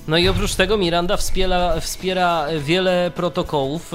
[0.08, 3.92] No i oprócz tego Miranda wspiera, wspiera wiele protokołów.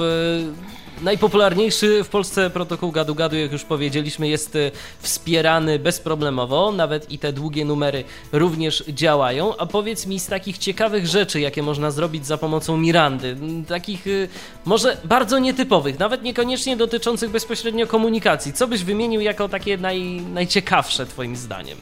[1.02, 7.18] Najpopularniejszy w Polsce protokół Gadu Gadu, jak już powiedzieliśmy, jest y, wspierany bezproblemowo, nawet i
[7.18, 9.56] te długie numery również działają.
[9.56, 13.36] A powiedz mi z takich ciekawych rzeczy, jakie można zrobić za pomocą Mirandy,
[13.68, 14.28] takich y,
[14.64, 20.00] może bardzo nietypowych, nawet niekoniecznie dotyczących bezpośrednio komunikacji, co byś wymienił jako takie naj,
[20.34, 21.78] najciekawsze Twoim zdaniem?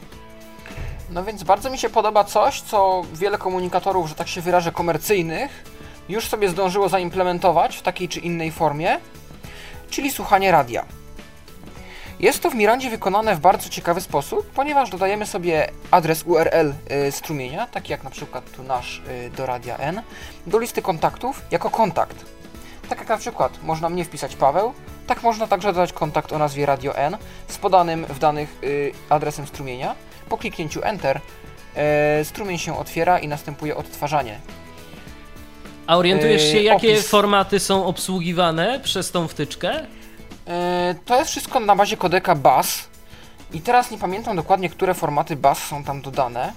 [1.09, 5.76] No więc bardzo mi się podoba coś, co wiele komunikatorów, że tak się wyrażę, komercyjnych
[6.09, 8.97] już sobie zdążyło zaimplementować w takiej czy innej formie,
[9.89, 10.85] czyli słuchanie radia.
[12.19, 16.73] Jest to w Mirandzie wykonane w bardzo ciekawy sposób, ponieważ dodajemy sobie adres URL
[17.07, 20.01] y, strumienia, taki jak na przykład tu nasz y, do radia N,
[20.47, 22.25] do listy kontaktów jako kontakt.
[22.89, 24.73] Tak jak na przykład można mnie wpisać Paweł,
[25.07, 27.17] tak można także dodać kontakt o nazwie Radio N
[27.47, 29.95] z podanym w danych y, adresem strumienia.
[30.29, 31.21] Po kliknięciu Enter
[32.23, 34.39] strumień się otwiera i następuje odtwarzanie.
[35.87, 37.07] A orientujesz się, Yy, jakie opis.
[37.07, 39.85] formaty są obsługiwane przez tą wtyczkę?
[40.47, 42.87] E, To jest wszystko na bazie kodeka BAS.
[43.53, 46.53] I teraz nie pamiętam dokładnie, które formaty BAS są tam dodane.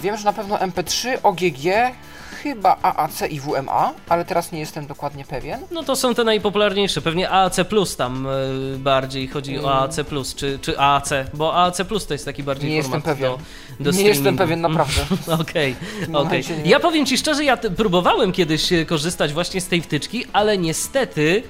[0.00, 1.94] Wiem, że na pewno MP3, OGG,
[2.42, 5.60] chyba AAC i WMA, ale teraz nie jestem dokładnie pewien.
[5.70, 9.70] No to są te najpopularniejsze, pewnie AAC Plus tam y, bardziej chodzi o Mm.
[9.82, 13.16] AAC Plus, czy, czy AAC, bo AAC Plus to jest taki bardziej Nie jestem format
[13.18, 13.32] pewien.
[13.32, 13.38] do,
[13.84, 14.38] do Nie jestem streamingu.
[14.38, 15.00] pewien, naprawdę.
[15.42, 16.08] Okej, okej.
[16.12, 16.70] momencie nie.
[16.70, 21.42] Ja powiem Ci szczerze, ja próbowałem kiedyś e, korzystać właśnie z tej wtyczki, ale niestety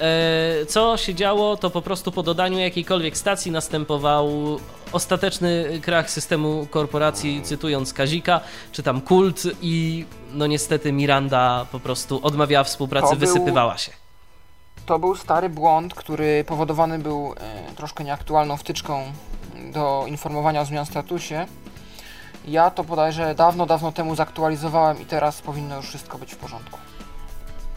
[0.00, 4.58] e, co się działo, to po prostu po dodaniu jakiejkolwiek stacji następował
[4.94, 8.40] ostateczny krach systemu korporacji, cytując Kazika,
[8.72, 13.92] czy tam Kult i no niestety Miranda po prostu odmawiała współpracy, To był- wysypywała się.
[14.86, 17.34] To był stary błąd, który powodowany był
[17.70, 19.02] e, troszkę nieaktualną wtyczką
[19.72, 21.46] do informowania o zmian statusie.
[22.48, 26.78] Ja to bodajże dawno, dawno temu zaktualizowałem i teraz powinno już wszystko być w porządku.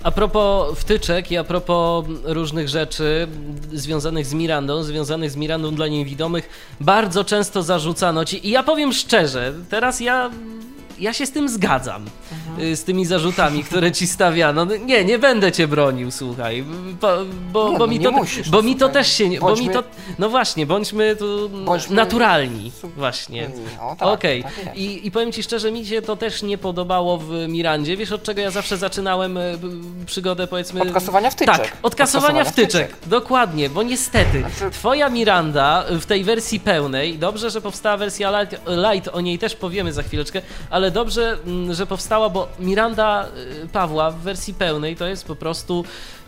[0.03, 3.27] A propos wtyczek i a propos różnych rzeczy
[3.73, 6.49] związanych z Mirandą, związanych z Mirandą dla niewidomych,
[6.79, 10.31] bardzo często zarzucano ci, i ja powiem szczerze, teraz ja,
[10.99, 12.05] ja się z tym zgadzam,
[12.59, 14.65] y, z tymi zarzutami, które ci stawiano.
[14.65, 16.63] No Nie, nie będę cię bronił, słuchaj,
[17.01, 17.07] bo,
[17.51, 19.69] bo, Nie, bo no mi to, musisz, bo mi to też się, nie- bo mi
[19.69, 19.83] to,
[20.19, 23.49] no właśnie, bądźmy tu Bądźmy- naturalni, właśnie.
[23.77, 24.77] No tak, Okej, tak jest.
[24.77, 27.97] I, i powiem ci szczerze, mi się to też nie podobało w Mirandzie.
[27.97, 29.41] Wiesz, od czego ja zawsze zaczynałem e,
[30.05, 30.81] przygodę, powiedzmy.
[30.81, 31.57] Od kasowania wtyczek.
[31.57, 32.95] Tak, od kasowania kasowania wtyczek.
[33.05, 38.61] Dokładnie, bo niestety Znaczy- twoja Miranda w tej wersji pełnej, dobrze, że powstała wersja light,
[38.93, 43.27] light, o niej też powiemy za chwileczkę, ale dobrze, mm, że powstała, bo Miranda
[43.63, 45.85] y, Pawła w wersji pełnej to jest po prostu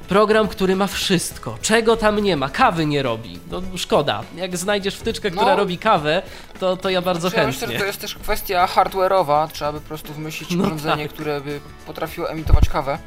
[0.07, 1.57] program, który ma wszystko.
[1.61, 2.49] Czego tam nie ma?
[2.49, 3.39] Kawy nie robi.
[3.51, 4.23] No szkoda.
[4.35, 5.55] Jak znajdziesz wtyczkę, która No.
[5.55, 6.21] robi kawę,
[6.59, 7.61] to, to ja bardzo Znaczy, ja chętnie.
[7.67, 11.13] myślę, że to jest też kwestia hardware'owa, trzeba by po prostu wymyślić No urządzenie, tak.
[11.13, 12.99] które by potrafiło emitować kawę.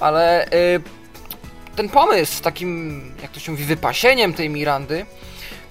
[0.00, 0.50] Ale y,
[1.76, 5.06] ten pomysł z takim, jak to się mówi, wypasieniem tej Mirandy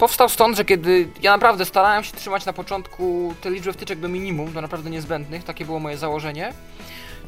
[0.04, 4.10] powstał stąd, że kiedy ja naprawdę starałem się trzymać na początku te liczby wtyczek do
[4.10, 6.54] minimum, do naprawdę niezbędnych, takie było moje założenie,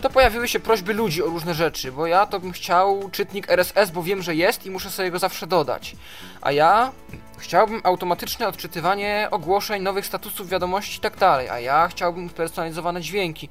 [0.02, 3.92] to pojawiły się prośby ludzi o różne rzeczy, bo ja to bym chciał czytnik RSS,
[3.92, 5.96] bo wiem, że jest i muszę sobie go zawsze dodać.
[6.42, 6.92] A ja
[7.38, 13.50] chciałbym automatyczne odczytywanie ogłoszeń, nowych statusów, wiadomości i tak dalej, a ja chciałbym spersonalizowane dźwięki.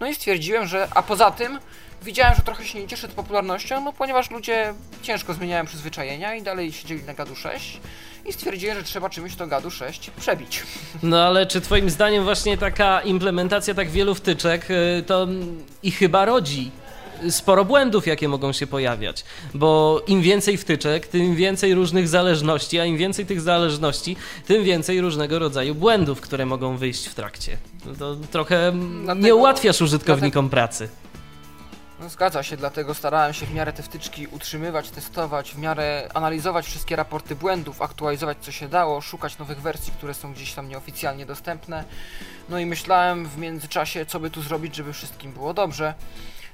[0.00, 1.58] No i stwierdziłem, że, a poza tym
[2.06, 6.42] widziałem, że trochę się nie cieszy to popularnością, no ponieważ ludzie ciężko zmieniają przyzwyczajenia i
[6.42, 7.80] dalej siedzieli na gadu 6
[8.26, 10.62] i stwierdziłem, że trzeba czymś to gadu 6 przebić.
[11.02, 15.26] No ale czy twoim zdaniem właśnie taka implementacja tak wielu wtyczek y, to
[15.82, 16.70] i chyba rodzi
[17.30, 19.24] sporo błędów, jakie mogą się pojawiać,
[19.54, 24.16] bo im więcej wtyczek, tym więcej różnych zależności, a im więcej tych zależności,
[24.46, 27.56] tym więcej różnego rodzaju błędów, które mogą wyjść w trakcie.
[27.86, 28.72] No To trochę
[29.04, 30.88] Dlatego- nie ułatwiasz użytkownikom pracy.
[32.00, 36.66] No, zgadza się, dlatego starałem się w miarę te wtyczki utrzymywać, testować, w miarę analizować
[36.66, 41.26] wszystkie raporty błędów, aktualizować co się dało, szukać nowych wersji, które są gdzieś tam nieoficjalnie
[41.26, 41.84] dostępne.
[42.48, 45.94] No i myślałem w międzyczasie, co by tu zrobić, żeby wszystkim było dobrze.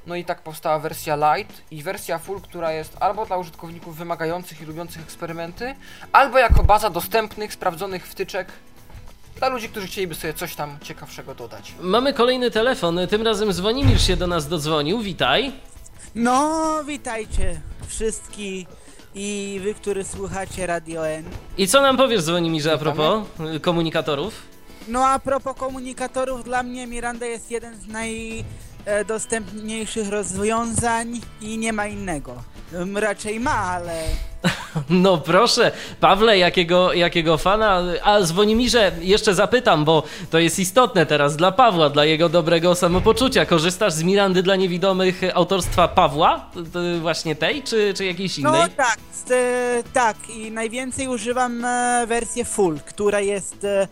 [0.07, 4.61] No i tak powstała wersja Lite i wersja Full, która jest albo dla użytkowników wymagających
[4.61, 5.75] i lubiących eksperymenty,
[6.13, 8.49] albo jako baza dostępnych, sprawdzonych wtyczek
[9.43, 11.75] dla ludzi, którzy chcieliby sobie coś tam ciekawszego dodać.
[11.81, 15.53] Mamy kolejny telefon, tym razem Zwonimir się do nas dodzwonił, witaj.
[16.15, 18.67] No, witajcie wszystkich
[19.15, 21.25] i wy, którzy słuchacie Radio N.
[21.59, 23.25] I co nam powiesz Zwonimirze a propos
[23.57, 24.35] y, komunikatorów?
[24.89, 27.87] No a propos komunikatorów, dla mnie Miranda jest jeden z
[28.87, 32.35] najdostępniejszych rozwiązań i nie ma innego.
[32.95, 34.05] Raczej ma, ale
[34.91, 37.83] No proszę, Pawle, jakiego, jakiego fana.
[38.03, 43.47] A Zwonimirze jeszcze zapytam, bo to jest istotne teraz dla Pawła, dla jego dobrego samopoczucia.
[43.47, 46.51] Korzystasz z Mirandy dla niewidomych autorstwa Pawła?
[47.01, 48.53] Właśnie tej, czy, czy jakiejś innej?
[48.53, 48.99] No tak,
[49.31, 53.89] e, tak i najwięcej używam e, wersję full, która jest e,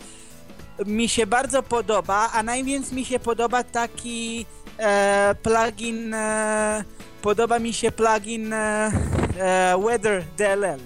[0.87, 4.47] mi się bardzo podoba, a najwięcej mi się podoba taki
[4.81, 6.85] e, plugin e,
[7.23, 8.91] podoba mi się plugin e,
[9.39, 10.81] e, Weather DLL,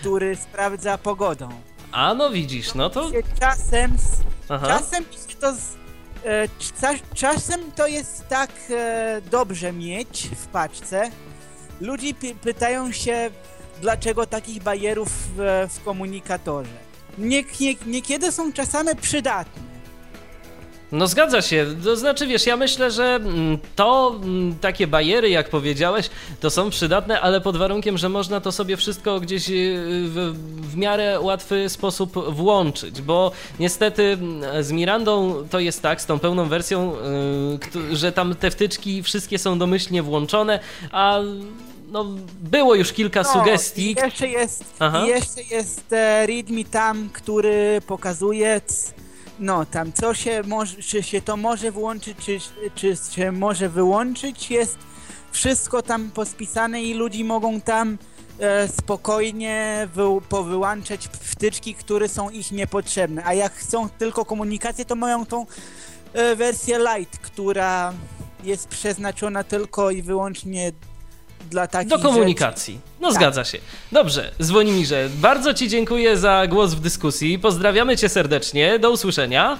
[0.00, 1.48] który sprawdza pogodę.
[1.92, 3.10] A no widzisz, no to.
[3.40, 3.96] Czasem
[4.48, 4.66] Aha.
[4.66, 5.58] czasem się to z,
[6.24, 11.10] e, cza- czasem to jest tak e, dobrze mieć w paczce.
[11.80, 13.30] Ludzie py- pytają się,
[13.80, 16.70] dlaczego takich bajerów w, w komunikatorze.
[17.18, 19.67] Nie, nie, niekiedy są czasami przydatne.
[20.92, 25.48] No zgadza się, to znaczy wiesz, ja myślę, że mm, to mm, takie bariery, jak
[25.48, 26.10] powiedziałeś,
[26.40, 29.52] to są przydatne, ale pod warunkiem, że można to sobie wszystko gdzieś y,
[30.04, 30.34] w,
[30.72, 36.18] w miarę łatwy sposób włączyć, bo niestety mm, z Mirandą to jest tak, z tą
[36.18, 36.94] pełną wersją,
[37.92, 40.60] y, że tam te wtyczki wszystkie są domyślnie włączone,
[40.92, 41.20] a
[41.90, 42.06] no
[42.40, 43.96] było już kilka No, sugestii.
[44.04, 45.06] Jeszcze jest, Aha.
[45.06, 48.60] jeszcze jest e, readme tam, który pokazuje,
[49.38, 52.38] no tam co się może, czy się to może włączyć, czy,
[52.74, 54.78] czy się może wyłączyć, jest
[55.32, 57.98] wszystko tam pospisane i ludzie mogą tam
[58.38, 64.94] e, spokojnie wy, powyłączać wtyczki, które są ich niepotrzebne, a jak chcą tylko komunikację, to
[64.94, 65.46] mają tą
[66.12, 67.92] e, wersję light, która
[68.44, 70.72] jest przeznaczona tylko i wyłącznie
[71.50, 72.80] dla takich Do komunikacji.
[73.00, 73.16] No Tak.
[73.16, 73.58] zgadza się.
[73.92, 77.38] Dobrze, Zwonimirze, bardzo Ci dziękuję za głos w dyskusji.
[77.38, 78.78] Pozdrawiamy Cię serdecznie.
[78.78, 79.58] Do usłyszenia.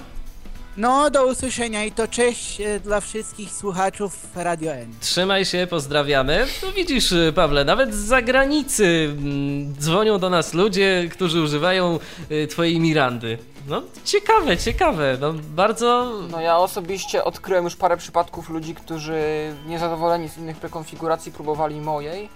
[0.79, 4.93] No, do usłyszenia i to cześć e, dla wszystkich słuchaczów Radio N.
[5.01, 6.45] Trzymaj się, pozdrawiamy.
[6.63, 11.99] No widzisz, Pawle, nawet z zagranicy mm, dzwonią do nas ludzie, którzy używają
[12.31, 13.37] y, Twojej Mirandy.
[13.67, 15.17] No ciekawe, ciekawe.
[15.21, 16.11] No bardzo.
[16.31, 19.21] No ja osobiście odkryłem już parę przypadków ludzi, którzy
[19.67, 22.29] niezadowoleni z innych prekonfiguracji próbowali mojej.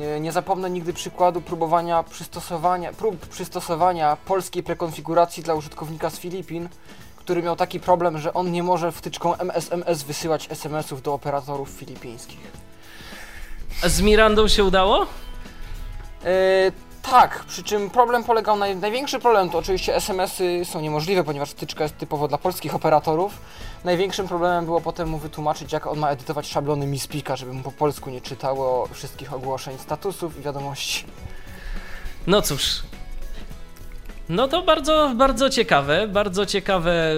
[0.00, 6.68] E, Nie zapomnę nigdy przykładu próbowania przystosowania, prób przystosowania polskiej prekonfiguracji dla użytkownika z Filipin,
[7.24, 12.40] który miał taki problem, że on nie może wtyczką MSMS wysyłać SMS-ów do operatorów filipińskich.
[13.84, 15.06] A z Mirandą się udało?
[16.24, 16.72] E,
[17.02, 18.74] tak, przy czym problem polegał na.
[18.74, 23.32] Największy problem to oczywiście SMS-y są niemożliwe, ponieważ wtyczka jest typowo dla polskich operatorów.
[23.84, 27.72] Największym problemem było potem mu wytłumaczyć, jak on ma edytować szablony Mispika, żeby mu po
[27.72, 31.04] polsku nie czytało wszystkich ogłoszeń, statusów i wiadomości.
[32.26, 32.82] No cóż.
[34.28, 37.14] No to bardzo, bardzo ciekawe, bardzo ciekawe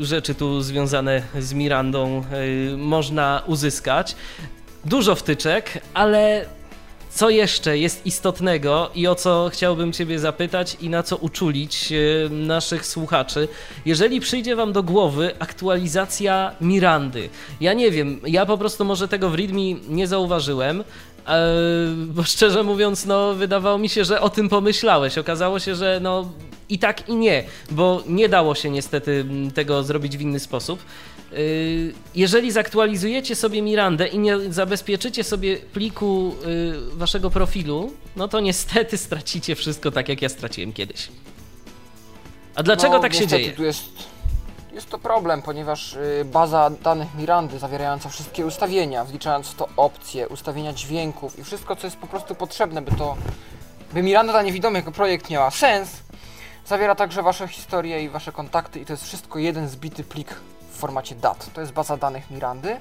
[0.00, 2.24] y, rzeczy tu związane z Mirandą
[2.72, 4.16] y, można uzyskać.
[4.84, 6.46] Dużo wtyczek, ale
[7.10, 12.28] co jeszcze jest istotnego i o co chciałbym Ciebie zapytać i na co uczulić y,
[12.30, 13.48] naszych słuchaczy,
[13.86, 17.28] jeżeli przyjdzie Wam do głowy aktualizacja Mirandy.
[17.60, 20.84] Ja nie wiem, ja po prostu może tego w README nie zauważyłem,
[22.06, 25.18] bo szczerze mówiąc, no wydawało mi się, że o tym pomyślałeś.
[25.18, 26.32] Okazało się, że no
[26.68, 30.80] i tak i nie, bo nie dało się niestety tego zrobić w inny sposób.
[31.32, 38.40] Y, Jeżeli zaktualizujecie sobie Mirandę i nie zabezpieczycie sobie pliku y, waszego profilu, no to
[38.40, 41.08] niestety stracicie wszystko tak jak ja straciłem kiedyś.
[42.54, 43.52] A dlaczego no, tak się dzieje?
[43.52, 43.84] Tu jest,
[44.76, 50.28] jest to problem, ponieważ y, baza danych Mirandy zawierająca wszystkie ustawienia, wliczając w to opcje,
[50.28, 53.16] ustawienia dźwięków i wszystko, co jest po prostu potrzebne, by to,
[53.92, 55.90] by Miranda dla niewidomych jako projekt miała sens,
[56.66, 60.34] zawiera także wasze historie i wasze kontakty i to jest wszystko jeden zbity plik
[60.70, 61.50] w formacie DAT.
[61.54, 62.80] To jest baza danych Mirandy,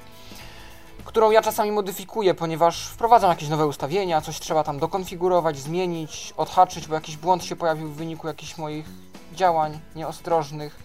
[1.06, 6.88] którą ja czasami modyfikuję, ponieważ wprowadzam jakieś nowe ustawienia, coś trzeba tam dokonfigurować, zmienić, odhaczyć,
[6.88, 8.86] bo jakiś błąd się pojawił w wyniku jakichś moich
[9.34, 10.85] działań nieostrożnych.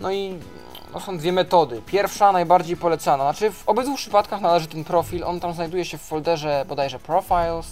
[0.00, 0.38] No i
[0.92, 1.82] no są dwie metody.
[1.86, 3.24] Pierwsza, najbardziej polecana.
[3.24, 5.24] Znaczy, w obydwu przypadkach należy ten profil.
[5.24, 7.66] On tam znajduje się w folderze bodajże Profiles.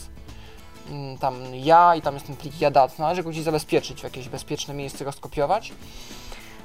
[0.90, 2.98] Mm, Tam ja i tam jest ten plik jadat.
[2.98, 5.72] Należy go gdzieś zabezpieczyć, w jakieś bezpieczne miejsce go skopiować.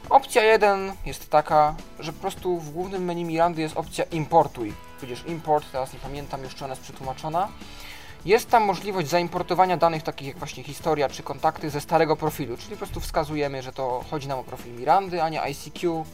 [0.09, 4.73] Opcja 1 jest taka, że po prostu w głównym menu Mirandy jest opcja importuj.
[4.99, 7.47] tudzież import, teraz nie pamiętam już czy ona jest przetłumaczona.
[8.25, 12.71] Jest tam możliwość zaimportowania danych takich jak właśnie historia czy kontakty ze starego profilu, czyli
[12.71, 16.05] po prostu wskazujemy, że to chodzi nam o profil Mirandy, a nie ICQ,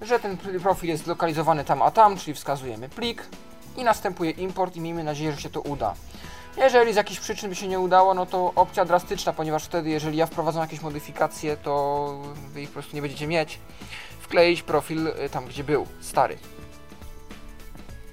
[0.00, 3.26] że ten profil jest zlokalizowany tam a tam, czyli wskazujemy plik
[3.76, 5.94] i następuje import i miejmy nadzieję, że się to uda.
[6.56, 10.16] Jeżeli z jakichś przyczyn by się nie udało, no to opcja drastyczna, ponieważ wtedy, jeżeli
[10.16, 12.14] ja wprowadzam jakieś modyfikacje, to
[12.52, 13.58] wy ich po prostu nie będziecie mieć.
[14.20, 16.38] Wkleić profil y, tam, gdzie był, stary.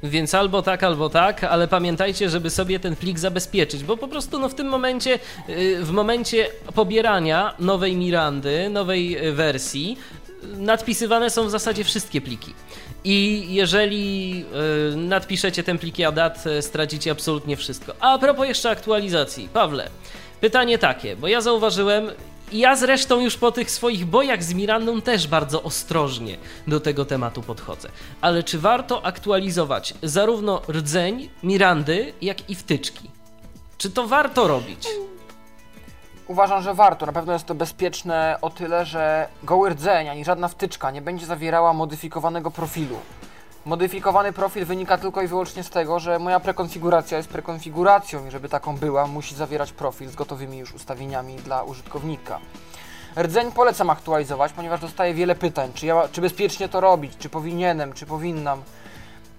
[0.04, 4.40] Więc albo tak, albo tak, ale pamiętajcie, żeby sobie ten plik zabezpieczyć, bo po prostu
[4.40, 5.20] no, w tym momencie,
[5.50, 9.98] y, w momencie pobierania nowej Mirandy, nowej y, wersji,
[10.44, 12.54] nadpisywane są w zasadzie wszystkie pliki.
[13.04, 14.46] I jeżeli
[14.94, 17.94] y, nadpiszecie ten plik ADAT, y, stracicie absolutnie wszystko.
[18.00, 19.90] A propos jeszcze aktualizacji, Pawle,
[20.42, 22.12] pytanie takie, bo ja zauważyłem,
[22.52, 26.38] ja zresztą już po tych swoich bojach z Mirandą też bardzo ostrożnie
[26.68, 27.90] do tego tematu podchodzę.
[28.22, 33.10] Ale czy warto aktualizować zarówno rdzeń Mirandy, jak i wtyczki?
[33.78, 34.88] Czy to warto robić?
[36.28, 37.06] Uważam, że warto.
[37.06, 41.26] Na pewno jest to bezpieczne o tyle, że goły rdzeń ani żadna wtyczka nie będzie
[41.26, 42.98] zawierała modyfikowanego profilu.
[43.66, 48.50] Modyfikowany profil wynika tylko i wyłącznie z tego, że moja prekonfiguracja jest prekonfiguracją i żeby
[48.50, 52.40] taką była, musi zawierać profil z gotowymi już ustawieniami dla użytkownika.
[53.18, 57.94] Rdzeń polecam aktualizować, ponieważ dostaję wiele pytań, czy, ja, czy bezpiecznie to robić, czy powinienem,
[57.94, 58.62] czy powinnam.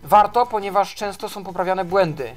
[0.03, 2.33] Warto, ponieważ często są poprawiane błędy.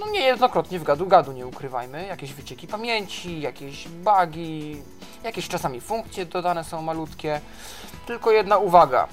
[0.00, 2.06] No niejednokrotnie w gadu-gadu, nie ukrywajmy.
[2.06, 4.82] Jakieś wycieki pamięci, jakieś bugi,
[5.24, 7.40] jakieś czasami funkcje dodane są malutkie.
[8.06, 9.08] Tylko jedna uwaga.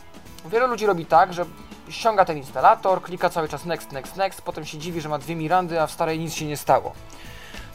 [0.46, 1.46] Wielu ludzi robi tak, że
[1.92, 5.36] ściąga ten instalator, klika cały czas next, next, next, potem się dziwi, że ma dwie
[5.36, 6.94] Mirandy, a w starej nic się nie stało.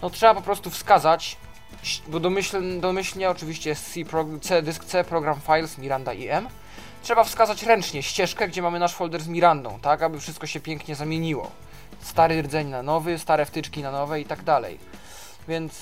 [0.03, 1.37] No trzeba po prostu wskazać,
[2.09, 4.01] bo domyśl, domyślnie oczywiście jest C,
[4.41, 6.49] C, dysk C, program files, Miranda IM.
[7.03, 10.95] Trzeba wskazać ręcznie ścieżkę, gdzie mamy nasz folder z Mirandą, tak aby wszystko się pięknie
[10.95, 11.51] zamieniło.
[12.01, 14.79] Stary rdzeń na nowy, stare wtyczki na nowe i tak dalej.
[15.49, 15.81] Więc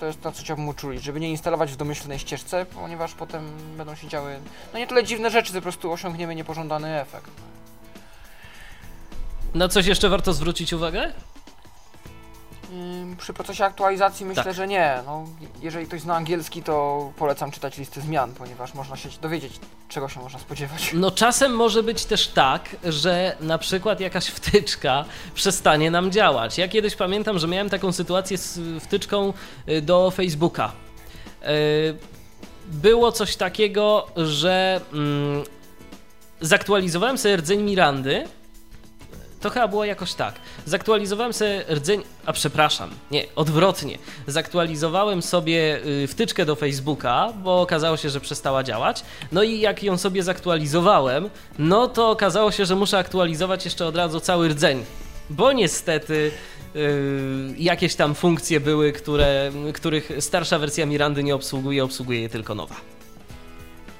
[0.00, 3.94] to jest to, co chciałbym uczulić, żeby nie instalować w domyślnej ścieżce, ponieważ potem będą
[3.94, 4.38] się działy,
[4.72, 7.30] no nie tyle dziwne rzeczy, po prostu osiągniemy niepożądany efekt.
[9.56, 11.12] Na coś jeszcze warto zwrócić uwagę?
[13.18, 14.54] Przy procesie aktualizacji myślę, Tak.
[14.54, 14.98] że nie.
[15.06, 15.24] No,
[15.62, 19.52] jeżeli ktoś zna angielski, to polecam czytać listy zmian, ponieważ można się dowiedzieć,
[19.88, 20.90] czego się można spodziewać.
[20.94, 25.04] No czasem może być też tak, że na przykład jakaś wtyczka
[25.34, 26.58] przestanie nam działać.
[26.58, 29.32] Ja kiedyś pamiętam, że miałem taką sytuację z wtyczką
[29.68, 30.72] y, do Facebooka.
[31.42, 31.96] Y,
[32.66, 35.44] Było coś takiego, że mm,
[36.40, 38.24] zaktualizowałem sobie rdzeń Mirandy.
[39.46, 40.34] To chyba było jakoś tak.
[40.64, 43.98] Zaktualizowałem sobie rdzeń, a przepraszam, nie, odwrotnie.
[44.26, 49.02] Zaktualizowałem sobie y, wtyczkę do Facebooka, bo okazało się, że przestała działać.
[49.32, 53.96] No i jak ją sobie zaktualizowałem, no to okazało się, że muszę aktualizować jeszcze od
[53.96, 54.84] razu cały rdzeń.
[55.30, 56.30] Bo niestety
[56.76, 62.54] y, jakieś tam funkcje były, które, których starsza wersja Mirandy nie obsługuje, obsługuje je tylko
[62.54, 62.95] nowa.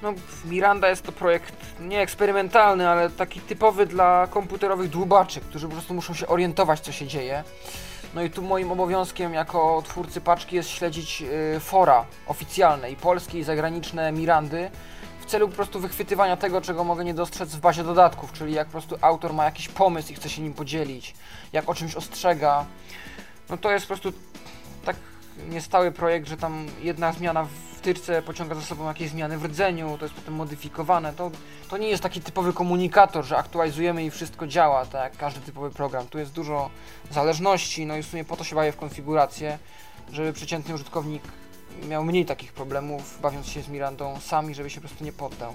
[0.07, 0.15] No,
[0.45, 5.95] Miranda jest to projekt nie eksperymentalny, ale taki typowy dla komputerowych dłubaczy, którzy po prostu
[5.95, 7.45] muszą się orientować, co się dzieje.
[8.15, 11.23] No i tu moim obowiązkiem jako twórcy paczki jest śledzić
[11.57, 14.70] y, fora oficjalne i polskie i zagraniczne Mirandy
[15.20, 18.66] w celu po prostu wychwytywania tego, czego mogę nie dostrzec w bazie dodatków, czyli jak
[18.66, 21.15] po prostu autor ma jakiś pomysł i chce się nim podzielić,
[21.53, 22.65] jak o czymś ostrzega.
[23.51, 24.12] No to jest po prostu
[24.85, 24.97] tak
[25.49, 29.97] niestały projekt, że tam jedna zmiana w wtyczce pociąga za sobą jakieś zmiany w rdzeniu,
[29.99, 31.13] to jest potem modyfikowane.
[31.13, 31.31] To,
[31.69, 35.71] to nie jest taki typowy komunikator, że aktualizujemy i wszystko działa, tak jak każdy typowy
[35.71, 36.07] program.
[36.07, 36.71] Tu jest dużo
[37.11, 39.59] zależności, no i w sumie po to się bawię w konfigurację,
[40.13, 41.23] żeby przeciętny użytkownik
[41.89, 45.55] miał mniej takich problemów, bawiąc się z Mirandą sami, żeby się po prostu nie poddał.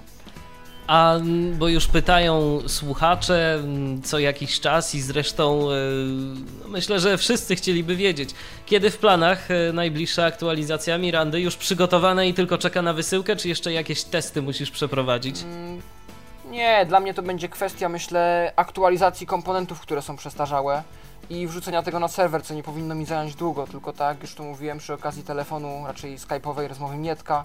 [0.86, 5.74] A mm, bo już pytają słuchacze mm, co jakiś czas i zresztą e,
[6.62, 8.30] no myślę, że wszyscy chcieliby wiedzieć,
[8.66, 13.48] kiedy w planach e, najbliższa aktualizacja Mirandy już przygotowana i tylko czeka na wysyłkę, czy
[13.48, 15.44] jeszcze jakieś testy musisz przeprowadzić?
[16.50, 20.82] Nie, dla mnie to będzie kwestia, myślę, aktualizacji komponentów, które są przestarzałe
[21.30, 24.42] i wrzucenia tego na serwer, co nie powinno mi zająć długo, tylko tak, już to
[24.42, 27.44] mówiłem przy okazji telefonu, raczej skype'owej rozmowy Mietka,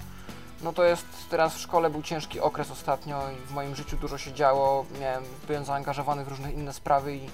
[0.63, 4.17] no to jest, teraz w szkole był ciężki okres ostatnio i w moim życiu dużo
[4.17, 7.29] się działo, miałem, byłem zaangażowany w różne inne sprawy i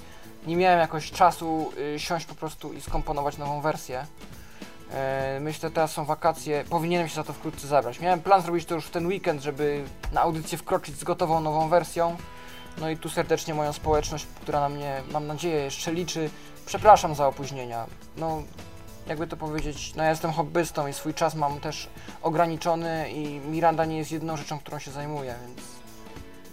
[0.48, 4.06] nie miałem jakoś czasu y, siąść po prostu i skomponować nową wersję.
[4.92, 8.00] E, Myślę, teraz są wakacje, powinienem się za to wkrótce zabrać.
[8.00, 11.70] Miałem plan zrobić to już w ten weekend, żeby na audycję wkroczyć z gotową nową
[11.70, 12.18] wersją.
[12.78, 16.30] No i tu serdecznie moją społeczność, która na mnie, mam nadzieję, jeszcze liczy.
[16.66, 17.86] Przepraszam za opóźnienia.
[18.18, 18.44] No,
[19.08, 21.88] jakby to powiedzieć, no ja jestem hobbystą i swój czas mam też
[22.22, 25.62] ograniczony i Miranda nie jest jedną rzeczą, którą się zajmuję, więc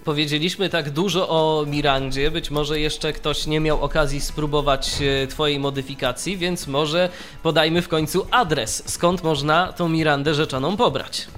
[0.04, 5.58] powiedzieliśmy tak dużo o Mirandzie, być może jeszcze ktoś nie miał okazji spróbować e, Twojej
[5.58, 7.08] modyfikacji, więc może
[7.42, 11.28] podajmy w końcu adres, skąd można tą Mirandę rzeczoną pobrać.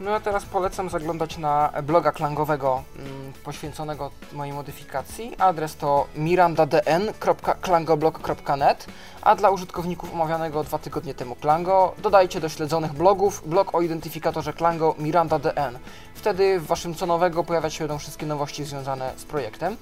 [0.00, 5.36] No ja teraz polecam zaglądać na bloga klangowego mm, poświęconego mojej modyfikacji.
[5.38, 8.86] Adres to mirandadn.klangoblog.net,
[9.22, 14.52] a dla użytkowników omawianego dwa tygodnie temu Klango dodajcie do śledzonych blogów blog o identyfikatorze
[14.52, 15.78] Klango mirandadn.
[16.14, 19.76] Wtedy w waszym co nowego pojawiać się będą wszystkie nowości związane z projektem.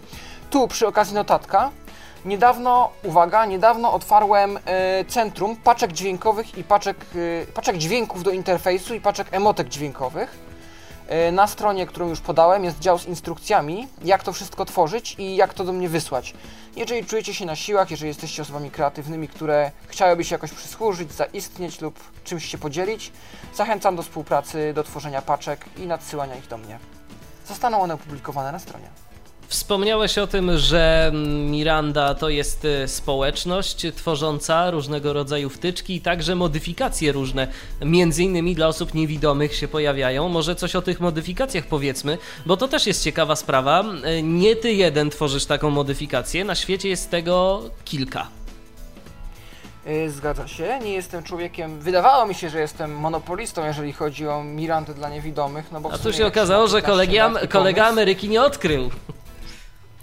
[0.50, 1.70] Tu przy okazji notatka.
[2.28, 8.94] Niedawno, uwaga, niedawno otwarłem e, centrum paczek dźwiękowych i paczek, e, paczek dźwięków do interfejsu
[8.94, 10.38] i paczek emotek dźwiękowych.
[11.08, 15.36] E, na stronie, którą już podałem, jest dział z instrukcjami, jak to wszystko tworzyć i
[15.36, 16.34] jak to do mnie wysłać.
[16.76, 21.80] Jeżeli czujecie się na siłach, jeżeli jesteście osobami kreatywnymi, które chciałyby się jakoś przysłużyć, zaistnieć
[21.80, 23.12] lub czymś się podzielić,
[23.54, 26.78] zachęcam do współpracy, do tworzenia paczek i nadsyłania ich do mnie.
[27.46, 29.07] Zostaną one opublikowane na stronie.
[29.48, 31.12] Wspomniałeś o tym, że
[31.50, 37.48] Miranda to jest e, społeczność tworząca różnego rodzaju wtyczki i także modyfikacje różne,
[37.84, 40.28] między innymi dla osób niewidomych się pojawiają.
[40.28, 43.84] Może coś o tych modyfikacjach powiedzmy, bo to też jest ciekawa sprawa.
[44.04, 48.26] E, Nie ty jeden tworzysz taką modyfikację, na świecie jest tego kilka.
[49.86, 51.80] Yy, Zgadza się, nie jestem człowiekiem.
[51.80, 55.72] Wydawało mi się, że jestem monopolistą, jeżeli chodzi o Mirandę dla niewidomych.
[55.72, 58.90] No bo A tu się okazało, że 15 kolegi, lat i kolega Ameryki nie odkrył.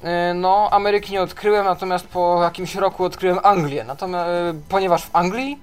[0.03, 3.83] E, No, Ameryki nie odkryłem, natomiast po jakimś roku odkryłem Anglię.
[3.83, 5.59] Natomiast, e, ponieważ w Anglii,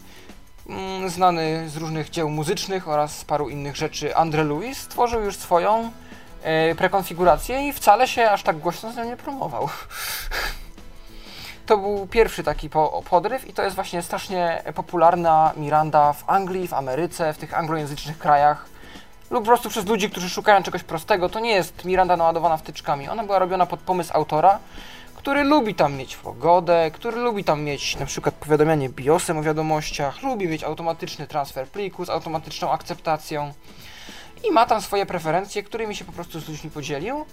[0.69, 5.37] mm, znany z różnych dzieł muzycznych oraz z paru innych rzeczy, Andre Lewis stworzył już
[5.37, 5.91] swoją
[6.43, 9.69] e, prekonfigurację i wcale się aż tak głośno z nią nie promował.
[11.67, 16.69] To był pierwszy taki po, podryw i to jest właśnie strasznie popularna Miranda w Anglii,
[16.69, 18.72] w Ameryce, w tych anglojęzycznych krajach
[19.33, 21.29] lub po prostu przez ludzi, którzy szukają czegoś prostego.
[21.29, 23.09] To nie jest Miranda naładowana wtyczkami.
[23.09, 24.59] Ona była robiona pod pomysł autora,
[25.15, 30.23] który lubi tam mieć pogodę, który lubi tam mieć na przykład powiadamianie BIOSem o wiadomościach,
[30.23, 33.53] lubi mieć automatyczny transfer pliku z automatyczną akceptacją
[34.45, 37.25] i ma tam swoje preferencje, którymi się po prostu z ludźmi podzielił.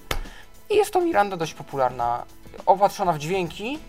[0.70, 2.26] I jest to Miranda dość popularna,
[2.66, 3.80] opatrzona w dźwięki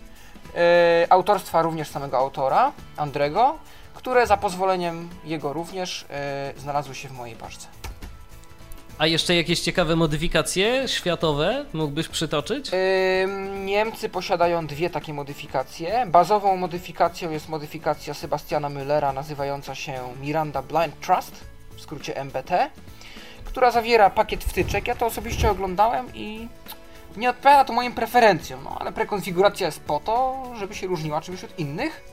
[0.55, 3.57] e, autorstwa również samego autora, Andrego,
[3.93, 7.80] które za pozwoleniem jego również e, znalazły się w mojej paczce.
[9.01, 12.71] A jeszcze jakieś ciekawe modyfikacje światowe mógłbyś przytoczyć?
[13.65, 16.05] Niemcy posiadają dwie takie modyfikacje.
[16.05, 21.45] Bazową modyfikacją jest modyfikacja Sebastiana Müllera nazywająca się Miranda Blind Trust,
[21.75, 22.69] w skrócie MBT,
[23.45, 24.87] która zawiera pakiet wtyczek.
[24.87, 26.47] Ja to osobiście oglądałem i
[27.17, 31.43] nie odpowiada to moim preferencjom, no ale prekonfiguracja jest po to, żeby się różniła czymś
[31.43, 32.03] od innych.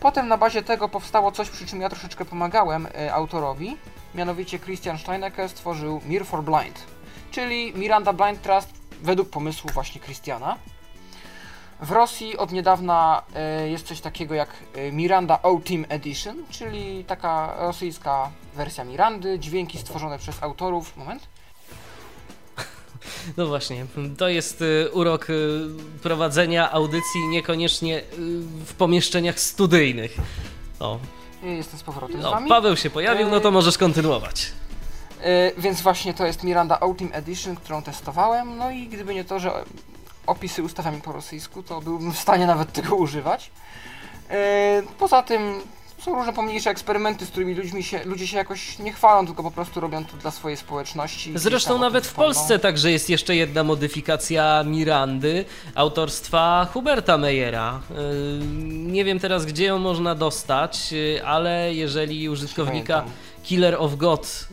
[0.00, 3.76] Potem na bazie tego powstało coś, przy czym ja troszeczkę pomagałem y, autorowi.
[4.14, 6.86] Mianowicie Christian Steinecke stworzył Mir for Blind,
[7.30, 8.68] czyli Miranda Blind Trust
[9.02, 10.58] według pomysłu właśnie Christiana.
[11.82, 13.22] W Rosji od niedawna
[13.64, 19.78] y, jest coś takiego jak y, Miranda O-Team Edition, czyli taka rosyjska wersja Mirandy, dźwięki
[19.78, 20.96] stworzone przez autorów.
[20.96, 21.28] Moment.
[23.36, 23.86] No właśnie,
[24.18, 25.26] to jest y, urok
[26.02, 28.02] prowadzenia audycji niekoniecznie
[28.66, 30.16] w pomieszczeniach studyjnych.
[30.80, 30.98] O,
[31.42, 32.48] Jestem z powrotem z no, wami.
[32.48, 34.52] Paweł się pojawił, no to możesz kontynuować.
[35.20, 38.56] Y, więc właśnie to jest Miranda O-Team Edition, którą testowałem.
[38.56, 39.52] No i gdyby nie to, że
[40.26, 43.50] opisy ustawiam po rosyjsku, to byłbym w stanie nawet tego używać.
[44.30, 44.32] Y,
[44.98, 45.60] poza tym
[46.04, 49.50] są różne pomniejsze eksperymenty, z którymi ludźmi się, ludzie się jakoś nie chwalą, tylko po
[49.50, 51.32] prostu robią to dla swojej społeczności.
[51.34, 52.14] Zresztą nawet w.
[52.14, 57.80] Polsce także jest jeszcze jedna modyfikacja Mirandy autorstwa Huberta Meyera.
[57.90, 57.96] Yy,
[58.68, 63.31] Nie wiem teraz gdzie ją można dostać, yy, ale jeżeli użytkownika Pamiętam.
[63.42, 64.48] Killer of God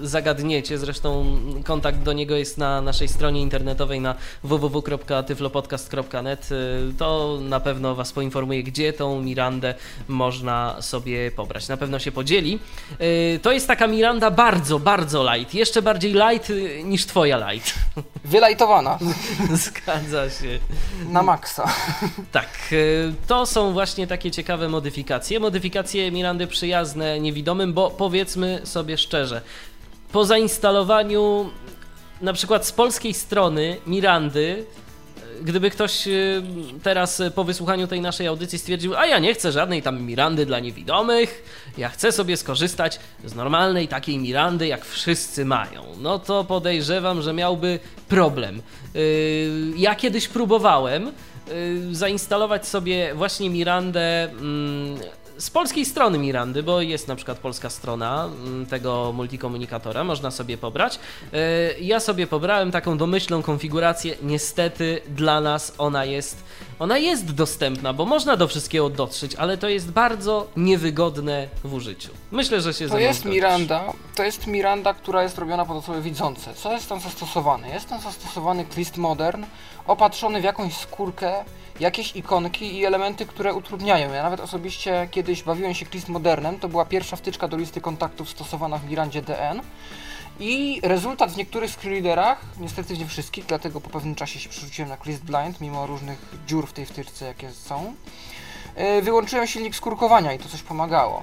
[0.00, 6.56] yy, zagadniecie, zresztą kontakt do niego jest na naszej stronie internetowej na www.tyflopodcast.net, yy,
[6.98, 9.74] to na pewno Was poinformuje, gdzie tą Mirandę
[10.08, 11.68] można sobie pobrać.
[11.68, 12.58] Na pewno się podzieli.
[13.00, 15.54] Yy, To jest taka Miranda bardzo, bardzo light.
[15.54, 16.52] Jeszcze bardziej light
[16.84, 17.74] niż Twoja light.
[18.24, 18.98] Wylajtowana
[19.52, 20.58] Zgadza się.
[21.08, 21.68] na maksa.
[22.32, 25.40] Tak, y, to są właśnie takie ciekawe modyfikacje.
[25.40, 29.40] Modyfikacje Mirandy przyjazne niewidomym, bo powiedzmy sobie szczerze,
[30.12, 31.50] po zainstalowaniu
[32.20, 34.66] na przykład z polskiej strony Mirandy,
[35.40, 36.42] y, gdyby ktoś y,
[36.82, 40.60] teraz po wysłuchaniu tej naszej audycji stwierdził, a ja nie chcę żadnej tam Mirandy dla
[40.60, 41.44] niewidomych,
[41.78, 47.32] ja chcę sobie skorzystać z normalnej takiej Mirandy, jak wszyscy mają, no to podejrzewam, że
[47.32, 47.78] miałby
[48.08, 48.62] problem.
[48.96, 51.12] Y, Ja kiedyś próbowałem
[51.92, 54.98] zainstalować sobie właśnie Mirandę mm,
[55.42, 60.58] z polskiej strony Mirandy, bo jest na przykład polska strona mm, tego multikomunikatora, można sobie
[60.58, 60.98] pobrać.
[61.32, 61.38] E,
[61.80, 64.16] Ja sobie pobrałem taką domyślną konfigurację.
[64.22, 66.44] Niestety dla nas ona jest,
[66.78, 72.10] ona jest dostępna, bo można do wszystkiego dotrzeć, ale to jest bardzo niewygodne w użyciu.
[72.30, 73.34] Myślę, że się To jest zgodzisz.
[73.34, 76.54] Miranda, to jest Miranda, która jest robiona pod osoby widzące.
[76.54, 77.68] Co jest tam zastosowane?
[77.68, 79.44] Jest tam zastosowany Clist Modern,
[79.86, 81.44] opatrzony w jakąś skórkę,
[81.80, 84.12] jakieś ikonki i elementy, które utrudniają.
[84.12, 88.30] Ja nawet osobiście kiedyś bawiłem się Clist Modernem, to była pierwsza wtyczka do listy kontaktów
[88.30, 89.60] stosowana w Mirandzie DN.
[90.40, 94.96] I rezultat w niektórych screenreaderach, niestety nie wszystkich, dlatego po pewnym czasie się przerzuciłem na
[94.96, 97.94] Clist Blind, mimo różnych dziur w tej wtyczce, jakie są.
[98.76, 101.22] Yy, Wyłączyłem silnik skórkowania i to coś pomagało.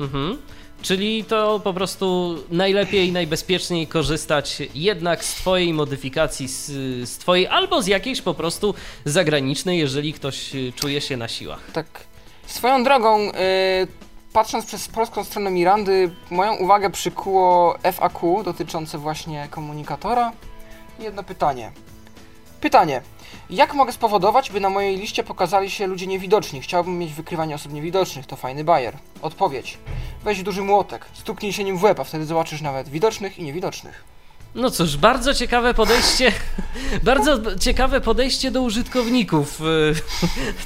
[0.00, 0.42] Mhm.
[0.82, 6.66] Czyli to po prostu najlepiej, najbezpieczniej korzystać jednak z Twojej modyfikacji, z,
[7.08, 8.74] z Twojej albo z jakiejś po prostu
[9.04, 11.60] zagranicznej, jeżeli ktoś y, czuje się na siłach.
[11.72, 11.86] Tak.
[12.46, 13.32] Swoją drogą, y,
[14.32, 20.32] patrząc przez polską stronę Mirandy, moją uwagę przykuło FAQ dotyczące właśnie komunikatora.
[20.98, 21.72] Jedno pytanie.
[22.60, 23.02] Pytanie.
[23.50, 26.60] Jak mogę spowodować, by na mojej liście pokazali się ludzie niewidoczni?
[26.60, 28.96] Chciałbym mieć wykrywanie osób niewidocznych, to fajny bajer.
[29.22, 29.78] Odpowiedź.
[30.24, 34.04] Weź duży młotek, stuknij się nim w łeb, a wtedy zobaczysz nawet widocznych i niewidocznych.
[34.54, 36.32] No cóż, bardzo ciekawe podejście,
[37.02, 39.58] bardzo ciekawe podejście do użytkowników.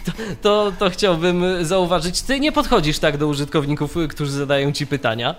[0.04, 0.12] To,
[0.42, 2.22] to, to chciałbym zauważyć.
[2.22, 5.34] Ty nie podchodzisz tak do użytkowników, którzy zadają ci pytania.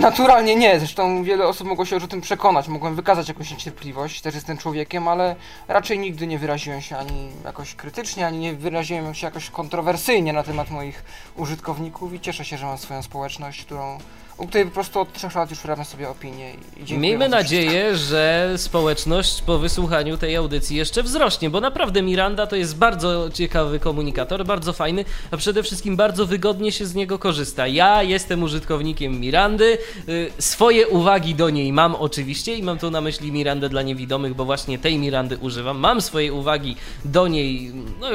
[0.00, 4.20] Naturalnie nie, zresztą wiele osób mogło się już o tym przekonać, mogłem wykazać jakąś niecierpliwość,
[4.20, 5.36] też jestem człowiekiem, ale
[5.68, 10.42] raczej nigdy nie wyraziłem się ani jakoś krytycznie, ani nie wyraziłem się jakoś kontrowersyjnie na
[10.42, 11.04] temat moich
[11.36, 13.98] użytkowników i cieszę się, że mam swoją społeczność, którą,
[14.38, 16.52] u której po prostu od trzech lat już wyrabiam sobie opinię
[16.90, 22.76] Miejmy nadzieję, że społeczność po wysłuchaniu tej audycji jeszcze wzrośnie, bo naprawdę Miranda to jest
[22.76, 27.66] bardzo ciekawy komunikator, bardzo fajny, a przede wszystkim bardzo wygodnie się z niego korzysta.
[27.66, 33.00] Ja jestem użytkownikiem Mirandy, y, swoje uwagi do niej mam oczywiście i mam tu na
[33.00, 35.78] myśli Mirandę dla niewidomych, bo właśnie tej Mirandy używam.
[35.78, 38.06] Mam swoje uwagi do niej, no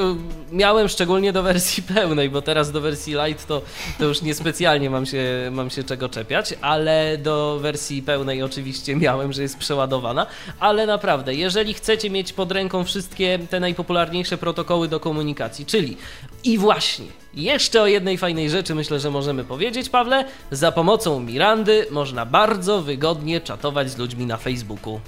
[0.52, 3.62] miałem szczególnie do wersji pełnej, bo teraz do wersji light to,
[4.00, 9.34] to już niespecjalnie mam się, mam się czego czepiać, ale do wersji pełnej oczywiście miałem,
[9.34, 10.28] że jest przeładowana,
[10.60, 15.98] ale naprawdę, jeżeli chcecie mieć pod ręką wszystkie te najpopularniejsze protokoły do komunikacji, czyli
[16.44, 21.88] i właśnie, jeszcze o jednej fajnej rzeczy myślę, że możemy powiedzieć, Pawle, za pomocą Mirandy
[21.92, 25.00] można bardzo wygodnie czatować z ludźmi na Facebooku.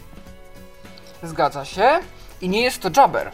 [1.23, 1.89] Zgadza się.
[2.41, 3.31] I nie jest to Jabber,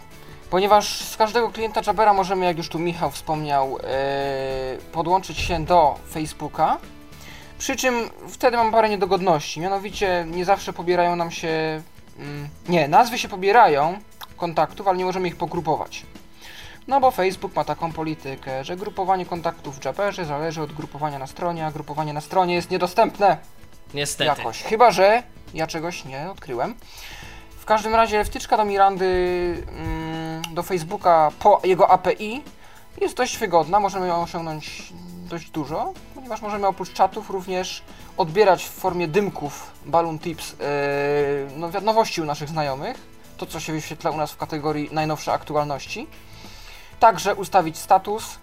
[0.49, 3.77] ponieważ z każdego klienta Jabbera możemy, jak już tu Michał wspomniał, yy,
[4.91, 6.77] podłączyć się do Facebooka.
[7.59, 9.59] Przy czym wtedy mam parę niedogodności.
[9.59, 11.81] Mianowicie nie zawsze pobierają nam się.
[12.19, 13.99] Mm, nie, nazwy się pobierają
[14.37, 16.05] kontaktów, ale nie możemy ich pogrupować.
[16.87, 21.27] No bo Facebook ma taką politykę, że grupowanie kontaktów w Jabberze zależy od grupowania na
[21.27, 23.37] stronie, a grupowanie na stronie jest niedostępne.
[23.93, 24.23] Niestety.
[24.23, 24.63] Jakoś.
[24.63, 25.23] Chyba, że
[25.53, 26.75] ja czegoś nie odkryłem.
[27.59, 29.05] W każdym razie wtyczka do Mirandy
[29.77, 32.43] mm, do Facebooka po jego API
[33.01, 34.93] jest dość wygodna, możemy ją osiągnąć
[35.29, 35.93] dość dużo,
[36.29, 37.81] ponieważ możemy oprócz czatów również
[38.17, 40.57] odbierać w formie dymków balloon tips yy,
[41.57, 42.97] no, nowości u naszych znajomych,
[43.37, 46.07] to co się wyświetla u nas w kategorii najnowsze aktualności.
[46.99, 48.39] Także ustawić status,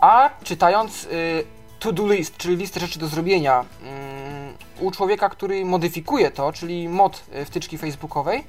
[0.00, 1.44] a czytając y,
[1.78, 7.24] to-do list, czyli listę rzeczy do zrobienia mm, u człowieka, który modyfikuje to, czyli mod
[7.34, 8.44] y, wtyczki facebookowej,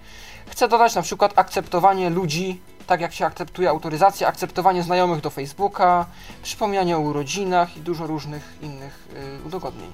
[0.48, 6.06] chce dodać na przykład akceptowanie ludzi, tak jak się akceptuje autoryzację, akceptowanie znajomych do Facebooka,
[6.44, 9.08] przypomnianie o urodzinach i dużo różnych innych
[9.44, 9.92] y, udogodnień.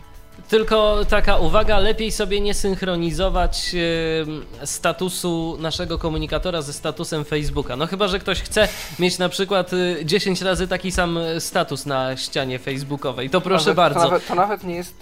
[0.50, 3.76] Tylko taka uwaga, lepiej sobie nie synchronizować
[4.62, 7.76] e, statusu naszego komunikatora ze statusem Facebooka.
[7.76, 8.68] No chyba, że ktoś chce
[9.00, 13.30] mieć na przykład e, 10 razy taki sam status na ścianie facebookowej.
[13.30, 14.00] To proszę nawet, bardzo.
[14.00, 14.96] To nawet, to nawet nie jest.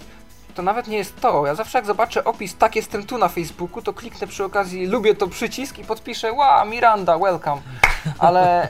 [0.54, 1.46] To nawet nie jest to.
[1.46, 5.14] Ja zawsze jak zobaczę opis tak jestem tu na Facebooku, to kliknę przy okazji lubię
[5.14, 7.62] to przycisk i podpiszę wow, Miranda, welcome.
[8.18, 8.68] Ale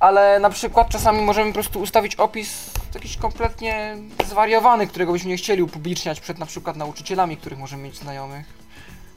[0.00, 5.36] ale na przykład czasami możemy po prostu ustawić opis jakiś kompletnie zwariowany, którego byśmy nie
[5.36, 8.65] chcieli upubliczniać przed na przykład nauczycielami, których możemy mieć znajomych.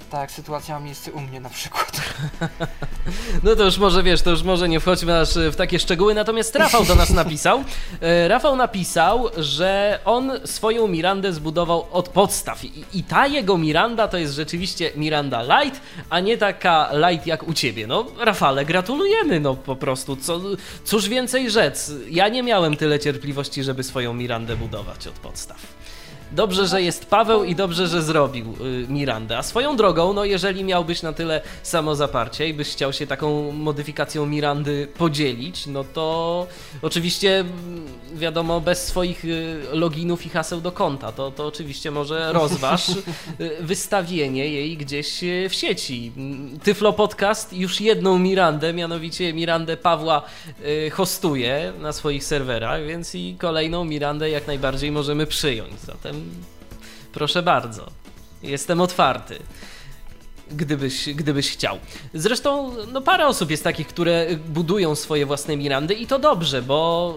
[0.10, 1.92] Tak, sytuacja ma miejsce u mnie na przykład.
[3.44, 6.14] No to już może wiesz, to już może nie wchodźmy aż w takie szczegóły.
[6.14, 7.64] Natomiast Rafał do nas napisał.
[8.02, 12.66] E, Rafał napisał, że on swoją Mirandę zbudował od podstaw.
[12.66, 17.48] I, I ta jego Miranda to jest rzeczywiście Miranda Light, a nie taka light jak
[17.48, 17.88] u ciebie.
[17.88, 20.16] No, Rafale, gratulujemy, no po prostu.
[20.16, 20.42] Co,
[20.84, 21.92] cóż więcej rzec?
[22.10, 25.79] Ja nie miałem tyle cierpliwości, żeby swoją Mirandę budować od podstaw.
[26.32, 29.38] Dobrze, że jest Paweł i dobrze, że zrobił y, Mirandę.
[29.38, 34.26] A swoją drogą, no jeżeli miałbyś na tyle samozaparcie i byś chciał się taką modyfikacją
[34.26, 36.48] Mirandy podzielić, no to
[36.82, 42.34] oczywiście mm, wiadomo, bez swoich y, loginów i haseł do konta, to, to oczywiście może
[42.34, 42.96] rozważ y,
[43.62, 45.20] wystawienie jej gdzieś
[45.50, 46.12] w sieci.
[46.18, 50.22] Mm, Tyflo Podcast już jedną Mirandę, mianowicie Mirandę Pawła
[50.92, 55.80] hostuje na swoich serwerach, więc i kolejną Mirandę jak najbardziej możemy przyjąć.
[55.80, 56.19] Zatem
[57.14, 57.88] proszę bardzo,
[58.44, 59.40] jestem otwarty.
[60.52, 61.78] Gdybyś, gdybyś chciał.
[62.14, 67.16] Zresztą, no parę osób jest takich, które budują swoje własne Mirandy i to dobrze, bo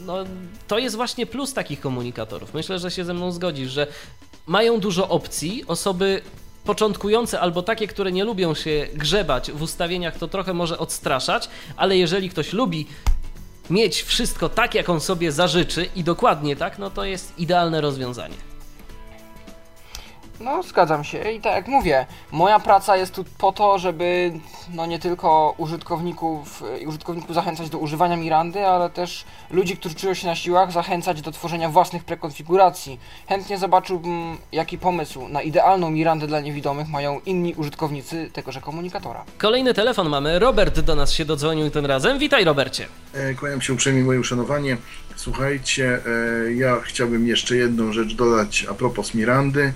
[0.00, 0.24] y, no,
[0.68, 2.54] to jest właśnie plus takich komunikatorów.
[2.54, 3.86] Myślę, że się ze mną zgodzisz, że
[4.46, 5.64] mają dużo opcji.
[5.66, 6.22] Osoby
[6.64, 11.96] początkujące albo takie, które nie lubią się grzebać w ustawieniach, to trochę może odstraszać, ale
[11.96, 12.86] jeżeli ktoś lubi
[13.70, 18.47] mieć wszystko tak, jak on sobie zażyczy i dokładnie tak, no to jest idealne rozwiązanie.
[20.40, 24.32] No, zgadzam się i tak jak mówię, moja praca jest tu po to, żeby
[24.74, 30.14] no nie tylko użytkowników, y, użytkowników zachęcać do używania Mirandy, ale też ludzi, którzy czują
[30.14, 33.00] się na siłach, zachęcać do tworzenia własnych prekonfiguracji.
[33.28, 39.24] Chętnie zobaczyłbym, jaki pomysł na idealną Mirandę dla niewidomych mają inni użytkownicy tegoże komunikatora.
[39.38, 40.38] Kolejny telefon mamy.
[40.38, 42.18] Robert do nas się dodzwonił tym razem.
[42.18, 42.86] Witaj, Robercie.
[43.14, 44.76] E, Kłaniam się uprzejmie moje uszanowanie.
[45.16, 46.00] Słuchajcie,
[46.46, 49.72] e, ja chciałbym jeszcze jedną rzecz dodać a propos Mirandy.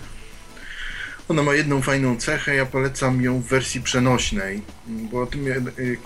[1.28, 5.44] Ona ma jedną fajną cechę, ja polecam ją w wersji przenośnej, bo o tym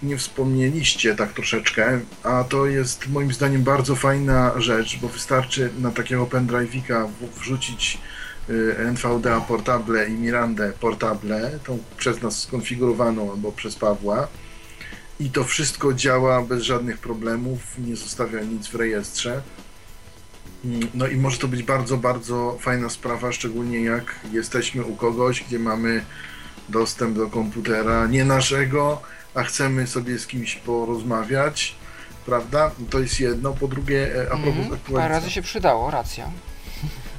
[0.02, 5.90] nie wspomnieliście tak troszeczkę, a to jest moim zdaniem bardzo fajna rzecz, bo wystarczy na
[5.90, 7.08] takiego pendrive'ika
[7.40, 7.98] wrzucić
[8.48, 14.28] e, NVDA Portable i Mirandę Portable, tą przez nas skonfigurowaną albo przez Pawła
[15.20, 19.42] i to wszystko działa bez żadnych problemów, nie zostawia nic w rejestrze.
[20.64, 25.44] Mm, No i może to być bardzo, bardzo fajna sprawa, szczególnie jak jesteśmy u kogoś,
[25.44, 26.04] gdzie mamy
[26.68, 29.02] dostęp do komputera nie naszego,
[29.34, 31.74] a chcemy sobie z kimś porozmawiać,
[32.26, 32.70] prawda?
[32.90, 33.52] To jest jedno.
[33.52, 35.08] Po drugie, e, a propos Parę aktualizacji.
[35.08, 36.30] razy się przydało, racja.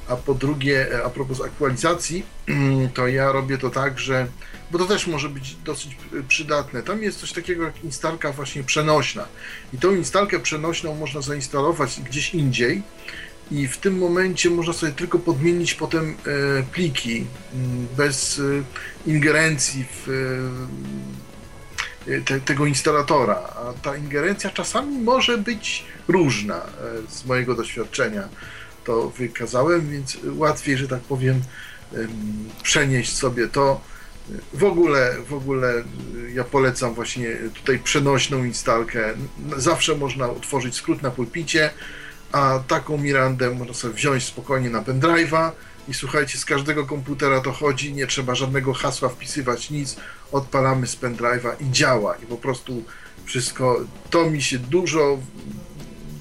[0.08, 2.24] A po drugie, e, a propos aktualizacji,
[2.94, 4.26] to ja robię to tak, że.
[4.70, 6.82] Bo to też może być dosyć e, przydatne.
[6.82, 9.24] Tam jest coś takiego jak instalka właśnie przenośna.
[9.72, 12.82] I tą instalkę przenośną można zainstalować gdzieś indziej.
[13.50, 19.84] I w tym momencie można sobie tylko podmienić potem e, pliki m, bez e, ingerencji
[19.90, 20.08] w
[22.08, 23.34] e, te, tego instalatora.
[23.34, 26.62] A ta ingerencja czasami może być różna
[27.08, 28.28] z mojego doświadczenia
[28.84, 31.42] to wykazałem, więc łatwiej, że tak powiem,
[31.94, 32.08] em,
[32.62, 33.80] przenieść sobie to.
[34.54, 35.84] W ogóle, w ogóle
[36.34, 39.14] ja polecam właśnie tutaj przenośną instalkę.
[39.56, 41.70] Zawsze można utworzyć skrót na pulpicie,
[42.32, 45.50] a taką Mirandę można sobie wziąć spokojnie na pendrive'a
[45.88, 49.96] i słuchajcie, z każdego komputera to chodzi, nie trzeba żadnego hasła wpisywać, nic,
[50.32, 52.16] odpalamy z pendrive'a i działa.
[52.16, 52.82] I po prostu
[53.24, 53.80] wszystko,
[54.10, 55.18] to mi się dużo,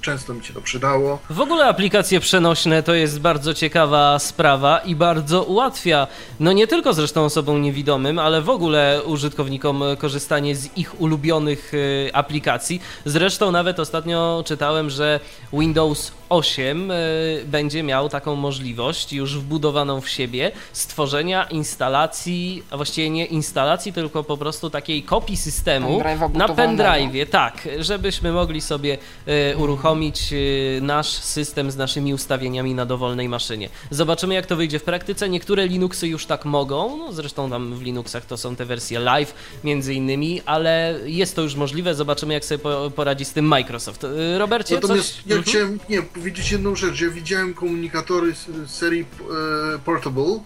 [0.02, 1.20] często mi się to przydało.
[1.30, 6.08] W ogóle aplikacje przenośne to jest bardzo ciekawa sprawa i bardzo ułatwia,
[6.40, 12.10] no nie tylko zresztą osobom niewidomym, ale w ogóle użytkownikom korzystanie z ich ulubionych y,
[12.14, 12.82] aplikacji.
[13.06, 15.20] Zresztą nawet ostatnio czytałem, że
[15.54, 23.10] Windows 8 y, będzie miał taką możliwość już wbudowaną w siebie stworzenia instalacji, a właściwie
[23.10, 26.02] nie instalacji, tylko po prostu takiej kopii systemu
[26.34, 32.86] na pendrive, tak, żebyśmy mogli sobie e, uruchomić e, nasz system z naszymi ustawieniami na
[32.86, 33.70] dowolnej maszynie.
[33.92, 35.30] Zobaczymy, jak to wyjdzie w praktyce.
[35.30, 39.34] Niektóre Linuxy już tak mogą, no zresztą tam w Linuxach to są te wersje live
[39.64, 41.96] między innymi, ale jest to już możliwe.
[41.96, 44.04] Zobaczymy, jak sobie po, poradzi z tym Microsoft.
[44.04, 45.24] E, Robercie, Natomiast coś?
[45.26, 45.44] ja Mhm.
[45.44, 47.02] chciałem nie, powiedzieć jedną rzecz.
[47.02, 50.40] Ja widziałem komunikatory z, serii e, Portable,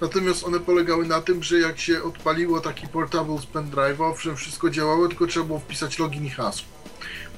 [0.00, 4.70] natomiast one polegały na tym, że jak się odpaliło taki Portable z pendrive'a, owszem, wszystko
[4.70, 6.66] działało, tylko trzeba było wpisać login i hasło.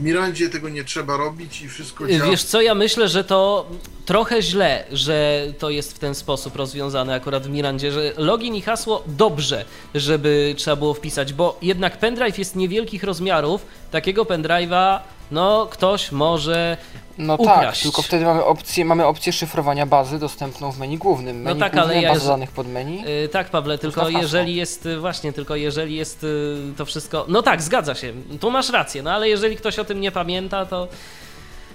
[0.01, 2.31] W Mirandzie tego nie trzeba robić i wszystko działa.
[2.31, 3.71] Wiesz co, ja myślę, że to
[4.07, 8.63] trochę źle, że to jest w ten sposób rozwiązane akurat w Mirandzie, że login i
[8.63, 14.99] hasło dobrze, żeby trzeba było wpisać, bo jednak pendrive jest niewielkich rozmiarów, takiego pendrive'a
[15.31, 16.77] no ktoś może
[17.21, 17.81] No ukraść.
[17.83, 21.43] tak, tylko wtedy mamy opcję, mamy opcję szyfrowania bazy dostępną w menu głównym.
[21.43, 23.03] No Menu tak, główne, ale ja baza danych pod menu.
[23.23, 27.25] Yy, tak, Pawle, tylko jeżeli jest, y, właśnie, tylko jeżeli jest y, to wszystko.
[27.29, 30.67] No tak, zgadza się, tu masz rację, no ale jeżeli ktoś o tym nie pamięta,
[30.67, 30.89] to.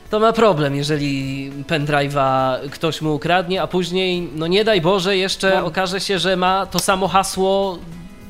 [0.09, 5.55] To ma problem, jeżeli pendrive'a ktoś mu ukradnie, a później, no nie daj Boże, jeszcze
[5.59, 5.65] No.
[5.65, 7.77] okaże się, że ma to samo hasło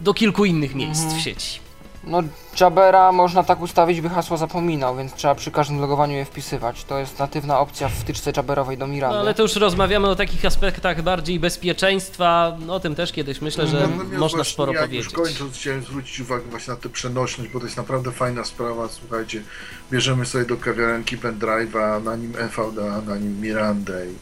[0.03, 1.19] do kilku innych miejsc Mhm.
[1.19, 1.59] w sieci.
[2.07, 2.23] No,
[2.61, 6.83] Jabera można tak ustawić, by hasło zapominał, więc trzeba przy każdym logowaniu je wpisywać.
[6.83, 9.15] To jest natywna opcja w wtyczce Jaberowej do Mirandy.
[9.15, 12.57] No, ale to już rozmawiamy o takich aspektach bardziej bezpieczeństwa.
[12.59, 15.05] No, o tym też kiedyś myślę, że Natomiast można właśnie sporo jak powiedzieć.
[15.05, 18.87] Już kończąc, chciałem zwrócić uwagę właśnie na tę przenośność, bo to jest naprawdę fajna sprawa.
[18.89, 19.43] Słuchajcie,
[19.91, 24.15] bierzemy sobie do kawiarenki pendrive'a, na nim EVDA, na nim Mirandę i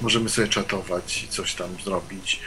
[0.00, 2.40] możemy sobie czatować i coś tam zrobić.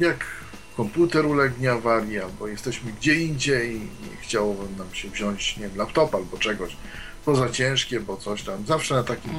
[0.00, 0.41] Jak
[0.76, 6.14] komputer ulegnie awarii, albo jesteśmy gdzie indziej i chciałoby nam się wziąć, nie wiem, laptop
[6.14, 6.76] albo czegoś,
[7.26, 8.66] bo za ciężkie, bo coś tam.
[8.66, 9.32] Zawsze na takim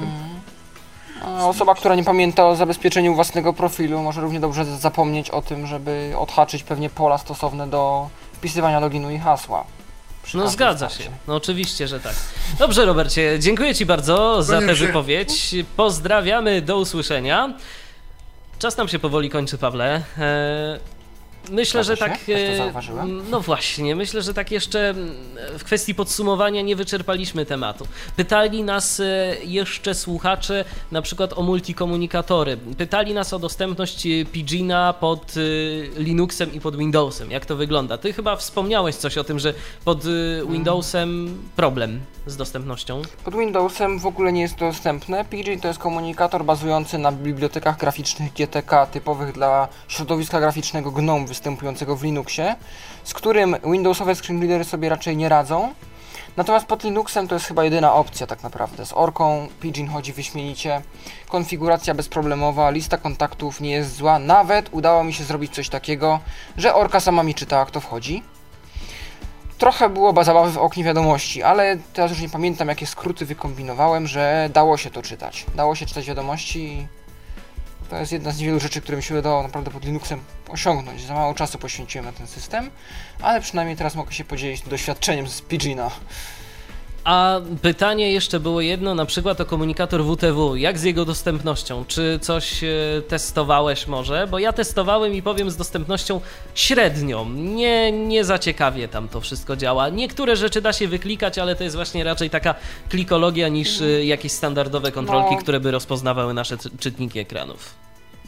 [1.24, 5.66] A osoba, która nie pamięta o zabezpieczeniu własnego profilu, może równie dobrze zapomnieć o tym,
[5.66, 9.64] żeby odhaczyć pewnie pola stosowne do wpisywania loginu i hasła.
[10.34, 11.04] No zgadza się.
[11.28, 12.14] No oczywiście, że tak.
[12.58, 14.86] Dobrze, Robercie, dziękuję Ci bardzo za tę się.
[14.86, 15.54] wypowiedź.
[15.76, 17.54] Pozdrawiamy, do usłyszenia.
[18.58, 20.02] Czas nam się powoli kończy, Pawle.
[20.18, 20.80] E,
[21.50, 22.20] Myślę, że tak.
[22.28, 22.72] e.
[23.30, 25.10] No właśnie, myślę, że tak jeszcze mm,
[25.58, 27.86] w kwestii podsumowania nie wyczerpaliśmy tematu.
[28.16, 32.56] Pytali nas e, jeszcze słuchacze na przykład o multikomunikatory.
[32.56, 37.30] Pytali nas o dostępność e, Pidgina pod e, Linuxem i pod Windowsem.
[37.30, 37.98] Jak to wygląda?
[37.98, 39.54] Ty chyba wspomniałeś coś o tym, że
[39.84, 40.08] pod e,
[40.52, 43.02] Windowsem problem z dostępnością.
[43.24, 45.24] Pod Windowsem w ogóle nie jest to dostępne.
[45.24, 51.96] PG to jest komunikator bazujący na bibliotekach graficznych GTK typowych dla środowiska graficznego GNOME występującego
[51.96, 52.56] w Linuxie,
[53.04, 55.74] z którym Windowsowe screen readery sobie raczej nie radzą.
[56.36, 58.86] Natomiast pod Linuxem to jest chyba jedyna opcja tak naprawdę.
[58.86, 60.82] Z Orką Pidgin chodzi wyśmienicie,
[61.28, 64.18] konfiguracja bezproblemowa, lista kontaktów nie jest zła.
[64.18, 66.20] Nawet udało mi się zrobić coś takiego,
[66.56, 68.22] że Orka sama mi czytała kto wchodzi.
[69.58, 74.06] Trochę było ba- zabawy w oknie wiadomości, ale teraz już nie pamiętam jakie skróty wykombinowałem,
[74.06, 75.46] że dało się to czytać.
[75.54, 76.86] Dało się czytać wiadomości i
[77.90, 81.02] to jest jedna z niewielu rzeczy, które mi się udało naprawdę pod Linuxem osiągnąć.
[81.06, 82.70] Za mało czasu poświęciłem na ten system,
[83.22, 85.90] ale przynajmniej teraz mogę się podzielić doświadczeniem z Pidgina.
[87.04, 90.56] A pytanie jeszcze było jedno, na przykład o komunikator WTW.
[90.56, 91.84] Jak z jego dostępnością?
[91.88, 92.68] Czy coś e,
[93.08, 94.26] testowałeś może?
[94.30, 96.20] Bo ja testowałem i powiem z dostępnością
[96.54, 97.28] średnią.
[97.30, 99.88] Nie, nie za ciekawie tam to wszystko działa.
[99.88, 102.54] Niektóre rzeczy da się wyklikać, ale to jest właśnie raczej taka
[102.88, 105.40] klikologia niż e, jakieś standardowe kontrolki, No.
[105.42, 107.74] które by rozpoznawały nasze czy- czytniki ekranów.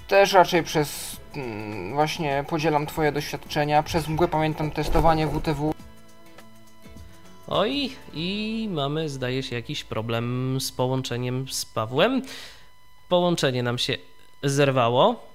[0.09, 3.82] Też raczej przez mm, właśnie podzielam twoje doświadczenia.
[3.82, 5.74] Przez mgłę pamiętam testowanie WTW.
[7.48, 12.23] Oj, i mamy, zdaje się, jakiś problem z połączeniem z Pawłem.
[13.09, 13.98] Połączenie nam się
[14.43, 15.27] zerwało.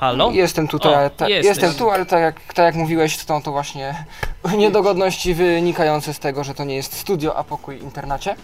[0.00, 0.30] Halo?
[0.30, 4.04] Jestem tutaj, O, ta, jestem tu, ale tak jak, tak jak mówiłeś, to, to właśnie
[4.58, 8.36] niedogodności wynikające z tego, że to nie jest studio, a pokój internacie.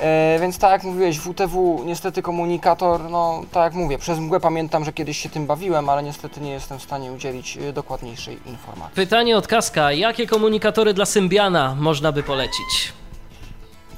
[0.00, 4.84] E, więc tak jak mówiłeś, WTW niestety komunikator, no tak jak mówię, przez mgłę pamiętam,
[4.84, 8.94] że kiedyś się tym bawiłem, ale niestety nie jestem w stanie udzielić e, dokładniejszej informacji.
[8.94, 9.92] Pytanie od Kaska.
[9.92, 12.92] Jakie komunikatory dla Symbiana można by polecić?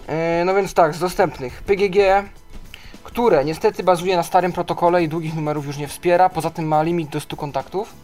[0.07, 1.97] E, no więc tak, z dostępnych PGG,
[3.09, 6.83] które niestety bazuje na starym protokole i długich numerów już nie wspiera, poza tym ma
[6.83, 7.95] limit do 100 kontaktów.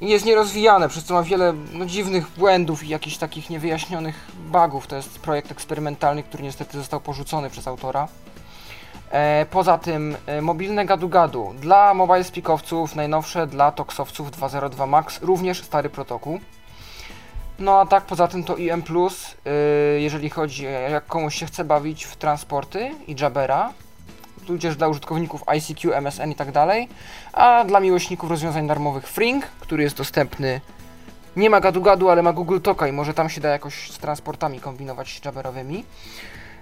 [0.00, 4.86] I jest nierozwijane, przez co ma wiele no, dziwnych błędów i jakichś takich niewyjaśnionych bugów.
[4.86, 8.08] To jest projekt eksperymentalny, który niestety został porzucony przez autora.
[9.10, 15.62] E, poza tym e, mobilne gadu-gadu dla mobile speakowców, najnowsze dla toksowców 2.0.2 Max, również
[15.62, 16.40] stary protokół.
[17.58, 18.82] No a tak poza tym to IM+,
[19.44, 23.72] yy, jeżeli chodzi, jak komuś się chce bawić w transporty i Jabera,
[24.44, 26.88] tudzież dla użytkowników ICQ, MSN i tak dalej,
[27.32, 30.60] a dla miłośników rozwiązań darmowych Fring, który jest dostępny,
[31.36, 34.60] nie ma gadu-gadu, ale ma Google Talka i może tam się da jakoś z transportami
[34.60, 35.84] kombinować Jaberowymi.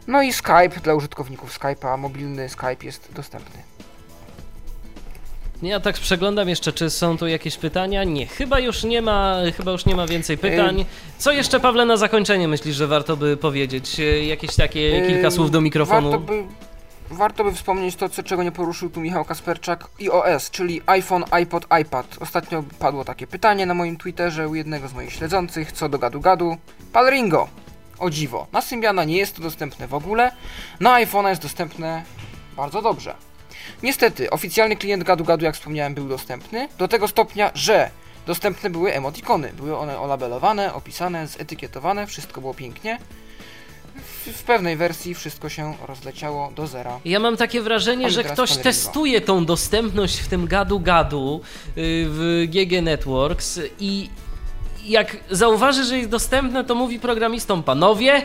[0.06, 3.62] No i Skype dla użytkowników Skype'a, mobilny Skype jest dostępny.
[5.62, 8.04] Ja tak przeglądam jeszcze, czy są tu jakieś pytania.
[8.04, 10.84] Nie, chyba już nie ma, chyba już nie ma więcej pytań.
[11.18, 14.00] Co jeszcze, Pawle, na zakończenie myślisz, że warto by powiedzieć?
[14.26, 16.10] Jakieś takie kilka słów do mikrofonu?
[16.10, 16.44] Warto by,
[17.12, 21.66] warto by wspomnieć to, co, czego nie poruszył tu Michał Kasperczak, iOS, czyli iPhone, iPod,
[21.82, 22.06] iPad.
[22.20, 26.56] Ostatnio padło takie pytanie na moim Twitterze u jednego z moich śledzących, co do gadu-gadu.
[26.92, 27.48] Pal Ringo!
[27.98, 30.32] O dziwo, na Symbiana nie jest to dostępne w ogóle,
[30.80, 32.02] na iPhone'a jest dostępne
[32.56, 33.14] bardzo dobrze.
[33.82, 37.90] Niestety, oficjalny klient gadu-gadu, jak wspomniałem, był dostępny, do tego stopnia, że
[38.26, 39.52] dostępne były emotikony.
[39.52, 42.98] Były one olabelowane, opisane, zetykietowane, wszystko było pięknie.
[44.26, 47.00] W, pewnej wersji wszystko się rozleciało do zera.
[47.04, 51.40] Ja mam takie wrażenie, Oni że ktoś testuje tą dostępność w tym gadu-gadu y,
[52.08, 54.10] w GG Networks i
[54.84, 58.22] jak zauważy, że jest dostępne, to mówi programistom, panowie,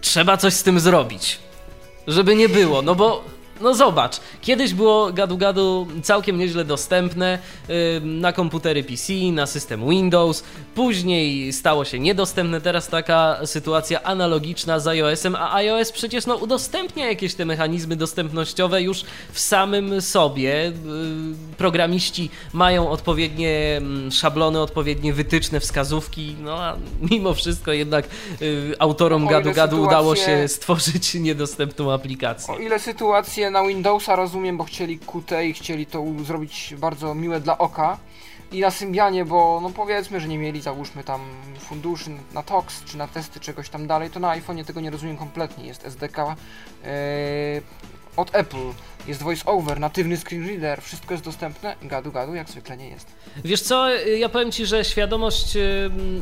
[0.00, 1.38] trzeba coś z tym zrobić.
[2.06, 3.24] Żeby nie było, no bo
[3.60, 7.38] no zobacz, kiedyś było gadu-gadu całkiem nieźle dostępne
[7.70, 10.44] y, na komputery PC, na system Windows,
[10.74, 17.06] później stało się niedostępne, teraz taka sytuacja analogiczna z iOS-em, a iOS przecież no, udostępnia
[17.08, 20.66] jakieś te mechanizmy dostępnościowe już w samym sobie.
[20.68, 20.72] Y,
[21.56, 23.80] programiści mają odpowiednie
[24.10, 26.76] szablony, odpowiednie wytyczne, wskazówki, no a
[27.10, 28.04] mimo wszystko jednak
[28.42, 32.54] y, autorom gadu-gadu udało sytuacje- się stworzyć niedostępną aplikację.
[32.54, 32.78] O ile
[33.50, 37.98] na Windowsa rozumiem, bo chcieli Qt i chcieli to zrobić bardzo miłe dla oka.
[38.52, 41.20] I na Symbianie, bo no powiedzmy, że nie mieli załóżmy tam
[41.58, 45.16] funduszy na TOX czy na testy czegoś tam dalej, to na iPhone'ie tego nie rozumiem
[45.16, 45.66] kompletnie.
[45.66, 46.86] Jest SDK yy,
[48.18, 48.72] od Apple,
[49.06, 51.76] jest VoiceOver, natywny screen reader, wszystko jest dostępne.
[51.82, 53.06] Gadu gadu jak zwykle nie jest.
[53.44, 55.58] Wiesz co, ja powiem Ci, że świadomość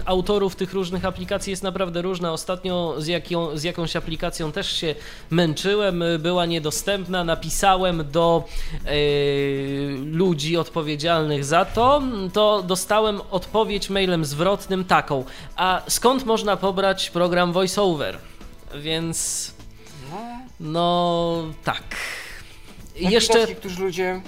[0.04, 2.32] autorów tych różnych aplikacji jest naprawdę różna.
[2.32, 4.94] Ostatnio z, jaką, z jakąś aplikacją też się
[5.30, 8.44] męczyłem, y, była niedostępna, napisałem do
[8.86, 12.02] y, ludzi odpowiedzialnych za to,
[12.32, 15.24] to dostałem odpowiedź mailem zwrotnym taką,
[15.56, 18.18] a skąd można pobrać program VoiceOver?
[18.74, 19.55] Więc
[20.60, 21.82] no tak.
[22.96, 24.20] Jak Jeszcze niektórzy ludzie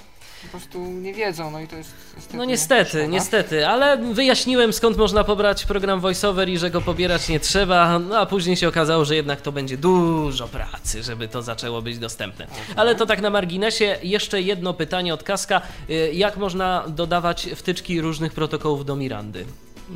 [0.43, 3.07] po prostu nie wiedzą, no i to jest niestety No niestety, szkoda.
[3.07, 8.19] niestety, ale wyjaśniłem skąd można pobrać program VoiceOver i że go pobierać nie trzeba, no
[8.19, 12.47] a później się okazało, że jednak to będzie dużo pracy, żeby to zaczęło być dostępne.
[12.77, 18.01] Ale to tak na marginesie, jeszcze jedno pytanie od Kaska, Y, jak można dodawać wtyczki
[18.01, 19.45] różnych protokołów do Mirandy?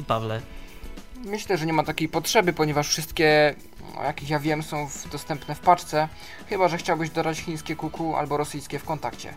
[0.06, 0.40] Pawle.
[1.24, 3.54] Myślę, że nie ma takiej potrzeby, ponieważ wszystkie,
[3.98, 6.08] o jakich ja wiem, są w, dostępne w paczce.
[6.48, 9.34] Chyba, że chciałbyś dodać chińskie kuku albo rosyjskie w kontakcie.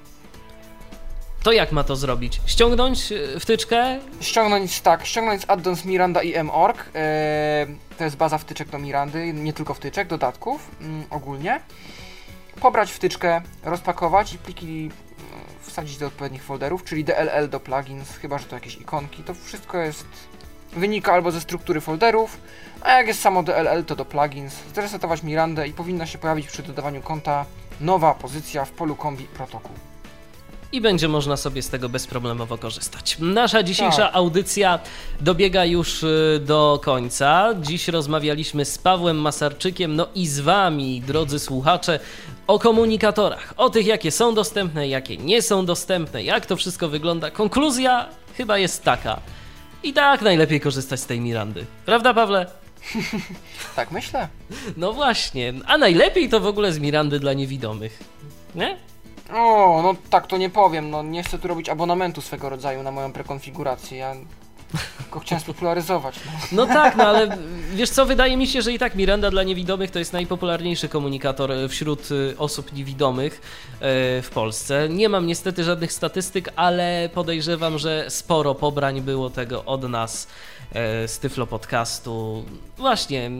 [1.44, 2.42] To jak ma to zrobić?
[2.46, 4.00] Ściągnąć y, wtyczkę?
[4.22, 6.90] Ściągnąć tak, ściągnąć z addons Miranda i M.org.
[6.96, 7.68] E,
[7.98, 11.62] to jest baza wtyczek do Mirandy, nie tylko wtyczek, dodatków mm, ogólnie.
[12.62, 14.92] Pobrać wtyczkę, rozpakować i pliki mm,
[15.62, 19.24] wsadzić do odpowiednich folderów, czyli DLL do plugins, chyba że to jakieś ikonki.
[19.24, 20.06] To wszystko jest
[20.76, 22.38] wynika albo ze struktury folderów,
[22.82, 24.54] a jak jest samo DLL to do plugins.
[24.76, 27.46] Zresetować Mirandę i powinna się pojawić przy dodawaniu konta
[27.82, 29.72] nowa pozycja w polu kombi protokół.
[30.72, 33.18] i będzie można sobie z tego bezproblemowo korzystać.
[33.20, 34.16] Nasza dzisiejsza Tak.
[34.16, 34.80] audycja
[35.22, 37.50] dobiega już y, do końca.
[37.62, 42.00] Dziś rozmawialiśmy z Pawłem Masarczykiem, no i z Wami, drodzy słuchacze,
[42.48, 47.32] o komunikatorach, o tych, jakie są dostępne, jakie nie są dostępne, jak to wszystko wygląda.
[47.32, 48.06] Konkluzja
[48.38, 49.20] chyba jest taka.
[49.86, 51.66] I tak najlepiej korzystać z tej Mirandy.
[51.86, 52.46] Prawda, Pawle?
[53.76, 54.28] Tak myślę.
[54.78, 58.00] No właśnie, a najlepiej to w ogóle z Mirandy dla niewidomych.
[58.56, 58.78] Nie?
[59.34, 62.92] O, no tak to nie powiem, no nie chcę tu robić abonamentu swego rodzaju na
[62.92, 64.16] moją prekonfigurację, ja
[64.98, 66.16] tylko chciałem spopularyzować.
[66.52, 66.66] No.
[66.66, 67.38] No tak, no ale
[67.74, 71.52] wiesz co, wydaje mi się, że i tak Miranda dla niewidomych to jest najpopularniejszy komunikator
[71.52, 74.90] e, wśród y, osób niewidomych e, w Polsce.
[74.90, 80.30] Nie mam niestety żadnych statystyk, ale podejrzewam, że sporo pobrań było tego od nas e,
[81.08, 82.44] z Tyflo Podcastu.
[82.78, 83.32] Właśnie,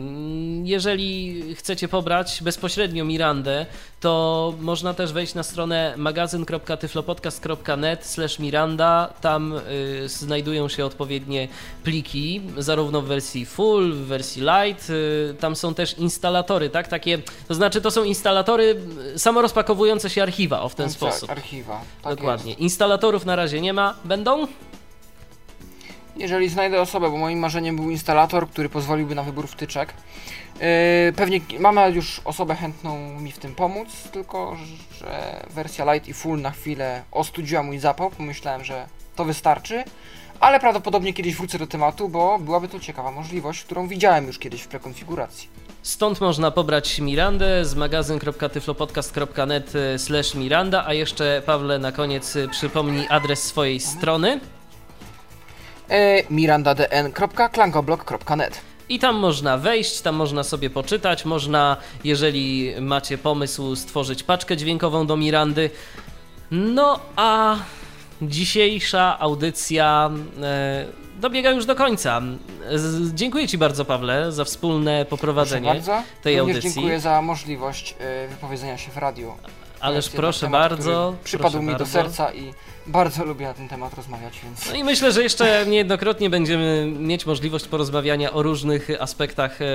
[0.64, 3.66] jeżeli chcecie pobrać bezpośrednio Mirandę,
[4.00, 9.12] to można też wejść na stronę magazyn.tyflopodcast.net slash Miranda.
[9.20, 9.60] Tam
[10.04, 11.48] y, znajdują się odpowiednie
[11.84, 14.90] pliki, zarówno w wersji full, w wersji light.
[14.90, 16.88] Y, tam są też instalatory, tak?
[16.88, 18.80] Takie, to znaczy to są instalatory
[19.16, 21.30] samorozpakowujące się archiwa, o w ten Tak, sposób.
[21.30, 22.52] archiwa, tak Dokładnie.
[22.52, 23.94] Instalatorów na razie nie ma.
[24.04, 24.46] Będą?
[26.18, 29.92] Jeżeli znajdę osobę, bo moim marzeniem był instalator, który pozwoliłby na wybór wtyczek.
[30.54, 30.62] Yy,
[31.16, 34.56] pewnie mamy już osobę chętną mi w tym pomóc, tylko
[34.98, 38.86] że wersja light i full na chwilę ostudziła mój zapał, pomyślałem, że
[39.16, 39.84] to wystarczy.
[40.40, 44.62] Ale prawdopodobnie kiedyś wrócę do tematu, bo byłaby to ciekawa możliwość, którą widziałem już kiedyś
[44.62, 45.48] w prekonfiguracji.
[45.82, 52.48] Stąd można pobrać Mirandę z magazyn.tyflopodcast.net y, slash Miranda, a jeszcze Pawle na koniec y,
[52.48, 54.40] przypomnij adres swojej strony.
[55.90, 55.96] Yy,
[56.30, 64.56] mirandadn.klangoblog.net I tam można wejść, tam można sobie poczytać, można, jeżeli macie pomysł, stworzyć paczkę
[64.56, 65.70] dźwiękową do Mirandy.
[66.50, 67.56] No a
[68.22, 70.10] dzisiejsza audycja
[70.42, 70.86] e,
[71.20, 72.22] dobiega już do końca.
[72.74, 75.82] Z, dziękuję Ci bardzo, Pawle, za wspólne poprowadzenie
[76.22, 76.74] tej Również audycji.
[76.74, 79.34] dziękuję za możliwość yy, wypowiedzenia się w radiu.
[79.80, 81.92] Ależ proszę temat, bardzo, Przypadł proszę mi do bardzo.
[81.92, 82.52] serca i
[82.86, 84.68] bardzo lubię na ten temat rozmawiać, więc.
[84.68, 89.66] No i myślę, że jeszcze niejednokrotnie będziemy mieć możliwość porozmawiania o różnych aspektach e,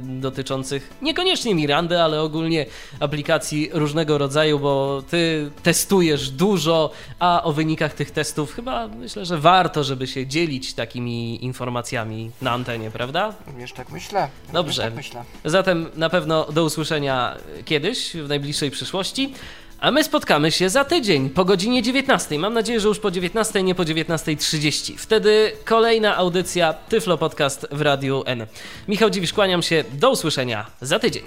[0.00, 2.66] dotyczących niekoniecznie Mirandy, ale ogólnie
[3.00, 9.38] aplikacji różnego rodzaju, bo ty testujesz dużo, a o wynikach tych testów chyba myślę, że
[9.38, 13.34] warto, żeby się dzielić takimi informacjami na antenie, prawda?
[13.46, 14.28] Również tak myślę.
[14.52, 14.82] Dobrze.
[14.82, 15.24] Tak myślę.
[15.44, 19.32] Zatem na pewno do usłyszenia kiedyś, w najbliższej przyszłości.
[19.80, 22.38] A my spotkamy się za tydzień po godzinie 19.
[22.38, 24.94] Mam nadzieję, że już po 19, nie po 19.30.
[24.98, 28.46] Wtedy kolejna audycja Tyflo Podcast w Radiu N.
[28.88, 29.84] Michał Dziwisz, kłaniam się.
[29.92, 31.24] Do usłyszenia za tydzień.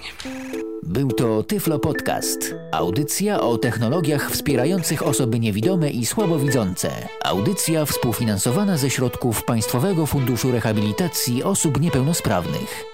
[0.82, 2.54] Był to Tyflo Podcast.
[2.72, 6.90] Audycja o technologiach wspierających osoby niewidome i słabowidzące.
[7.24, 12.88] Audycja współfinansowana ze środków Państwowego Funduszu Rehabilitacji Osób Niepełnosprawnych.